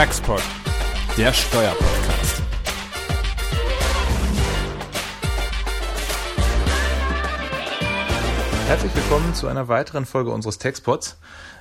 Taxpod, 0.00 0.42
der 1.18 1.30
Steuerpodcast. 1.30 2.42
Herzlich 8.66 8.96
willkommen 8.96 9.34
zu 9.34 9.46
einer 9.46 9.68
weiteren 9.68 10.06
Folge 10.06 10.30
unseres 10.30 10.56
Taxpods. 10.56 11.18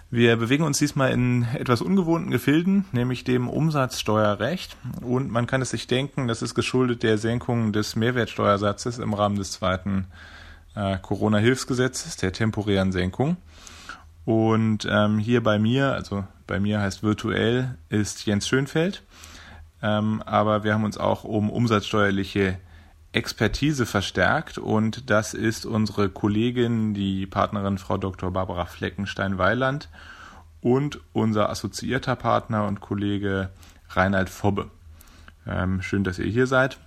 Wir 0.10 0.38
bewegen 0.38 0.64
uns 0.64 0.78
diesmal 0.78 1.12
in 1.12 1.48
etwas 1.54 1.82
ungewohnten 1.82 2.32
Gefilden, 2.32 2.86
nämlich 2.94 3.26
dem 3.26 3.50
Umsatzsteuerrecht. 3.50 4.78
Und 5.02 5.30
man 5.30 5.46
kann 5.46 5.62
es 5.62 5.72
sich 5.72 5.88
denken, 5.88 6.30
das 6.30 6.42
ist 6.42 6.56
geschuldet 6.56 7.04
der 7.04 7.18
Senkung 7.18 7.74
des 7.74 7.98
Mehrwertsteuersatzes 7.98 9.00
im 9.00 9.14
Rahmen 9.14 9.36
des 9.36 9.52
zweiten 9.52 10.08
äh, 10.76 10.98
Corona-Hilfsgesetzes, 10.98 12.16
der 12.16 12.32
temporären 12.32 12.94
Senkung. 12.94 13.36
Und 14.26 14.88
ähm, 14.90 15.18
hier 15.18 15.42
bei 15.42 15.60
mir, 15.60 15.94
also 15.94 16.26
bei 16.46 16.60
mir 16.60 16.82
heißt 16.82 17.04
virtuell, 17.04 17.78
ist 17.90 18.26
Jens 18.26 18.48
Schönfeld. 18.48 19.04
Ähm, 19.82 20.22
aber 20.26 20.64
wir 20.64 20.74
haben 20.74 20.84
uns 20.84 20.98
auch 20.98 21.24
um 21.24 21.50
umsatzsteuerliche 21.50 22.58
Expertise 23.12 23.86
verstärkt 23.86 24.60
und 24.60 25.10
das 25.10 25.34
ist 25.34 25.66
unsere 25.66 26.10
Kollegin, 26.10 26.94
die 26.94 27.26
Partnerin 27.26 27.80
Frau 27.80 27.98
Dr. 27.98 28.32
Barbara 28.32 28.66
Fleckenstein-Weiland 28.66 29.90
und 30.62 31.00
unser 31.14 31.50
assoziierter 31.50 32.16
Partner 32.16 32.68
und 32.68 32.82
Kollege 32.82 33.50
Reinhard 33.90 34.30
Fobbe. 34.30 34.70
Ähm, 35.48 35.82
schön, 35.82 36.04
dass 36.04 36.20
ihr 36.20 36.28
hier 36.28 36.46
seid. 36.46 36.78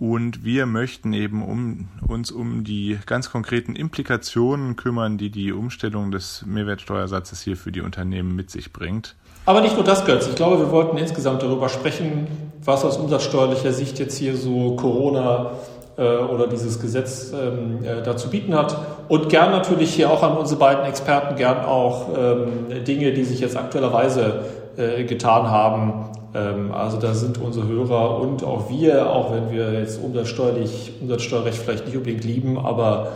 Und 0.00 0.46
wir 0.46 0.64
möchten 0.64 1.12
eben 1.12 1.42
um, 1.42 1.88
uns 2.08 2.32
um 2.32 2.64
die 2.64 2.98
ganz 3.04 3.30
konkreten 3.30 3.76
Implikationen 3.76 4.74
kümmern, 4.74 5.18
die 5.18 5.28
die 5.28 5.52
Umstellung 5.52 6.10
des 6.10 6.42
Mehrwertsteuersatzes 6.46 7.42
hier 7.42 7.54
für 7.54 7.70
die 7.70 7.82
Unternehmen 7.82 8.34
mit 8.34 8.50
sich 8.50 8.72
bringt. 8.72 9.14
Aber 9.44 9.60
nicht 9.60 9.74
nur 9.74 9.84
das, 9.84 10.06
Götz. 10.06 10.26
Ich 10.26 10.36
glaube, 10.36 10.58
wir 10.58 10.70
wollten 10.70 10.96
insgesamt 10.96 11.42
darüber 11.42 11.68
sprechen, 11.68 12.26
was 12.64 12.82
aus 12.82 12.96
umsatzsteuerlicher 12.96 13.74
Sicht 13.74 13.98
jetzt 13.98 14.16
hier 14.16 14.38
so 14.38 14.74
Corona 14.76 15.50
äh, 15.98 16.16
oder 16.16 16.46
dieses 16.46 16.80
Gesetz 16.80 17.34
ähm, 17.34 17.84
äh, 17.84 18.02
dazu 18.02 18.30
bieten 18.30 18.54
hat. 18.54 18.78
Und 19.08 19.28
gern 19.28 19.50
natürlich 19.50 19.92
hier 19.92 20.10
auch 20.10 20.22
an 20.22 20.38
unsere 20.38 20.58
beiden 20.58 20.84
Experten, 20.86 21.36
gern 21.36 21.66
auch 21.66 22.08
ähm, 22.16 22.84
Dinge, 22.86 23.12
die 23.12 23.24
sich 23.24 23.40
jetzt 23.40 23.56
aktuellerweise 23.58 24.44
äh, 24.78 25.04
getan 25.04 25.50
haben, 25.50 26.06
also 26.32 26.98
da 26.98 27.14
sind 27.14 27.38
unsere 27.38 27.66
Hörer 27.66 28.20
und 28.20 28.44
auch 28.44 28.70
wir, 28.70 29.10
auch 29.10 29.32
wenn 29.32 29.50
wir 29.50 29.72
jetzt 29.72 30.00
umsatzsteuerlich, 30.02 30.92
Umsatzsteuerrecht 31.00 31.58
vielleicht 31.58 31.86
nicht 31.86 31.96
unbedingt 31.96 32.24
lieben, 32.24 32.58
aber 32.58 33.08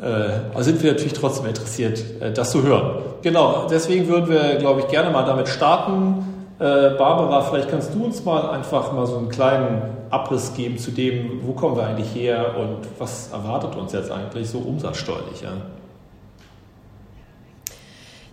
äh, 0.00 0.62
sind 0.62 0.82
wir 0.82 0.92
natürlich 0.92 1.12
trotzdem 1.12 1.46
interessiert, 1.46 2.02
äh, 2.20 2.32
das 2.32 2.50
zu 2.50 2.62
hören. 2.62 3.02
Genau, 3.22 3.66
deswegen 3.70 4.08
würden 4.08 4.28
wir, 4.30 4.56
glaube 4.56 4.80
ich, 4.80 4.88
gerne 4.88 5.10
mal 5.10 5.24
damit 5.24 5.48
starten. 5.48 6.46
Äh, 6.58 6.90
Barbara, 6.96 7.42
vielleicht 7.42 7.68
kannst 7.68 7.94
du 7.94 8.04
uns 8.04 8.24
mal 8.24 8.50
einfach 8.50 8.92
mal 8.92 9.06
so 9.06 9.16
einen 9.16 9.28
kleinen 9.28 9.82
Abriss 10.10 10.54
geben 10.54 10.78
zu 10.78 10.90
dem, 10.90 11.40
wo 11.44 11.52
kommen 11.52 11.76
wir 11.76 11.86
eigentlich 11.86 12.14
her 12.14 12.56
und 12.58 12.88
was 12.98 13.30
erwartet 13.32 13.76
uns 13.76 13.92
jetzt 13.92 14.10
eigentlich 14.10 14.48
so 14.50 14.58
umsatzsteuerlich? 14.58 15.42
Ja? 15.42 15.52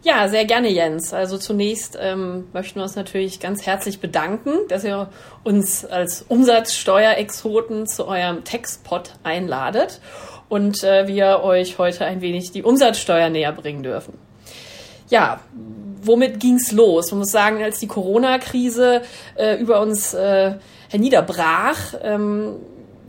Ja, 0.02 0.30
sehr 0.30 0.45
gerne, 0.45 0.69
Jens. 0.69 1.14
Also 1.14 1.38
zunächst 1.38 1.97
ähm, 2.00 2.47
möchten 2.53 2.80
wir 2.80 2.83
uns 2.83 2.95
natürlich 2.95 3.42
ganz 3.42 3.66
herzlich 3.66 4.00
bedanken, 4.00 4.52
dass 4.69 4.86
ihr 4.86 5.09
uns 5.44 5.83
als 5.83 6.22
Umsatzsteuerexoten 6.22 7.86
zu 7.86 8.08
eurem 8.08 8.45
Textpod 8.45 9.14
einladet 9.23 10.00
und 10.47 10.83
äh, 10.83 11.08
wir 11.08 11.41
euch 11.44 11.78
heute 11.80 12.06
ein 12.06 12.22
wenig 12.22 12.52
die 12.52 12.64
Umsatzsteuer 12.64 13.30
näher 13.30 13.52
bringen 13.52 13.83
dürfen. 13.83 14.14
Ja, 15.09 15.41
womit 16.02 16.39
ging's 16.39 16.72
los? 16.72 17.11
Man 17.11 17.19
muss 17.19 17.31
sagen, 17.31 17.61
als 17.61 17.80
die 17.80 17.88
Corona-Krise 17.88 19.02
äh, 19.36 19.56
über 19.56 19.81
uns 19.81 20.13
äh, 20.13 20.53
herniederbrach, 20.89 21.95
ähm, 22.02 22.56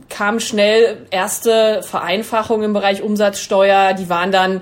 kamen 0.09 0.41
schnell 0.41 1.07
erste 1.09 1.83
Vereinfachungen 1.83 2.65
im 2.65 2.73
Bereich 2.73 3.01
Umsatzsteuer. 3.01 3.93
Die 3.93 4.09
waren 4.09 4.31
dann 4.33 4.61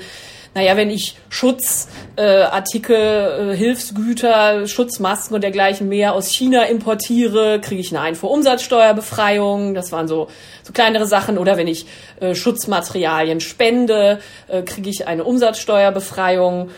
naja, 0.56 0.76
wenn 0.76 0.90
ich 0.90 1.16
Schutzartikel, 1.30 2.96
äh, 2.96 3.52
äh, 3.52 3.56
Hilfsgüter, 3.56 4.68
Schutzmasken 4.68 5.36
und 5.36 5.42
dergleichen 5.42 5.88
mehr 5.88 6.14
aus 6.14 6.30
China 6.30 6.64
importiere, 6.64 7.62
kriege 7.62 7.82
ich 7.82 7.92
eine 7.92 8.02
Einfuhrumsatzsteuerbefreiung. 8.02 9.76
Das 9.76 9.92
waren 9.92 10.08
so, 10.08 10.28
so 10.64 10.74
kleinere 10.74 11.06
Sachen. 11.06 11.38
Oder 11.38 11.56
wenn 11.58 11.68
ich 11.68 11.86
äh, 12.20 12.34
Schutzmaterialien 12.34 13.42
spende, 13.42 14.20
äh, 14.48 14.64
kriege 14.64 14.90
ich 14.90 15.08
eine 15.08 15.24
Umsatzsteuerbefreiung. 15.24 16.72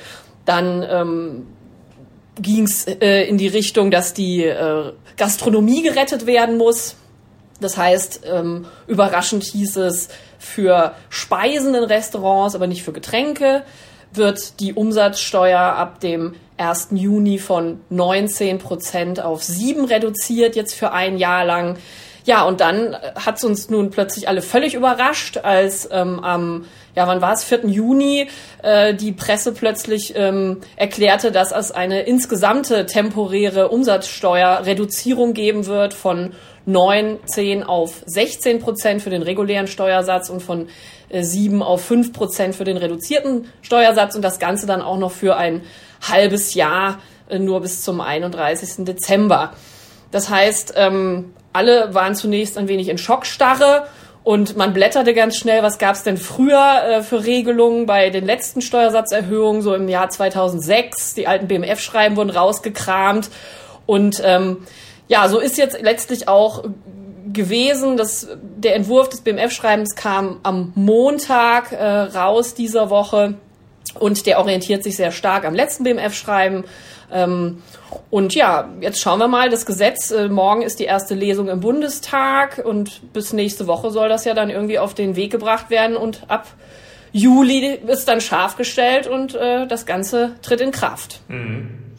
Dann 0.45 0.85
ähm, 0.89 1.47
ging 2.41 2.65
es 2.65 2.85
äh, 2.87 3.23
in 3.23 3.37
die 3.37 3.47
Richtung, 3.47 3.89
dass 3.89 4.13
die 4.13 4.43
äh, 4.43 4.91
Gastronomie 5.15 5.81
gerettet 5.81 6.25
werden 6.25 6.57
muss. 6.57 6.95
Das 7.61 7.77
heißt, 7.77 8.21
ähm, 8.25 8.65
überraschend 8.87 9.43
hieß 9.43 9.77
es, 9.77 10.09
für 10.39 10.93
Speisen 11.09 11.75
in 11.75 11.83
Restaurants, 11.83 12.55
aber 12.55 12.67
nicht 12.67 12.83
für 12.83 12.91
Getränke, 12.91 13.63
wird 14.13 14.59
die 14.59 14.73
Umsatzsteuer 14.73 15.59
ab 15.59 15.99
dem 15.99 16.33
1. 16.57 16.89
Juni 16.91 17.37
von 17.39 17.79
19 17.89 18.57
Prozent 18.57 19.21
auf 19.21 19.43
7 19.43 19.85
reduziert, 19.85 20.55
jetzt 20.55 20.73
für 20.73 20.91
ein 20.91 21.17
Jahr 21.17 21.45
lang. 21.45 21.77
Ja, 22.23 22.43
und 22.43 22.61
dann 22.61 22.95
hat 23.15 23.37
es 23.37 23.43
uns 23.43 23.69
nun 23.69 23.89
plötzlich 23.89 24.27
alle 24.27 24.41
völlig 24.41 24.75
überrascht, 24.75 25.37
als 25.37 25.89
ähm, 25.91 26.19
am, 26.19 26.65
ja, 26.95 27.07
wann 27.07 27.21
war 27.21 27.33
es, 27.33 27.43
4. 27.43 27.65
Juni, 27.67 28.27
äh, 28.61 28.93
die 28.93 29.11
Presse 29.11 29.53
plötzlich 29.53 30.13
ähm, 30.15 30.61
erklärte, 30.75 31.31
dass 31.31 31.51
es 31.51 31.71
eine 31.71 32.01
insgesamte 32.01 32.85
temporäre 32.85 33.69
Umsatzsteuerreduzierung 33.69 35.33
geben 35.33 35.65
wird 35.65 35.95
von 35.95 36.33
9, 36.65 37.19
10 37.25 37.63
auf 37.63 38.03
16 38.05 38.59
Prozent 38.59 39.01
für 39.01 39.09
den 39.09 39.21
regulären 39.21 39.67
Steuersatz 39.67 40.29
und 40.29 40.41
von 40.41 40.69
7 41.11 41.61
äh, 41.61 41.63
auf 41.63 41.83
5 41.83 42.13
Prozent 42.13 42.55
für 42.55 42.63
den 42.63 42.77
reduzierten 42.77 43.47
Steuersatz 43.61 44.15
und 44.15 44.21
das 44.21 44.39
Ganze 44.39 44.67
dann 44.67 44.81
auch 44.81 44.97
noch 44.97 45.11
für 45.11 45.35
ein 45.37 45.61
halbes 46.07 46.53
Jahr 46.53 46.99
äh, 47.29 47.39
nur 47.39 47.61
bis 47.61 47.81
zum 47.83 48.01
31. 48.01 48.85
Dezember. 48.85 49.53
Das 50.11 50.29
heißt, 50.29 50.73
ähm, 50.75 51.33
alle 51.53 51.93
waren 51.93 52.15
zunächst 52.15 52.57
ein 52.57 52.67
wenig 52.67 52.89
in 52.89 52.97
Schockstarre 52.97 53.87
und 54.23 54.55
man 54.55 54.73
blätterte 54.73 55.13
ganz 55.13 55.35
schnell, 55.35 55.63
was 55.63 55.79
gab 55.79 55.95
es 55.95 56.03
denn 56.03 56.17
früher 56.17 56.83
äh, 56.83 57.01
für 57.01 57.25
Regelungen 57.25 57.87
bei 57.87 58.11
den 58.11 58.25
letzten 58.25 58.61
Steuersatzerhöhungen, 58.61 59.63
so 59.63 59.73
im 59.73 59.89
Jahr 59.89 60.09
2006. 60.09 61.15
Die 61.15 61.27
alten 61.27 61.47
BMF-Schreiben 61.47 62.15
wurden 62.15 62.29
rausgekramt 62.29 63.31
und 63.87 64.21
ähm, 64.23 64.57
ja, 65.11 65.27
so 65.27 65.39
ist 65.39 65.57
jetzt 65.57 65.81
letztlich 65.81 66.29
auch 66.29 66.63
gewesen, 67.33 67.97
dass 67.97 68.29
der 68.55 68.77
Entwurf 68.77 69.09
des 69.09 69.19
BMF-Schreibens 69.19 69.95
kam 69.95 70.39
am 70.43 70.71
Montag 70.73 71.73
äh, 71.73 71.83
raus 71.83 72.53
dieser 72.53 72.89
Woche 72.89 73.33
und 73.99 74.25
der 74.25 74.39
orientiert 74.39 74.85
sich 74.85 74.95
sehr 74.95 75.11
stark 75.11 75.43
am 75.43 75.53
letzten 75.53 75.83
BMF-Schreiben. 75.83 76.63
Ähm, 77.11 77.61
und 78.09 78.35
ja, 78.35 78.69
jetzt 78.79 79.01
schauen 79.01 79.19
wir 79.19 79.27
mal, 79.27 79.49
das 79.49 79.65
Gesetz, 79.65 80.11
äh, 80.11 80.29
morgen 80.29 80.61
ist 80.61 80.79
die 80.79 80.85
erste 80.85 81.13
Lesung 81.13 81.49
im 81.49 81.59
Bundestag 81.59 82.61
und 82.63 83.11
bis 83.11 83.33
nächste 83.33 83.67
Woche 83.67 83.91
soll 83.91 84.07
das 84.07 84.23
ja 84.23 84.33
dann 84.33 84.49
irgendwie 84.49 84.79
auf 84.79 84.93
den 84.93 85.17
Weg 85.17 85.29
gebracht 85.29 85.69
werden 85.69 85.97
und 85.97 86.21
ab 86.29 86.47
Juli 87.11 87.81
ist 87.85 88.07
dann 88.07 88.21
scharf 88.21 88.55
gestellt 88.55 89.07
und 89.07 89.35
äh, 89.35 89.67
das 89.67 89.85
Ganze 89.85 90.35
tritt 90.41 90.61
in 90.61 90.71
Kraft. 90.71 91.19
Mhm. 91.27 91.90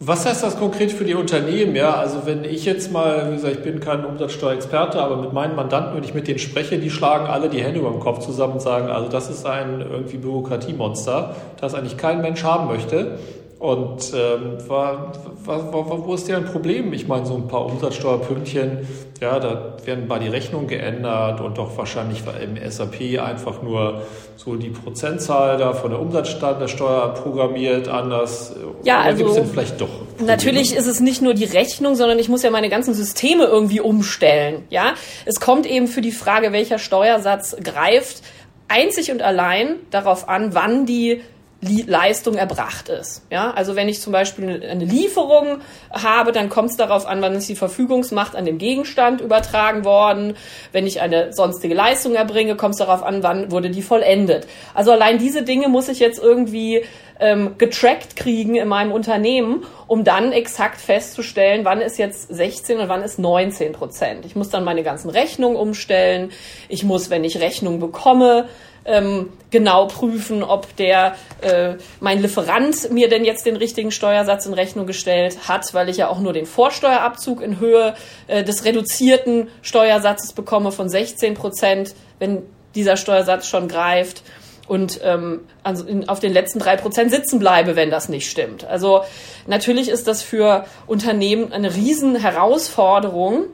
Was 0.00 0.24
heißt 0.26 0.44
das 0.44 0.56
konkret 0.56 0.92
für 0.92 1.04
die 1.04 1.16
Unternehmen? 1.16 1.74
Ja, 1.74 1.94
also 1.96 2.24
wenn 2.24 2.44
ich 2.44 2.64
jetzt 2.64 2.92
mal, 2.92 3.30
wie 3.30 3.34
gesagt, 3.34 3.56
ich 3.56 3.62
bin 3.64 3.80
kein 3.80 4.04
Umsatzsteuerexperte, 4.04 5.00
aber 5.00 5.16
mit 5.16 5.32
meinen 5.32 5.56
Mandanten, 5.56 5.96
wenn 5.96 6.04
ich 6.04 6.14
mit 6.14 6.28
denen 6.28 6.38
spreche, 6.38 6.78
die 6.78 6.88
schlagen 6.88 7.26
alle 7.26 7.48
die 7.48 7.60
Hände 7.60 7.80
über 7.80 7.90
den 7.90 7.98
Kopf 7.98 8.20
zusammen 8.20 8.54
und 8.54 8.62
sagen, 8.62 8.90
also 8.90 9.08
das 9.08 9.28
ist 9.28 9.44
ein 9.44 9.80
irgendwie 9.80 10.18
Bürokratiemonster, 10.18 11.34
das 11.60 11.74
eigentlich 11.74 11.96
kein 11.96 12.20
Mensch 12.20 12.44
haben 12.44 12.68
möchte. 12.68 13.18
Und 13.58 14.12
ähm, 14.14 14.56
war, 14.68 15.12
war, 15.44 15.72
war, 15.72 16.06
wo 16.06 16.14
ist 16.14 16.28
denn 16.28 16.36
ein 16.36 16.44
Problem? 16.44 16.92
Ich 16.92 17.08
meine, 17.08 17.26
so 17.26 17.34
ein 17.34 17.48
paar 17.48 17.66
Umsatzsteuerpünktchen, 17.66 18.86
ja, 19.20 19.40
da 19.40 19.76
werden 19.84 20.06
mal 20.06 20.20
die 20.20 20.28
Rechnungen 20.28 20.68
geändert 20.68 21.40
und 21.40 21.58
doch 21.58 21.76
wahrscheinlich 21.76 22.22
im 22.40 22.70
SAP 22.70 23.18
einfach 23.20 23.60
nur 23.60 24.02
so 24.36 24.54
die 24.54 24.70
Prozentzahl 24.70 25.58
da 25.58 25.72
von 25.72 25.90
der 25.90 25.98
Umsatzsteuer 25.98 27.14
programmiert 27.14 27.88
anders. 27.88 28.54
Ja, 28.84 29.00
Oder 29.00 29.04
also 29.06 29.16
gibt 29.18 29.30
es 29.30 29.36
denn 29.36 29.46
vielleicht 29.46 29.80
doch? 29.80 29.88
Probleme? 29.88 30.30
Natürlich 30.30 30.76
ist 30.76 30.86
es 30.86 31.00
nicht 31.00 31.20
nur 31.20 31.34
die 31.34 31.46
Rechnung, 31.46 31.96
sondern 31.96 32.20
ich 32.20 32.28
muss 32.28 32.44
ja 32.44 32.50
meine 32.50 32.68
ganzen 32.68 32.94
Systeme 32.94 33.44
irgendwie 33.44 33.80
umstellen. 33.80 34.62
Ja, 34.70 34.94
es 35.24 35.40
kommt 35.40 35.66
eben 35.66 35.88
für 35.88 36.00
die 36.00 36.12
Frage, 36.12 36.52
welcher 36.52 36.78
Steuersatz 36.78 37.56
greift, 37.64 38.22
einzig 38.68 39.10
und 39.10 39.20
allein 39.20 39.76
darauf 39.90 40.28
an, 40.28 40.54
wann 40.54 40.86
die 40.86 41.22
Leistung 41.60 42.36
erbracht 42.36 42.88
ist. 42.88 43.22
Ja, 43.30 43.50
also 43.50 43.74
wenn 43.74 43.88
ich 43.88 44.00
zum 44.00 44.12
Beispiel 44.12 44.62
eine 44.64 44.84
Lieferung 44.84 45.58
habe, 45.90 46.30
dann 46.30 46.48
kommt 46.48 46.70
es 46.70 46.76
darauf 46.76 47.04
an, 47.04 47.20
wann 47.20 47.34
ist 47.34 47.48
die 47.48 47.56
Verfügungsmacht 47.56 48.36
an 48.36 48.44
dem 48.44 48.58
Gegenstand 48.58 49.20
übertragen 49.20 49.84
worden. 49.84 50.36
Wenn 50.70 50.86
ich 50.86 51.00
eine 51.00 51.32
sonstige 51.32 51.74
Leistung 51.74 52.14
erbringe, 52.14 52.54
kommt 52.54 52.74
es 52.74 52.78
darauf 52.78 53.02
an, 53.02 53.24
wann 53.24 53.50
wurde 53.50 53.70
die 53.70 53.82
vollendet. 53.82 54.46
Also 54.72 54.92
allein 54.92 55.18
diese 55.18 55.42
Dinge 55.42 55.68
muss 55.68 55.88
ich 55.88 55.98
jetzt 55.98 56.20
irgendwie 56.20 56.84
ähm, 57.18 57.56
getrackt 57.58 58.14
kriegen 58.14 58.54
in 58.54 58.68
meinem 58.68 58.92
Unternehmen, 58.92 59.64
um 59.88 60.04
dann 60.04 60.30
exakt 60.30 60.80
festzustellen, 60.80 61.64
wann 61.64 61.80
ist 61.80 61.98
jetzt 61.98 62.32
16 62.32 62.78
und 62.78 62.88
wann 62.88 63.02
ist 63.02 63.18
19 63.18 63.72
Prozent. 63.72 64.24
Ich 64.24 64.36
muss 64.36 64.50
dann 64.50 64.62
meine 64.62 64.84
ganzen 64.84 65.10
Rechnungen 65.10 65.56
umstellen. 65.56 66.30
Ich 66.68 66.84
muss, 66.84 67.10
wenn 67.10 67.24
ich 67.24 67.40
Rechnung 67.40 67.80
bekomme, 67.80 68.48
ähm, 68.88 69.30
genau 69.50 69.86
prüfen, 69.86 70.42
ob 70.42 70.74
der 70.76 71.14
äh, 71.42 71.74
mein 72.00 72.20
Lieferant 72.20 72.90
mir 72.90 73.08
denn 73.08 73.24
jetzt 73.24 73.46
den 73.46 73.56
richtigen 73.56 73.92
Steuersatz 73.92 74.46
in 74.46 74.54
Rechnung 74.54 74.86
gestellt 74.86 75.48
hat, 75.48 75.72
weil 75.74 75.88
ich 75.88 75.98
ja 75.98 76.08
auch 76.08 76.20
nur 76.20 76.32
den 76.32 76.46
Vorsteuerabzug 76.46 77.40
in 77.40 77.60
Höhe 77.60 77.94
äh, 78.26 78.42
des 78.42 78.64
reduzierten 78.64 79.48
Steuersatzes 79.62 80.32
bekomme 80.32 80.72
von 80.72 80.88
16 80.88 81.34
Prozent, 81.34 81.94
wenn 82.18 82.42
dieser 82.74 82.96
Steuersatz 82.96 83.46
schon 83.46 83.68
greift 83.68 84.22
und 84.66 85.00
ähm, 85.02 85.40
also 85.62 85.84
in, 85.84 86.08
auf 86.08 86.20
den 86.20 86.32
letzten 86.32 86.58
drei 86.58 86.76
Prozent 86.76 87.10
sitzen 87.10 87.38
bleibe, 87.38 87.74
wenn 87.74 87.90
das 87.90 88.08
nicht 88.08 88.30
stimmt. 88.30 88.64
Also 88.64 89.02
natürlich 89.46 89.88
ist 89.88 90.06
das 90.06 90.22
für 90.22 90.66
Unternehmen 90.86 91.52
eine 91.52 91.74
riesen 91.74 92.16
Herausforderung, 92.16 93.44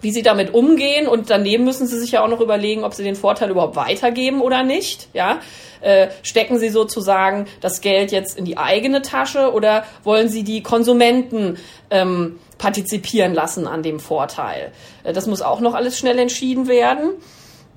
wie 0.00 0.10
sie 0.10 0.22
damit 0.22 0.54
umgehen 0.54 1.08
und 1.08 1.30
daneben 1.30 1.64
müssen 1.64 1.86
sie 1.86 1.98
sich 1.98 2.12
ja 2.12 2.22
auch 2.22 2.28
noch 2.28 2.40
überlegen, 2.40 2.84
ob 2.84 2.94
sie 2.94 3.02
den 3.02 3.16
Vorteil 3.16 3.50
überhaupt 3.50 3.76
weitergeben 3.76 4.40
oder 4.40 4.62
nicht. 4.62 5.08
Ja, 5.12 5.40
äh, 5.80 6.08
stecken 6.22 6.58
sie 6.58 6.68
sozusagen 6.68 7.46
das 7.60 7.80
Geld 7.80 8.12
jetzt 8.12 8.38
in 8.38 8.44
die 8.44 8.58
eigene 8.58 9.02
Tasche 9.02 9.52
oder 9.52 9.84
wollen 10.04 10.28
sie 10.28 10.42
die 10.44 10.62
Konsumenten 10.62 11.58
ähm, 11.90 12.38
partizipieren 12.58 13.34
lassen 13.34 13.66
an 13.66 13.82
dem 13.82 14.00
Vorteil? 14.00 14.72
Äh, 15.04 15.12
das 15.12 15.26
muss 15.26 15.42
auch 15.42 15.60
noch 15.60 15.74
alles 15.74 15.98
schnell 15.98 16.18
entschieden 16.18 16.68
werden. 16.68 17.10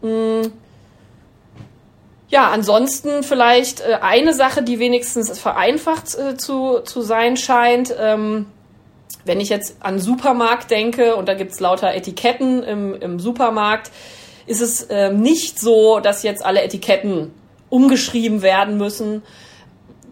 Mhm. 0.02 0.52
Ja, 2.30 2.50
ansonsten 2.50 3.24
vielleicht 3.24 3.82
äh, 3.82 3.98
eine 4.02 4.34
Sache, 4.34 4.64
die 4.64 4.80
wenigstens 4.80 5.38
vereinfacht 5.38 6.16
äh, 6.16 6.38
zu, 6.38 6.80
zu 6.80 7.02
sein 7.02 7.36
scheint. 7.36 7.94
Ähm, 8.00 8.46
wenn 9.26 9.40
ich 9.40 9.50
jetzt 9.50 9.78
an 9.80 10.00
Supermarkt 10.00 10.72
denke 10.72 11.16
und 11.16 11.28
da 11.28 11.34
gibt's 11.34 11.60
lauter 11.60 11.94
Etiketten 11.94 12.64
im, 12.64 12.96
im 12.96 13.20
Supermarkt, 13.20 13.92
ist 14.46 14.62
es 14.62 14.84
äh, 14.84 15.12
nicht 15.12 15.60
so, 15.60 16.00
dass 16.00 16.24
jetzt 16.24 16.44
alle 16.46 16.62
Etiketten 16.64 17.32
umgeschrieben 17.70 18.42
werden 18.42 18.78
müssen. 18.78 19.24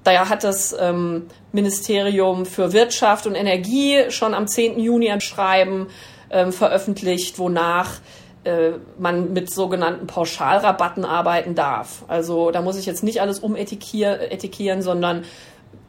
Daher 0.03 0.29
hat 0.29 0.43
das 0.43 0.75
ähm, 0.79 1.27
Ministerium 1.51 2.45
für 2.45 2.71
Wirtschaft 2.73 3.27
und 3.27 3.35
Energie 3.35 4.05
schon 4.09 4.33
am 4.33 4.47
10. 4.47 4.79
Juni 4.79 5.09
ein 5.09 5.21
Schreiben 5.21 5.87
ähm, 6.31 6.53
veröffentlicht, 6.53 7.37
wonach 7.37 7.99
äh, 8.45 8.71
man 8.97 9.33
mit 9.33 9.51
sogenannten 9.51 10.07
Pauschalrabatten 10.07 11.03
arbeiten 11.03 11.55
darf. 11.55 12.05
Also 12.07 12.51
da 12.51 12.61
muss 12.61 12.77
ich 12.77 12.85
jetzt 12.85 13.03
nicht 13.03 13.21
alles 13.21 13.39
umetikieren, 13.39 14.81
sondern 14.81 15.25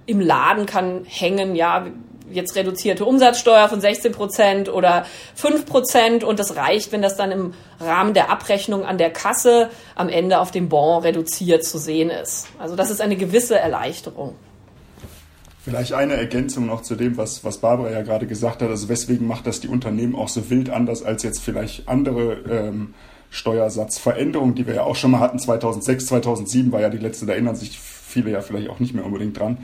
im 0.06 0.20
Laden 0.20 0.66
kann 0.66 1.04
hängen, 1.06 1.54
ja, 1.54 1.86
jetzt 2.32 2.56
reduzierte 2.56 3.04
Umsatzsteuer 3.04 3.68
von 3.68 3.80
16 3.80 4.12
Prozent 4.12 4.68
oder 4.68 5.04
5 5.34 5.66
Prozent 5.66 6.24
und 6.24 6.38
das 6.38 6.56
reicht, 6.56 6.92
wenn 6.92 7.02
das 7.02 7.16
dann 7.16 7.32
im 7.32 7.54
Rahmen 7.80 8.14
der 8.14 8.30
Abrechnung 8.30 8.84
an 8.84 8.98
der 8.98 9.10
Kasse 9.10 9.70
am 9.94 10.08
Ende 10.08 10.40
auf 10.40 10.50
dem 10.50 10.68
Bon 10.68 11.02
reduziert 11.02 11.64
zu 11.64 11.78
sehen 11.78 12.10
ist. 12.10 12.46
Also 12.58 12.76
das 12.76 12.90
ist 12.90 13.00
eine 13.00 13.16
gewisse 13.16 13.58
Erleichterung. 13.58 14.34
Vielleicht 15.62 15.92
eine 15.92 16.14
Ergänzung 16.14 16.66
noch 16.66 16.82
zu 16.82 16.96
dem, 16.96 17.18
was, 17.18 17.44
was 17.44 17.58
Barbara 17.58 17.90
ja 17.90 18.02
gerade 18.02 18.26
gesagt 18.26 18.62
hat. 18.62 18.70
Also 18.70 18.88
weswegen 18.88 19.26
macht 19.26 19.46
das 19.46 19.60
die 19.60 19.68
Unternehmen 19.68 20.14
auch 20.14 20.28
so 20.28 20.48
wild 20.48 20.70
anders 20.70 21.02
als 21.02 21.22
jetzt 21.22 21.40
vielleicht 21.40 21.86
andere 21.86 22.38
ähm, 22.50 22.94
Steuersatzveränderungen, 23.28 24.54
die 24.54 24.66
wir 24.66 24.74
ja 24.74 24.82
auch 24.84 24.96
schon 24.96 25.10
mal 25.10 25.20
hatten. 25.20 25.38
2006, 25.38 26.06
2007 26.06 26.72
war 26.72 26.80
ja 26.80 26.88
die 26.88 26.98
letzte, 26.98 27.26
da 27.26 27.32
erinnern 27.34 27.56
sich 27.56 27.78
viele 27.78 28.30
ja 28.30 28.40
vielleicht 28.40 28.70
auch 28.70 28.80
nicht 28.80 28.94
mehr 28.94 29.04
unbedingt 29.04 29.38
dran. 29.38 29.58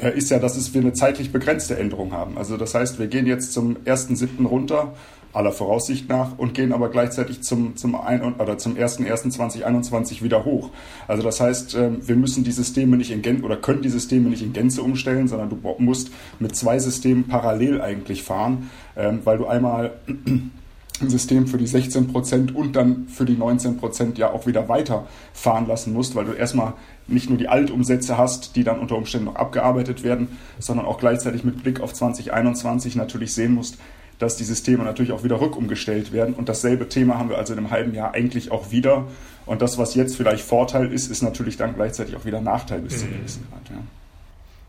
Äh, 0.00 0.16
ist 0.16 0.30
ja, 0.30 0.38
dass 0.38 0.72
wir 0.72 0.80
eine 0.80 0.92
zeitlich 0.92 1.32
begrenzte 1.32 1.76
Änderung 1.78 2.12
haben. 2.12 2.38
Also 2.38 2.56
das 2.56 2.74
heißt, 2.74 2.98
wir 2.98 3.06
gehen 3.08 3.26
jetzt 3.26 3.52
zum 3.52 3.76
1.7. 3.84 4.46
runter, 4.46 4.94
aller 5.32 5.52
Voraussicht 5.52 6.08
nach, 6.08 6.38
und 6.38 6.54
gehen 6.54 6.72
aber 6.72 6.88
gleichzeitig 6.88 7.42
zum, 7.42 7.76
zum, 7.76 7.92
zum 7.92 8.76
1.1.2021 8.76 10.22
wieder 10.22 10.44
hoch. 10.44 10.70
Also 11.06 11.22
das 11.22 11.40
heißt, 11.40 11.74
ähm, 11.74 11.98
wir 12.06 12.16
müssen 12.16 12.44
die 12.44 12.52
Systeme 12.52 12.96
nicht 12.96 13.10
in 13.10 13.22
Gänze 13.22 13.44
oder 13.44 13.56
können 13.56 13.82
die 13.82 13.90
Systeme 13.90 14.30
nicht 14.30 14.42
in 14.42 14.52
Gänze 14.52 14.82
umstellen, 14.82 15.28
sondern 15.28 15.50
du 15.50 15.58
musst 15.78 16.10
mit 16.38 16.56
zwei 16.56 16.78
Systemen 16.78 17.28
parallel 17.28 17.80
eigentlich 17.82 18.22
fahren, 18.22 18.70
ähm, 18.96 19.20
weil 19.24 19.38
du 19.38 19.46
einmal 19.46 19.92
ein 20.06 21.08
System 21.08 21.46
für 21.46 21.58
die 21.58 21.66
16 21.66 22.08
Prozent 22.08 22.54
und 22.54 22.76
dann 22.76 23.06
für 23.08 23.24
die 23.24 23.36
19 23.36 23.76
Prozent 23.78 24.18
ja 24.18 24.30
auch 24.30 24.46
wieder 24.46 24.68
weiterfahren 24.68 25.66
lassen 25.66 25.92
musst, 25.92 26.14
weil 26.14 26.26
du 26.26 26.32
erstmal 26.32 26.74
nicht 27.10 27.28
nur 27.28 27.38
die 27.38 27.48
Altumsätze 27.48 28.16
hast, 28.16 28.56
die 28.56 28.64
dann 28.64 28.78
unter 28.78 28.96
Umständen 28.96 29.26
noch 29.26 29.36
abgearbeitet 29.36 30.02
werden, 30.02 30.28
sondern 30.58 30.86
auch 30.86 30.98
gleichzeitig 30.98 31.44
mit 31.44 31.62
Blick 31.62 31.80
auf 31.80 31.92
2021 31.92 32.96
natürlich 32.96 33.34
sehen 33.34 33.54
musst, 33.54 33.78
dass 34.18 34.36
die 34.36 34.44
Systeme 34.44 34.84
natürlich 34.84 35.12
auch 35.12 35.24
wieder 35.24 35.40
rückumgestellt 35.40 36.12
werden. 36.12 36.34
Und 36.34 36.48
dasselbe 36.48 36.88
Thema 36.88 37.18
haben 37.18 37.30
wir 37.30 37.38
also 37.38 37.52
in 37.52 37.58
einem 37.58 37.70
halben 37.70 37.94
Jahr 37.94 38.12
eigentlich 38.12 38.50
auch 38.50 38.70
wieder. 38.70 39.06
Und 39.46 39.62
das, 39.62 39.78
was 39.78 39.94
jetzt 39.94 40.16
vielleicht 40.16 40.44
Vorteil 40.44 40.92
ist, 40.92 41.10
ist 41.10 41.22
natürlich 41.22 41.56
dann 41.56 41.74
gleichzeitig 41.74 42.16
auch 42.16 42.24
wieder 42.24 42.40
Nachteil 42.40 42.80
bis 42.80 42.94
mhm. 42.94 42.98
zu 42.98 43.04
einem 43.06 43.18
gewissen 43.18 43.46
Grad. 43.50 43.70
Ja. 43.70 43.82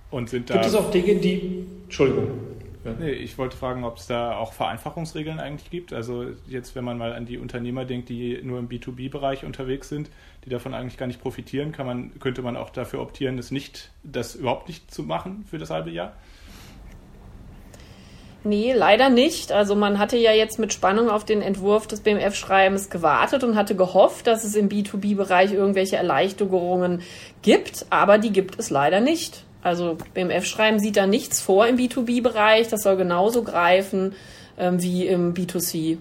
Und 0.09 0.29
sind 0.29 0.49
da 0.49 0.53
Gibt 0.55 0.65
es 0.65 0.75
auch 0.75 0.91
Dinge, 0.91 1.15
die. 1.15 1.65
Entschuldigung. 1.83 2.27
Ja. 2.83 2.93
Nee, 2.99 3.11
ich 3.11 3.37
wollte 3.37 3.55
fragen, 3.55 3.83
ob 3.83 3.97
es 3.97 4.07
da 4.07 4.35
auch 4.35 4.53
Vereinfachungsregeln 4.53 5.39
eigentlich 5.39 5.69
gibt. 5.69 5.93
Also 5.93 6.25
jetzt, 6.47 6.75
wenn 6.75 6.83
man 6.83 6.97
mal 6.97 7.13
an 7.13 7.25
die 7.25 7.37
Unternehmer 7.37 7.85
denkt, 7.85 8.09
die 8.09 8.39
nur 8.41 8.57
im 8.57 8.69
B2B-Bereich 8.69 9.45
unterwegs 9.45 9.89
sind, 9.89 10.09
die 10.45 10.49
davon 10.49 10.73
eigentlich 10.73 10.97
gar 10.97 11.05
nicht 11.05 11.21
profitieren, 11.21 11.71
kann 11.71 11.85
man, 11.85 12.19
könnte 12.19 12.41
man 12.41 12.57
auch 12.57 12.71
dafür 12.71 13.01
optieren, 13.01 13.37
das 13.37 13.51
nicht, 13.51 13.91
das 14.03 14.35
überhaupt 14.35 14.67
nicht 14.67 14.91
zu 14.91 15.03
machen 15.03 15.45
für 15.47 15.59
das 15.59 15.69
halbe 15.69 15.91
Jahr? 15.91 16.13
Nee, 18.43 18.73
leider 18.73 19.11
nicht. 19.11 19.51
Also 19.51 19.75
man 19.75 19.99
hatte 19.99 20.17
ja 20.17 20.31
jetzt 20.31 20.57
mit 20.57 20.73
Spannung 20.73 21.11
auf 21.11 21.23
den 21.23 21.43
Entwurf 21.43 21.85
des 21.85 21.99
BMF-Schreibens 21.99 22.89
gewartet 22.89 23.43
und 23.43 23.55
hatte 23.55 23.75
gehofft, 23.75 24.25
dass 24.25 24.43
es 24.43 24.55
im 24.55 24.67
B2B-Bereich 24.67 25.53
irgendwelche 25.53 25.97
Erleichterungen 25.97 27.03
gibt, 27.43 27.85
aber 27.91 28.17
die 28.17 28.31
gibt 28.31 28.57
es 28.57 28.71
leider 28.71 28.99
nicht. 28.99 29.45
Also 29.61 29.97
BMF-Schreiben 30.13 30.79
sieht 30.79 30.97
da 30.97 31.07
nichts 31.07 31.39
vor 31.39 31.67
im 31.67 31.77
B2B-Bereich. 31.77 32.67
Das 32.69 32.83
soll 32.83 32.97
genauso 32.97 33.43
greifen 33.43 34.13
ähm, 34.57 34.81
wie 34.81 35.07
im 35.07 35.33
B2C. 35.33 35.97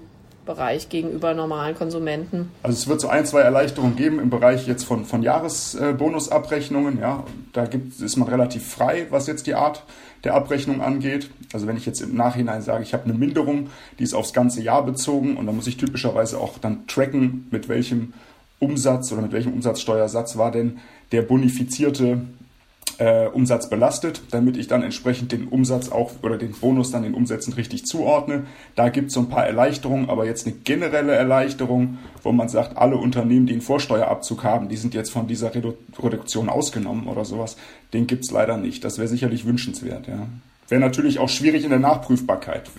Bereich 0.47 0.89
gegenüber 0.89 1.35
normalen 1.35 1.77
Konsumenten. 1.77 2.51
Also 2.62 2.77
es 2.77 2.89
wird 2.89 3.01
so 3.01 3.09
ein, 3.09 3.27
zwei 3.27 3.43
Erleichterungen 3.43 3.95
geben 3.95 4.19
im 4.19 4.31
Bereich 4.31 4.67
jetzt 4.67 4.85
von, 4.85 5.05
von 5.05 5.23
Jahresbonusabrechnungen. 5.23 6.99
Ja, 6.99 7.25
da 7.53 7.67
gibt, 7.67 8.01
ist 8.01 8.17
man 8.17 8.27
relativ 8.27 8.67
frei, 8.67 9.07
was 9.11 9.27
jetzt 9.27 9.47
die 9.47 9.55
Art 9.55 9.85
der 10.25 10.35
Abrechnung 10.35 10.81
angeht. 10.81 11.31
Also 11.53 11.67
wenn 11.67 11.77
ich 11.77 11.87
jetzt 11.87 12.01
im 12.01 12.17
Nachhinein 12.17 12.62
sage, 12.62 12.83
ich 12.83 12.95
habe 12.95 13.05
eine 13.05 13.15
Minderung, 13.15 13.69
die 13.99 14.03
ist 14.03 14.14
aufs 14.14 14.33
ganze 14.33 14.62
Jahr 14.62 14.85
bezogen 14.85 15.37
und 15.37 15.47
dann 15.47 15.55
muss 15.55 15.67
ich 15.67 15.76
typischerweise 15.76 16.40
auch 16.40 16.59
dann 16.59 16.87
tracken, 16.87 17.47
mit 17.50 17.69
welchem 17.69 18.14
Umsatz 18.59 19.12
oder 19.12 19.23
mit 19.23 19.33
welchem 19.33 19.52
Umsatzsteuersatz 19.52 20.37
war 20.37 20.50
denn 20.50 20.79
der 21.12 21.23
bonifizierte 21.23 22.23
äh, 23.00 23.28
Umsatz 23.28 23.71
belastet, 23.71 24.21
damit 24.30 24.59
ich 24.59 24.69
dann 24.69 24.83
entsprechend 24.83 25.33
den 25.33 25.49
Umsatz 25.49 25.88
auch 25.88 26.12
oder 26.23 26.37
den 26.37 26.52
Bonus 26.52 26.90
dann 26.90 27.02
den 27.02 27.14
Umsätzen 27.14 27.54
richtig 27.54 27.87
zuordne. 27.87 28.45
Da 28.76 28.90
gibt 28.90 29.09
es 29.09 29.14
so 29.14 29.21
ein 29.21 29.30
paar 29.30 29.47
Erleichterungen, 29.47 30.11
aber 30.11 30.26
jetzt 30.26 30.47
eine 30.47 30.54
generelle 30.54 31.12
Erleichterung, 31.12 31.99
wo 32.23 32.30
man 32.33 32.50
sagt, 32.50 32.76
alle 32.76 32.99
Unternehmen, 32.99 33.47
die 33.47 33.54
einen 33.54 33.62
Vorsteuerabzug 33.62 34.45
haben, 34.45 34.69
die 34.69 34.76
sind 34.76 34.92
jetzt 34.92 35.11
von 35.11 35.26
dieser 35.26 35.54
Redu 35.54 35.73
Reduktion 35.99 36.50
ausgenommen 36.50 37.07
oder 37.07 37.25
sowas, 37.25 37.57
den 37.95 38.07
gibt 38.07 38.25
es 38.25 38.30
leider 38.30 38.59
nicht. 38.59 38.85
Das 38.85 38.99
wäre 38.99 39.09
sicherlich 39.09 39.47
wünschenswert, 39.47 40.07
ja. 40.07 40.26
Wäre 40.69 40.80
natürlich 40.80 41.19
auch 41.19 41.28
schwierig 41.28 41.64
in 41.64 41.71
der 41.71 41.80
Nachprüfbarkeit. 41.80 42.71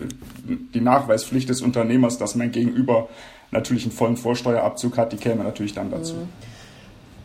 Die 0.45 0.81
Nachweispflicht 0.81 1.49
des 1.49 1.61
Unternehmers, 1.61 2.17
dass 2.19 2.35
mein 2.35 2.51
Gegenüber 2.51 3.09
natürlich 3.49 3.83
einen 3.83 3.91
vollen 3.91 4.17
Vorsteuerabzug 4.17 4.97
hat, 4.97 5.11
die 5.11 5.17
käme 5.17 5.43
natürlich 5.43 5.73
dann 5.73 5.91
dazu. 5.91 6.13
Mhm. 6.13 6.50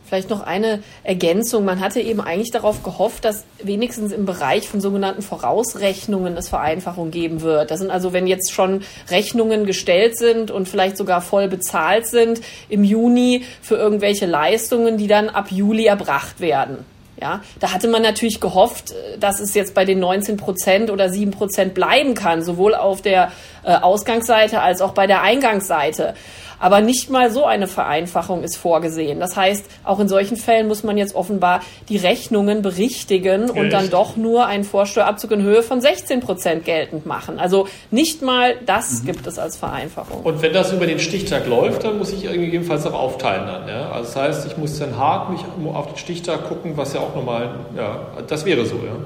Vielleicht 0.06 0.30
noch 0.30 0.42
eine 0.42 0.82
Ergänzung. 1.02 1.64
Man 1.64 1.80
hatte 1.80 2.00
eben 2.00 2.20
eigentlich 2.20 2.52
darauf 2.52 2.84
gehofft, 2.84 3.25
dass 3.25 3.44
wenigstens 3.60 4.12
im 4.12 4.25
Bereich 4.25 4.68
von 4.68 4.80
sogenannten 4.80 5.22
Vorausrechnungen 5.22 6.36
es 6.36 6.48
Vereinfachung 6.48 7.10
geben 7.10 7.40
wird. 7.40 7.72
Das 7.72 7.80
sind 7.80 7.90
also, 7.90 8.12
wenn 8.12 8.28
jetzt 8.28 8.52
schon 8.52 8.82
Rechnungen 9.10 9.66
gestellt 9.66 10.16
sind 10.16 10.52
und 10.52 10.68
vielleicht 10.68 10.96
sogar 10.96 11.20
voll 11.20 11.48
bezahlt 11.48 12.06
sind 12.06 12.40
im 12.68 12.84
Juni 12.84 13.44
für 13.60 13.75
irgendwelche 13.75 14.26
Leistungen, 14.26 14.96
die 14.96 15.08
dann 15.08 15.28
ab 15.28 15.50
Juli 15.50 15.86
erbracht 15.86 16.40
werden. 16.40 16.84
Ja, 17.20 17.40
da 17.60 17.72
hatte 17.72 17.88
man 17.88 18.02
natürlich 18.02 18.40
gehofft, 18.40 18.94
dass 19.18 19.40
es 19.40 19.54
jetzt 19.54 19.72
bei 19.72 19.86
den 19.86 19.98
19 20.00 20.36
Prozent 20.36 20.90
oder 20.90 21.08
7 21.08 21.30
Prozent 21.30 21.72
bleiben 21.72 22.14
kann, 22.14 22.42
sowohl 22.42 22.75
auf 22.75 23.00
der 23.00 23.32
äh, 23.66 23.75
Ausgangsseite 23.75 24.61
als 24.62 24.80
auch 24.80 24.92
bei 24.92 25.06
der 25.06 25.23
Eingangsseite. 25.23 26.14
Aber 26.58 26.80
nicht 26.80 27.11
mal 27.11 27.30
so 27.30 27.44
eine 27.44 27.66
Vereinfachung 27.66 28.42
ist 28.42 28.56
vorgesehen. 28.56 29.20
Das 29.20 29.37
heißt, 29.37 29.66
auch 29.85 30.00
in 30.00 30.08
solchen 30.08 30.37
Fällen 30.37 30.68
muss 30.68 30.85
man 30.85 30.96
jetzt 30.96 31.14
offenbar 31.14 31.61
die 31.88 31.96
Rechnungen 31.96 32.62
berichtigen 32.62 33.50
und 33.50 33.70
dann 33.70 33.90
doch 33.90 34.16
nur 34.16 34.46
einen 34.46 34.64
Vorsteuerabzug 34.64 35.32
in 35.32 35.42
Höhe 35.42 35.62
von 35.62 35.80
16 35.80 36.20
Prozent 36.20 36.64
geltend 36.64 37.04
machen. 37.04 37.38
Also 37.38 37.68
nicht 37.90 38.23
mal 38.23 38.54
das 38.64 39.02
mhm. 39.02 39.06
gibt 39.06 39.26
es 39.26 39.38
als 39.38 39.56
Vereinfachung. 39.56 40.23
Und 40.23 40.40
wenn 40.40 40.52
das 40.52 40.73
über 40.73 40.87
den 40.87 40.99
Stichtag 40.99 41.46
läuft, 41.46 41.85
dann 41.85 41.99
muss 41.99 42.12
ich 42.12 42.23
gegebenenfalls 42.23 42.87
auch 42.87 42.94
aufteilen 42.94 43.46
dann. 43.46 43.68
Ja? 43.68 43.90
Also 43.90 44.14
das 44.14 44.16
heißt, 44.16 44.46
ich 44.46 44.56
muss 44.56 44.78
dann 44.78 44.96
hart 44.96 45.30
mich 45.30 45.40
auf 45.75 45.88
den 45.88 45.99
Stichtag 45.99 46.49
gucken, 46.49 46.76
was 46.76 46.94
ja 46.94 47.00
auch 47.00 47.14
nochmal, 47.14 47.50
ja, 47.76 48.00
das 48.26 48.46
wäre 48.46 48.64
so, 48.64 48.76
ja. 48.76 48.96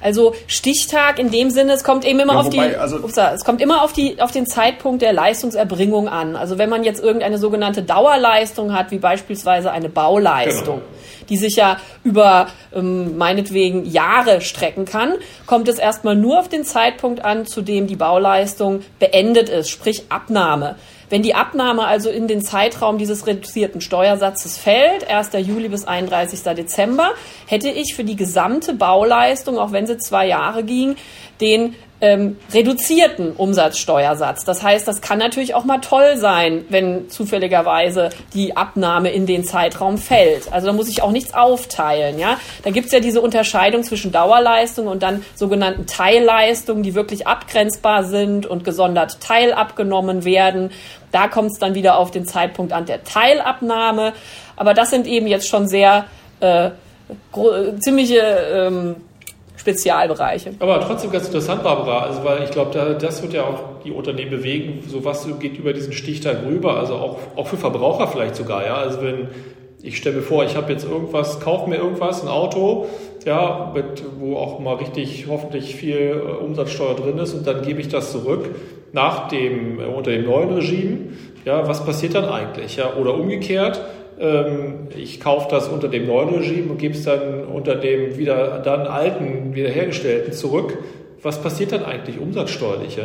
Also 0.00 0.34
Stichtag 0.46 1.18
in 1.18 1.30
dem 1.30 1.50
Sinne, 1.50 1.72
es 1.72 1.84
kommt 1.84 2.04
eben 2.04 2.20
immer 2.20 2.34
ja, 2.34 2.40
auf 2.40 2.46
wobei, 2.46 2.68
die, 2.68 2.76
also 2.76 2.96
ups, 2.98 3.16
es 3.16 3.44
kommt 3.44 3.60
immer 3.60 3.82
auf 3.82 3.92
die, 3.92 4.20
auf 4.20 4.30
den 4.30 4.46
Zeitpunkt 4.46 5.02
der 5.02 5.12
Leistungserbringung 5.12 6.08
an. 6.08 6.36
Also 6.36 6.58
wenn 6.58 6.70
man 6.70 6.84
jetzt 6.84 7.02
irgendeine 7.02 7.38
sogenannte 7.38 7.82
Dauerleistung 7.82 8.72
hat, 8.72 8.90
wie 8.90 8.98
beispielsweise 8.98 9.70
eine 9.70 9.88
Bauleistung. 9.88 10.76
Genau 10.76 10.98
die 11.28 11.36
sich 11.36 11.56
ja 11.56 11.78
über 12.04 12.48
ähm, 12.74 13.16
meinetwegen 13.16 13.84
Jahre 13.84 14.40
strecken 14.40 14.84
kann, 14.84 15.14
kommt 15.46 15.68
es 15.68 15.78
erstmal 15.78 16.16
nur 16.16 16.38
auf 16.38 16.48
den 16.48 16.64
Zeitpunkt 16.64 17.24
an, 17.24 17.46
zu 17.46 17.62
dem 17.62 17.86
die 17.86 17.96
Bauleistung 17.96 18.82
beendet 18.98 19.48
ist, 19.48 19.68
sprich 19.68 20.04
Abnahme. 20.08 20.76
Wenn 21.10 21.22
die 21.22 21.34
Abnahme 21.34 21.86
also 21.86 22.10
in 22.10 22.28
den 22.28 22.42
Zeitraum 22.42 22.98
dieses 22.98 23.26
reduzierten 23.26 23.80
Steuersatzes 23.80 24.58
fällt, 24.58 25.08
1. 25.08 25.30
Juli 25.46 25.68
bis 25.68 25.86
31. 25.86 26.42
Dezember, 26.54 27.10
hätte 27.46 27.68
ich 27.70 27.94
für 27.94 28.04
die 28.04 28.16
gesamte 28.16 28.74
Bauleistung, 28.74 29.58
auch 29.58 29.72
wenn 29.72 29.86
sie 29.86 29.98
zwei 29.98 30.26
Jahre 30.26 30.64
ging, 30.64 30.96
den 31.40 31.74
ähm, 32.00 32.36
reduzierten 32.52 33.32
Umsatzsteuersatz. 33.32 34.44
Das 34.44 34.62
heißt, 34.62 34.86
das 34.86 35.00
kann 35.00 35.18
natürlich 35.18 35.54
auch 35.54 35.64
mal 35.64 35.78
toll 35.78 36.16
sein, 36.16 36.64
wenn 36.68 37.10
zufälligerweise 37.10 38.10
die 38.34 38.56
Abnahme 38.56 39.10
in 39.10 39.26
den 39.26 39.44
Zeitraum 39.44 39.98
fällt. 39.98 40.52
Also 40.52 40.68
da 40.68 40.72
muss 40.72 40.88
ich 40.88 41.02
auch 41.02 41.10
nichts 41.10 41.34
aufteilen. 41.34 42.18
Ja? 42.18 42.38
Da 42.62 42.70
gibt's 42.70 42.92
ja 42.92 43.00
diese 43.00 43.20
Unterscheidung 43.20 43.82
zwischen 43.82 44.12
Dauerleistung 44.12 44.86
und 44.86 45.02
dann 45.02 45.24
sogenannten 45.34 45.86
Teilleistungen, 45.86 46.84
die 46.84 46.94
wirklich 46.94 47.26
abgrenzbar 47.26 48.04
sind 48.04 48.46
und 48.46 48.64
gesondert 48.64 49.20
teilabgenommen 49.20 50.24
werden. 50.24 50.70
Da 51.10 51.26
kommt 51.26 51.50
es 51.50 51.58
dann 51.58 51.74
wieder 51.74 51.98
auf 51.98 52.12
den 52.12 52.26
Zeitpunkt 52.26 52.72
an 52.72 52.86
der 52.86 53.02
Teilabnahme. 53.02 54.12
Aber 54.54 54.74
das 54.74 54.90
sind 54.90 55.06
eben 55.06 55.26
jetzt 55.26 55.48
schon 55.48 55.66
sehr 55.66 56.04
äh, 56.40 56.70
ziemliche 57.80 58.20
ähm, 58.20 58.96
Spezialbereiche. 59.58 60.52
Aber 60.60 60.80
trotzdem 60.80 61.10
ganz 61.10 61.26
interessant, 61.26 61.62
Barbara, 61.62 62.04
also 62.04 62.24
weil 62.24 62.44
ich 62.44 62.50
glaube, 62.50 62.70
da, 62.72 62.94
das 62.94 63.22
wird 63.22 63.34
ja 63.34 63.42
auch 63.42 63.82
die 63.84 63.90
Unternehmen 63.90 64.30
bewegen, 64.30 64.82
so 64.86 65.04
was 65.04 65.28
geht 65.40 65.58
über 65.58 65.72
diesen 65.72 65.92
Stichtag 65.92 66.38
rüber, 66.46 66.76
also 66.76 66.94
auch, 66.94 67.18
auch 67.36 67.48
für 67.48 67.56
Verbraucher 67.56 68.08
vielleicht 68.08 68.36
sogar, 68.36 68.64
ja. 68.64 68.76
Also 68.76 69.02
wenn 69.02 69.28
ich 69.82 69.96
stelle 69.96 70.16
mir 70.16 70.22
vor, 70.22 70.44
ich 70.44 70.56
habe 70.56 70.72
jetzt 70.72 70.84
irgendwas, 70.84 71.40
kaufe 71.40 71.70
mir 71.70 71.76
irgendwas, 71.76 72.22
ein 72.22 72.28
Auto, 72.28 72.86
ja, 73.24 73.70
mit, 73.74 74.02
wo 74.18 74.36
auch 74.36 74.58
mal 74.58 74.74
richtig 74.74 75.26
hoffentlich 75.28 75.76
viel 75.76 76.20
äh, 76.24 76.44
Umsatzsteuer 76.44 76.94
drin 76.94 77.18
ist 77.18 77.34
und 77.34 77.46
dann 77.46 77.62
gebe 77.62 77.80
ich 77.80 77.88
das 77.88 78.12
zurück 78.12 78.48
nach 78.92 79.28
dem, 79.28 79.80
äh, 79.80 79.84
unter 79.84 80.10
dem 80.10 80.24
neuen 80.24 80.52
Regime. 80.52 80.98
Ja, 81.44 81.68
was 81.68 81.84
passiert 81.84 82.14
dann 82.14 82.24
eigentlich? 82.24 82.76
Ja, 82.76 82.94
oder 82.94 83.14
umgekehrt, 83.14 83.80
ich 84.96 85.20
kaufe 85.20 85.48
das 85.50 85.68
unter 85.68 85.88
dem 85.88 86.06
neuen 86.06 86.34
Regime 86.34 86.70
und 86.70 86.78
gebe 86.78 86.94
es 86.94 87.04
dann 87.04 87.44
unter 87.44 87.76
dem 87.76 88.18
wieder 88.18 88.58
dann 88.58 88.86
alten, 88.86 89.54
wiederhergestellten 89.54 90.32
zurück. 90.32 90.78
Was 91.22 91.40
passiert 91.40 91.72
dann 91.72 91.84
eigentlich 91.84 92.18
umsatzsteuerlich? 92.18 92.96
Ja? 92.96 93.04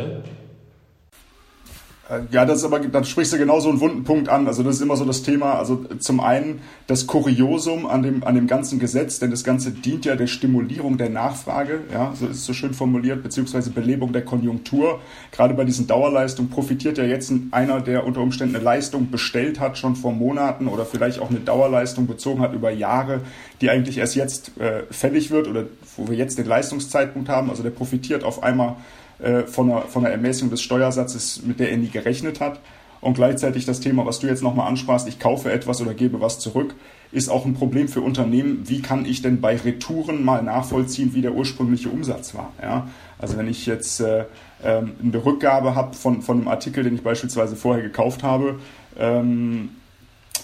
Äh, 2.08 2.20
ja, 2.30 2.44
das 2.44 2.58
ist 2.58 2.64
aber, 2.64 2.80
dann 2.80 3.04
sprichst 3.04 3.32
du 3.32 3.38
genau 3.38 3.60
so 3.60 3.70
einen 3.70 3.80
wunden 3.80 4.04
Punkt 4.04 4.28
an. 4.28 4.46
Also 4.46 4.62
das 4.62 4.76
ist 4.76 4.82
immer 4.82 4.96
so 4.96 5.04
das 5.04 5.22
Thema. 5.22 5.54
Also 5.54 5.84
zum 5.98 6.20
einen 6.20 6.60
das 6.86 7.06
Kuriosum 7.06 7.86
an 7.86 8.02
dem, 8.02 8.24
an 8.24 8.34
dem 8.34 8.46
ganzen 8.46 8.78
Gesetz, 8.78 9.18
denn 9.18 9.30
das 9.30 9.44
Ganze 9.44 9.70
dient 9.70 10.04
ja 10.04 10.16
der 10.16 10.26
Stimulierung 10.26 10.98
der 10.98 11.08
Nachfrage, 11.08 11.80
ja, 11.92 12.12
so 12.14 12.26
ist 12.26 12.38
es 12.38 12.44
so 12.44 12.52
schön 12.52 12.74
formuliert, 12.74 13.22
beziehungsweise 13.22 13.70
Belebung 13.70 14.12
der 14.12 14.24
Konjunktur. 14.24 15.00
Gerade 15.32 15.54
bei 15.54 15.64
diesen 15.64 15.86
Dauerleistungen 15.86 16.50
profitiert 16.50 16.98
ja 16.98 17.04
jetzt 17.04 17.32
einer, 17.52 17.80
der 17.80 18.04
unter 18.04 18.20
Umständen 18.20 18.56
eine 18.56 18.64
Leistung 18.64 19.10
bestellt 19.10 19.60
hat, 19.60 19.78
schon 19.78 19.96
vor 19.96 20.12
Monaten 20.12 20.68
oder 20.68 20.84
vielleicht 20.84 21.20
auch 21.20 21.30
eine 21.30 21.40
Dauerleistung 21.40 22.06
bezogen 22.06 22.40
hat 22.40 22.52
über 22.52 22.70
Jahre, 22.70 23.20
die 23.60 23.70
eigentlich 23.70 23.98
erst 23.98 24.14
jetzt 24.14 24.58
äh, 24.58 24.82
fällig 24.90 25.30
wird 25.30 25.48
oder 25.48 25.64
wo 25.96 26.08
wir 26.08 26.16
jetzt 26.16 26.36
den 26.38 26.46
Leistungszeitpunkt 26.46 27.28
haben. 27.28 27.48
Also 27.48 27.62
der 27.62 27.70
profitiert 27.70 28.24
auf 28.24 28.42
einmal 28.42 28.76
äh, 29.18 29.42
von, 29.42 29.70
einer, 29.70 29.82
von 29.82 30.04
einer 30.04 30.14
Ermessung 30.14 30.50
des 30.50 30.62
Steuersatzes, 30.62 31.42
mit 31.44 31.60
der 31.60 31.70
er 31.70 31.76
nie 31.76 31.88
gerechnet 31.88 32.40
hat. 32.40 32.60
Und 33.00 33.14
gleichzeitig 33.14 33.66
das 33.66 33.80
Thema, 33.80 34.06
was 34.06 34.20
du 34.20 34.26
jetzt 34.26 34.42
nochmal 34.42 34.66
ansprachst, 34.66 35.06
ich 35.06 35.18
kaufe 35.18 35.52
etwas 35.52 35.82
oder 35.82 35.92
gebe 35.92 36.22
was 36.22 36.38
zurück, 36.38 36.74
ist 37.12 37.28
auch 37.28 37.44
ein 37.44 37.52
Problem 37.52 37.86
für 37.86 38.00
Unternehmen. 38.00 38.62
Wie 38.64 38.80
kann 38.80 39.04
ich 39.04 39.20
denn 39.20 39.42
bei 39.42 39.56
Retouren 39.56 40.24
mal 40.24 40.42
nachvollziehen, 40.42 41.14
wie 41.14 41.20
der 41.20 41.34
ursprüngliche 41.34 41.90
Umsatz 41.90 42.34
war? 42.34 42.52
Ja? 42.62 42.88
Also 43.18 43.36
wenn 43.36 43.46
ich 43.46 43.66
jetzt 43.66 44.00
äh, 44.00 44.24
ähm, 44.64 44.92
eine 45.02 45.24
Rückgabe 45.24 45.74
habe 45.74 45.94
von, 45.94 46.22
von 46.22 46.38
einem 46.38 46.48
Artikel, 46.48 46.82
den 46.82 46.94
ich 46.94 47.02
beispielsweise 47.02 47.56
vorher 47.56 47.82
gekauft 47.82 48.22
habe, 48.22 48.58
ähm, 48.98 49.68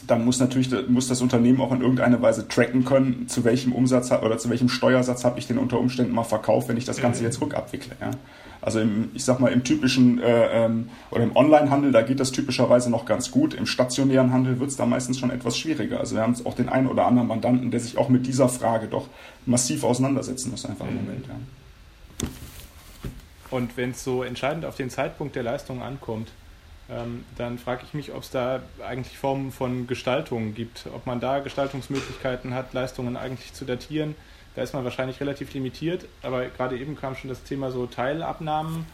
dann 0.07 0.25
muss 0.25 0.41
natürlich 0.41 0.71
muss 0.89 1.09
das 1.09 1.21
Unternehmen 1.21 1.61
auch 1.61 1.73
in 1.73 1.81
irgendeiner 1.81 2.21
Weise 2.21 2.49
tracken 2.49 2.85
können, 2.85 3.29
zu 3.29 3.45
welchem 3.45 3.73
Umsatz 3.73 4.11
oder 4.11 4.39
zu 4.39 4.51
welchem 4.51 4.69
Steuersatz 4.69 5.25
habe 5.25 5.39
ich 5.39 5.47
den 5.47 5.59
unter 5.59 5.79
Umständen 5.79 6.13
mal 6.13 6.25
verkauft, 6.25 6.69
wenn 6.69 6.77
ich 6.77 6.85
das 6.85 6.99
Ganze 6.99 7.23
jetzt 7.23 7.41
rückabwickle. 7.41 7.97
Ja? 8.01 8.11
Also 8.63 8.81
im, 8.81 9.11
ich 9.15 9.25
sag 9.25 9.41
mal, 9.41 9.53
im 9.53 9.65
typischen 9.65 10.21
äh, 10.21 10.65
ähm, 10.65 10.89
oder 11.11 11.23
im 11.23 11.35
Onlinehandel, 11.35 11.93
da 11.93 12.03
geht 12.03 12.21
das 12.21 12.31
typischerweise 12.31 12.91
noch 12.91 13.07
ganz 13.07 13.31
gut. 13.31 13.55
Im 13.55 13.67
stationären 13.67 14.33
Handel 14.33 14.61
wird 14.61 14.71
es 14.71 14.77
da 14.77 14.85
meistens 14.85 15.19
schon 15.19 15.31
etwas 15.31 15.57
schwieriger. 15.57 16.01
Also 16.01 16.17
wir 16.17 16.23
haben 16.23 16.35
auch 16.45 16.55
den 16.55 16.69
einen 16.69 16.87
oder 16.87 17.07
anderen 17.07 17.29
Mandanten, 17.29 17.71
der 17.71 17.81
sich 17.81 17.97
auch 17.97 18.09
mit 18.09 18.27
dieser 18.27 18.49
Frage 18.49 18.87
doch 18.87 19.09
massiv 19.47 19.85
auseinandersetzen 19.85 20.51
muss, 20.51 20.67
einfach 20.67 20.87
im 20.87 20.97
Moment. 20.97 21.27
Ja. 21.27 22.29
Und 23.51 23.77
wenn 23.77 23.91
es 23.91 24.05
so 24.05 24.23
entscheidend 24.23 24.65
auf 24.65 24.77
den 24.77 24.91
Zeitpunkt 24.91 25.37
der 25.37 25.43
Leistung 25.43 25.83
ankommt, 25.83 26.31
ähm, 26.91 27.25
dann 27.37 27.59
frage 27.59 27.83
ich 27.87 27.95
mich, 27.95 28.13
ob 28.13 28.23
es 28.23 28.31
da 28.31 28.61
eigentlich 28.87 29.19
Formen 29.19 29.53
von 29.53 29.87
Gestaltung 29.87 30.55
gibt, 30.55 30.87
ob 30.95 31.07
man 31.07 31.21
da 31.21 31.39
Gestaltungsmöglichkeiten 31.39 32.55
hat, 32.55 32.73
Leistungen 32.73 33.17
eigentlich 33.17 33.53
zu 33.53 33.65
datieren 33.65 34.15
da 34.55 34.63
ist 34.63 34.75
man 34.75 34.85
wahrscheinlich 34.85 35.21
relativ 35.21 35.55
limitiert, 35.55 36.07
aber 36.23 36.47
gerade 36.47 36.77
eben 36.77 36.97
kam 36.97 37.15
schon 37.15 37.31
das 37.31 37.43
Thema 37.45 37.71
so 37.71 37.87
Teilabnahmen, 37.87 38.85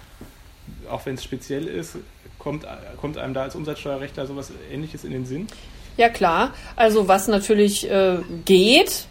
auch 0.90 1.06
wenn 1.06 1.14
es 1.14 1.24
speziell 1.24 1.66
ist, 1.66 1.96
kommt, 2.38 2.66
kommt 3.00 3.16
einem 3.16 3.34
da 3.34 3.42
als 3.42 3.54
Umsatzsteuerrechtler 3.54 4.26
sowas 4.26 4.52
ähnliches 4.70 5.04
in 5.04 5.12
den 5.12 5.24
Sinn? 5.24 5.46
Ja 5.96 6.10
klar, 6.10 6.52
also 6.76 7.08
was 7.08 7.26
natürlich 7.26 7.90
äh, 7.90 8.18
geht, 8.44 9.06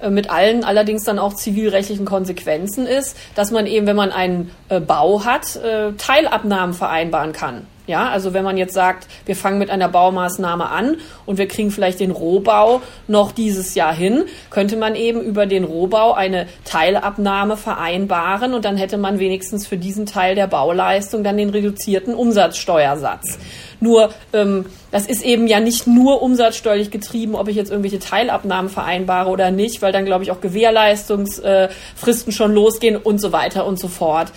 äh, 0.00 0.10
mit 0.10 0.28
allen 0.28 0.64
allerdings 0.64 1.04
dann 1.04 1.18
auch 1.18 1.32
zivilrechtlichen 1.32 2.04
Konsequenzen 2.04 2.86
ist, 2.86 3.16
dass 3.34 3.50
man 3.50 3.66
eben, 3.66 3.86
wenn 3.86 3.96
man 3.96 4.12
einen 4.12 4.50
äh, 4.68 4.80
Bau 4.80 5.24
hat, 5.24 5.56
äh, 5.56 5.92
Teilabnahmen 5.94 6.74
vereinbaren 6.74 7.32
kann. 7.32 7.66
Ja, 7.86 8.08
also 8.08 8.34
wenn 8.34 8.42
man 8.42 8.56
jetzt 8.56 8.74
sagt, 8.74 9.06
wir 9.26 9.36
fangen 9.36 9.58
mit 9.58 9.70
einer 9.70 9.88
Baumaßnahme 9.88 10.68
an 10.68 10.96
und 11.24 11.38
wir 11.38 11.46
kriegen 11.46 11.70
vielleicht 11.70 12.00
den 12.00 12.10
Rohbau 12.10 12.82
noch 13.06 13.30
dieses 13.30 13.76
Jahr 13.76 13.94
hin, 13.94 14.24
könnte 14.50 14.76
man 14.76 14.96
eben 14.96 15.20
über 15.20 15.46
den 15.46 15.62
Rohbau 15.62 16.12
eine 16.12 16.46
Teilabnahme 16.64 17.56
vereinbaren 17.56 18.54
und 18.54 18.64
dann 18.64 18.76
hätte 18.76 18.98
man 18.98 19.20
wenigstens 19.20 19.68
für 19.68 19.76
diesen 19.76 20.04
Teil 20.04 20.34
der 20.34 20.48
Bauleistung 20.48 21.22
dann 21.22 21.36
den 21.36 21.50
reduzierten 21.50 22.14
Umsatzsteuersatz. 22.14 23.38
Nur 23.78 24.10
ähm, 24.32 24.66
das 24.90 25.06
ist 25.06 25.22
eben 25.22 25.46
ja 25.46 25.60
nicht 25.60 25.86
nur 25.86 26.22
umsatzsteuerlich 26.22 26.90
getrieben, 26.90 27.34
ob 27.34 27.48
ich 27.48 27.56
jetzt 27.56 27.70
irgendwelche 27.70 27.98
Teilabnahmen 27.98 28.70
vereinbare 28.70 29.30
oder 29.30 29.50
nicht, 29.50 29.82
weil 29.82 29.92
dann 29.92 30.06
glaube 30.06 30.24
ich 30.24 30.30
auch 30.30 30.40
Gewährleistungsfristen 30.40 32.32
schon 32.32 32.52
losgehen 32.52 32.96
und 32.96 33.20
so 33.20 33.32
weiter 33.32 33.66
und 33.66 33.78
so 33.78 33.88
fort. 33.88 34.32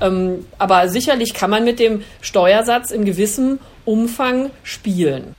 Ähm, 0.00 0.46
aber 0.58 0.88
sicherlich 0.88 1.34
kann 1.34 1.50
man 1.50 1.64
mit 1.64 1.78
dem 1.78 2.02
Steuersatz 2.20 2.90
in 2.90 3.04
gewissem 3.04 3.58
Umfang 3.84 4.50
spielen. 4.62 5.34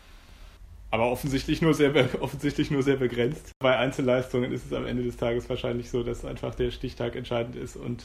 Aber 0.91 1.11
offensichtlich 1.11 1.61
nur, 1.61 1.73
sehr, 1.73 1.91
offensichtlich 2.21 2.71
nur 2.71 2.83
sehr 2.83 2.95
begrenzt. 2.95 3.51
Bei 3.59 3.77
Einzelleistungen 3.77 4.51
ist 4.51 4.65
es 4.65 4.73
am 4.73 4.85
Ende 4.85 5.03
des 5.03 5.17
Tages 5.17 5.49
wahrscheinlich 5.49 5.89
so, 5.89 6.03
dass 6.03 6.23
einfach 6.23 6.55
der 6.55 6.71
Stichtag 6.71 7.15
entscheidend 7.15 7.55
ist. 7.55 7.75
Und 7.75 8.03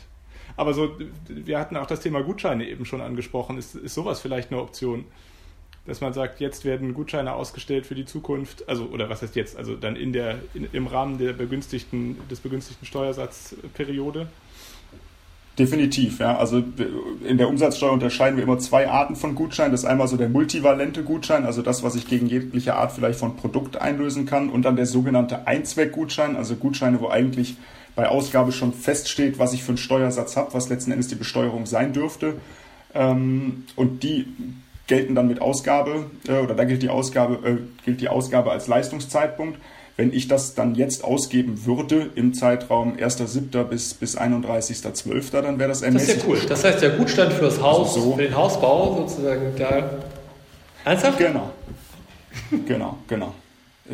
aber 0.57 0.75
so, 0.75 0.97
wir 1.29 1.59
hatten 1.59 1.77
auch 1.77 1.87
das 1.87 2.01
Thema 2.01 2.23
Gutscheine 2.23 2.69
eben 2.69 2.85
schon 2.85 3.01
angesprochen. 3.01 3.59
Ist, 3.59 3.77
ist 3.77 3.95
sowas 3.95 4.21
vielleicht 4.21 4.51
eine 4.51 4.61
Option? 4.61 5.05
Dass 5.87 6.01
man 6.01 6.13
sagt, 6.13 6.41
jetzt 6.41 6.65
werden 6.65 6.93
Gutscheine 6.93 7.33
ausgestellt 7.33 7.87
für 7.87 7.95
die 7.95 8.05
Zukunft, 8.05 8.69
also 8.69 8.87
oder 8.87 9.09
was 9.09 9.23
heißt 9.23 9.35
jetzt, 9.37 9.57
also 9.57 9.77
dann 9.77 9.97
in 9.97 10.13
der 10.13 10.41
in, 10.53 10.69
im 10.73 10.87
Rahmen 10.87 11.19
der 11.19 11.33
begünstigten, 11.33 12.19
des 12.29 12.41
begünstigten 12.41 12.87
Steuersatzperiode? 12.87 14.29
Definitiv, 15.61 16.21
ja. 16.21 16.39
Also 16.39 16.65
in 17.23 17.37
der 17.37 17.47
Umsatzsteuer 17.47 17.93
unterscheiden 17.93 18.39
wir 18.39 18.45
immer 18.45 18.59
zwei 18.59 18.89
Arten 18.89 19.15
von 19.15 19.35
Gutschein. 19.35 19.73
Das 19.73 19.81
ist 19.81 19.87
einmal 19.87 20.09
so 20.09 20.17
der 20.17 20.31
multivalente 20.31 21.03
Gutschein, 21.03 21.45
also 21.45 21.61
das, 21.61 21.83
was 21.83 21.97
ich 21.97 22.09
gegen 22.09 22.29
jegliche 22.29 22.77
Art 22.77 22.93
vielleicht 22.93 23.19
von 23.19 23.37
Produkt 23.37 23.79
einlösen 23.79 24.25
kann, 24.25 24.49
und 24.49 24.63
dann 24.63 24.77
der 24.77 24.87
sogenannte 24.87 25.47
Einzweckgutschein, 25.47 26.35
also 26.35 26.57
Gutscheine, 26.57 26.99
wo 27.03 27.11
eigentlich 27.11 27.59
bei 27.95 28.09
Ausgabe 28.09 28.53
schon 28.53 28.73
feststeht, 28.73 29.39
was 29.39 29.53
ich 29.53 29.63
für 29.63 29.73
einen 29.73 29.77
Steuersatz 29.77 30.35
habe, 30.39 30.55
was 30.55 30.71
letzten 30.71 30.93
Endes 30.93 31.09
die 31.09 31.15
Besteuerung 31.15 31.67
sein 31.67 31.93
dürfte. 31.93 32.37
Ähm, 32.95 33.65
und 33.77 34.03
die 34.03 34.29
gelten 34.87 35.15
dann 35.15 35.29
mit 35.29 35.43
Ausgabe, 35.43 36.07
äh, 36.27 36.39
oder 36.39 36.55
da 36.55 36.65
gilt 36.65 36.83
die 36.83 36.89
Ausgabe, 36.89 37.47
äh, 37.47 37.59
gilt 37.85 38.01
die 38.01 38.09
Ausgabe 38.09 38.51
als 38.51 38.67
Leistungszeitpunkt. 38.67 39.59
Wenn 40.01 40.15
ich 40.15 40.29
das 40.29 40.55
dann 40.55 40.77
jetzt 40.77 41.05
ausgeben 41.05 41.67
würde 41.67 42.09
im 42.15 42.33
Zeitraum 42.33 42.97
1.7. 42.97 43.65
bis, 43.65 43.93
bis 43.93 44.17
31.12., 44.17 45.43
dann 45.43 45.59
wäre 45.59 45.69
das 45.69 45.83
ermäßigt. 45.83 46.09
Das 46.09 46.17
ist 46.17 46.27
ja 46.27 46.33
cool. 46.33 46.41
Das 46.49 46.65
heißt, 46.65 46.81
der 46.81 46.91
Gutstand 46.93 47.35
fürs 47.35 47.61
Haus, 47.61 47.97
also 47.97 48.01
so. 48.01 48.17
für 48.17 48.23
den 48.23 48.35
Hausbau 48.35 48.97
sozusagen 48.97 49.53
da. 49.59 50.01
Ernsthaft? 50.87 51.19
Genau. 51.19 51.51
Genau, 52.67 52.97
genau. 53.09 53.35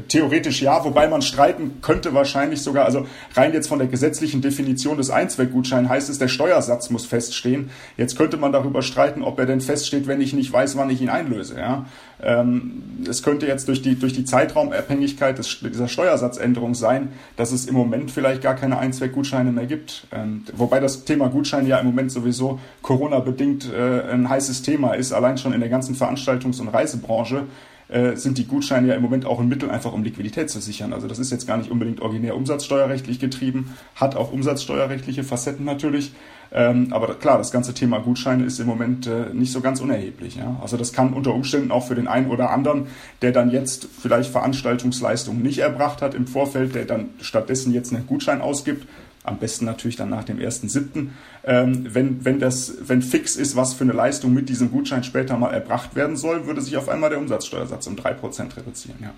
Theoretisch 0.08 0.62
ja, 0.62 0.84
wobei 0.84 1.08
man 1.08 1.22
streiten 1.22 1.80
könnte 1.80 2.12
wahrscheinlich 2.12 2.62
sogar, 2.62 2.84
also 2.84 3.06
rein 3.34 3.52
jetzt 3.52 3.68
von 3.68 3.78
der 3.78 3.88
gesetzlichen 3.88 4.42
Definition 4.42 4.96
des 4.96 5.10
Einzweckgutscheins 5.10 5.88
heißt 5.88 6.10
es, 6.10 6.18
der 6.18 6.28
Steuersatz 6.28 6.90
muss 6.90 7.06
feststehen. 7.06 7.70
Jetzt 7.96 8.16
könnte 8.16 8.36
man 8.36 8.52
darüber 8.52 8.82
streiten, 8.82 9.22
ob 9.22 9.38
er 9.38 9.46
denn 9.46 9.60
feststeht, 9.60 10.06
wenn 10.06 10.20
ich 10.20 10.32
nicht 10.32 10.52
weiß, 10.52 10.76
wann 10.76 10.90
ich 10.90 11.00
ihn 11.00 11.08
einlöse. 11.08 11.58
Ja? 11.58 11.86
Ähm, 12.22 12.82
es 13.08 13.22
könnte 13.22 13.46
jetzt 13.46 13.68
durch 13.68 13.82
die, 13.82 13.98
durch 13.98 14.12
die 14.12 14.24
Zeitraumabhängigkeit 14.24 15.38
des, 15.38 15.60
dieser 15.60 15.88
Steuersatzänderung 15.88 16.74
sein, 16.74 17.12
dass 17.36 17.52
es 17.52 17.66
im 17.66 17.74
Moment 17.74 18.10
vielleicht 18.10 18.42
gar 18.42 18.54
keine 18.54 18.78
Einzweckgutscheine 18.78 19.52
mehr 19.52 19.66
gibt. 19.66 20.06
Ähm, 20.12 20.44
wobei 20.54 20.80
das 20.80 21.04
Thema 21.04 21.28
Gutschein 21.28 21.66
ja 21.66 21.78
im 21.78 21.86
Moment 21.86 22.10
sowieso 22.12 22.58
Corona-bedingt 22.82 23.70
äh, 23.72 24.12
ein 24.12 24.28
heißes 24.28 24.62
Thema 24.62 24.94
ist, 24.94 25.12
allein 25.12 25.38
schon 25.38 25.52
in 25.52 25.60
der 25.60 25.68
ganzen 25.68 25.94
Veranstaltungs- 25.94 26.60
und 26.60 26.68
Reisebranche 26.68 27.44
äh, 27.88 28.16
sind 28.16 28.38
die 28.38 28.46
Gutscheine 28.46 28.88
ja 28.88 28.94
im 28.94 29.02
Moment 29.02 29.26
auch 29.26 29.40
ein 29.40 29.48
Mittel, 29.48 29.70
einfach 29.70 29.92
um 29.92 30.02
Liquidität 30.02 30.50
zu 30.50 30.60
sichern. 30.60 30.92
Also 30.92 31.06
das 31.06 31.18
ist 31.18 31.30
jetzt 31.30 31.46
gar 31.46 31.56
nicht 31.56 31.70
unbedingt 31.70 32.00
originär 32.00 32.36
umsatzsteuerrechtlich 32.36 33.18
getrieben, 33.18 33.74
hat 33.94 34.16
auch 34.16 34.32
umsatzsteuerrechtliche 34.32 35.24
Facetten 35.24 35.64
natürlich. 35.64 36.12
Ähm, 36.52 36.88
aber 36.92 37.14
klar, 37.14 37.38
das 37.38 37.50
ganze 37.50 37.74
Thema 37.74 37.98
Gutscheine 37.98 38.44
ist 38.44 38.60
im 38.60 38.66
Moment 38.66 39.06
äh, 39.06 39.32
nicht 39.32 39.52
so 39.52 39.60
ganz 39.60 39.80
unerheblich. 39.80 40.36
Ja? 40.36 40.58
Also 40.62 40.76
das 40.76 40.92
kann 40.92 41.12
unter 41.12 41.34
Umständen 41.34 41.70
auch 41.70 41.86
für 41.86 41.94
den 41.94 42.08
einen 42.08 42.30
oder 42.30 42.50
anderen, 42.50 42.86
der 43.22 43.32
dann 43.32 43.50
jetzt 43.50 43.88
vielleicht 44.00 44.30
Veranstaltungsleistungen 44.30 45.42
nicht 45.42 45.58
erbracht 45.58 46.02
hat 46.02 46.14
im 46.14 46.26
Vorfeld, 46.26 46.74
der 46.74 46.84
dann 46.84 47.10
stattdessen 47.20 47.72
jetzt 47.72 47.92
einen 47.92 48.06
Gutschein 48.06 48.40
ausgibt, 48.40 48.86
am 49.26 49.38
besten 49.38 49.64
natürlich 49.64 49.96
dann 49.96 50.08
nach 50.08 50.24
dem 50.24 50.38
1.7. 50.38 51.08
Ähm, 51.44 51.86
wenn, 51.92 52.24
wenn, 52.24 52.38
das, 52.38 52.74
wenn 52.80 53.02
fix 53.02 53.36
ist, 53.36 53.56
was 53.56 53.74
für 53.74 53.84
eine 53.84 53.92
Leistung 53.92 54.32
mit 54.32 54.48
diesem 54.48 54.70
Gutschein 54.70 55.04
später 55.04 55.36
mal 55.36 55.52
erbracht 55.52 55.94
werden 55.96 56.16
soll, 56.16 56.46
würde 56.46 56.60
sich 56.60 56.76
auf 56.76 56.88
einmal 56.88 57.10
der 57.10 57.18
Umsatzsteuersatz 57.18 57.86
um 57.86 57.96
3% 57.96 58.56
reduzieren. 58.56 58.98
Ja. 59.02 59.10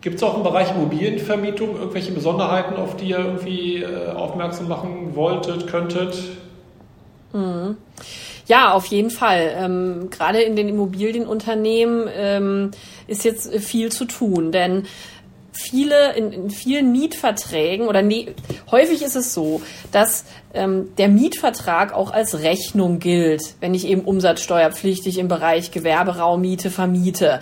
Gibt 0.00 0.16
es 0.16 0.22
auch 0.22 0.36
im 0.36 0.44
Bereich 0.44 0.70
Immobilienvermietung 0.70 1.76
irgendwelche 1.76 2.12
Besonderheiten, 2.12 2.76
auf 2.76 2.96
die 2.96 3.08
ihr 3.08 3.18
irgendwie 3.18 3.82
äh, 3.82 4.10
aufmerksam 4.10 4.68
machen 4.68 5.16
wolltet, 5.16 5.66
könntet? 5.66 6.16
Mhm. 7.32 7.76
Ja, 8.46 8.72
auf 8.72 8.86
jeden 8.86 9.10
Fall. 9.10 9.52
Ähm, 9.56 10.08
Gerade 10.10 10.42
in 10.42 10.54
den 10.54 10.68
Immobilienunternehmen 10.68 12.08
ähm, 12.14 12.70
ist 13.08 13.24
jetzt 13.24 13.52
viel 13.56 13.90
zu 13.90 14.04
tun, 14.04 14.52
denn 14.52 14.84
viele, 15.56 16.14
in, 16.14 16.32
in 16.32 16.50
vielen 16.50 16.92
Mietverträgen 16.92 17.88
oder 17.88 18.02
ne, 18.02 18.34
häufig 18.70 19.02
ist 19.02 19.16
es 19.16 19.34
so, 19.34 19.62
dass 19.92 20.24
ähm, 20.54 20.94
der 20.96 21.08
Mietvertrag 21.08 21.92
auch 21.92 22.10
als 22.10 22.40
Rechnung 22.40 22.98
gilt, 22.98 23.42
wenn 23.60 23.74
ich 23.74 23.86
eben 23.86 24.02
umsatzsteuerpflichtig 24.02 25.18
im 25.18 25.28
Bereich 25.28 25.70
Gewerberaummiete 25.70 26.70
vermiete. 26.70 27.40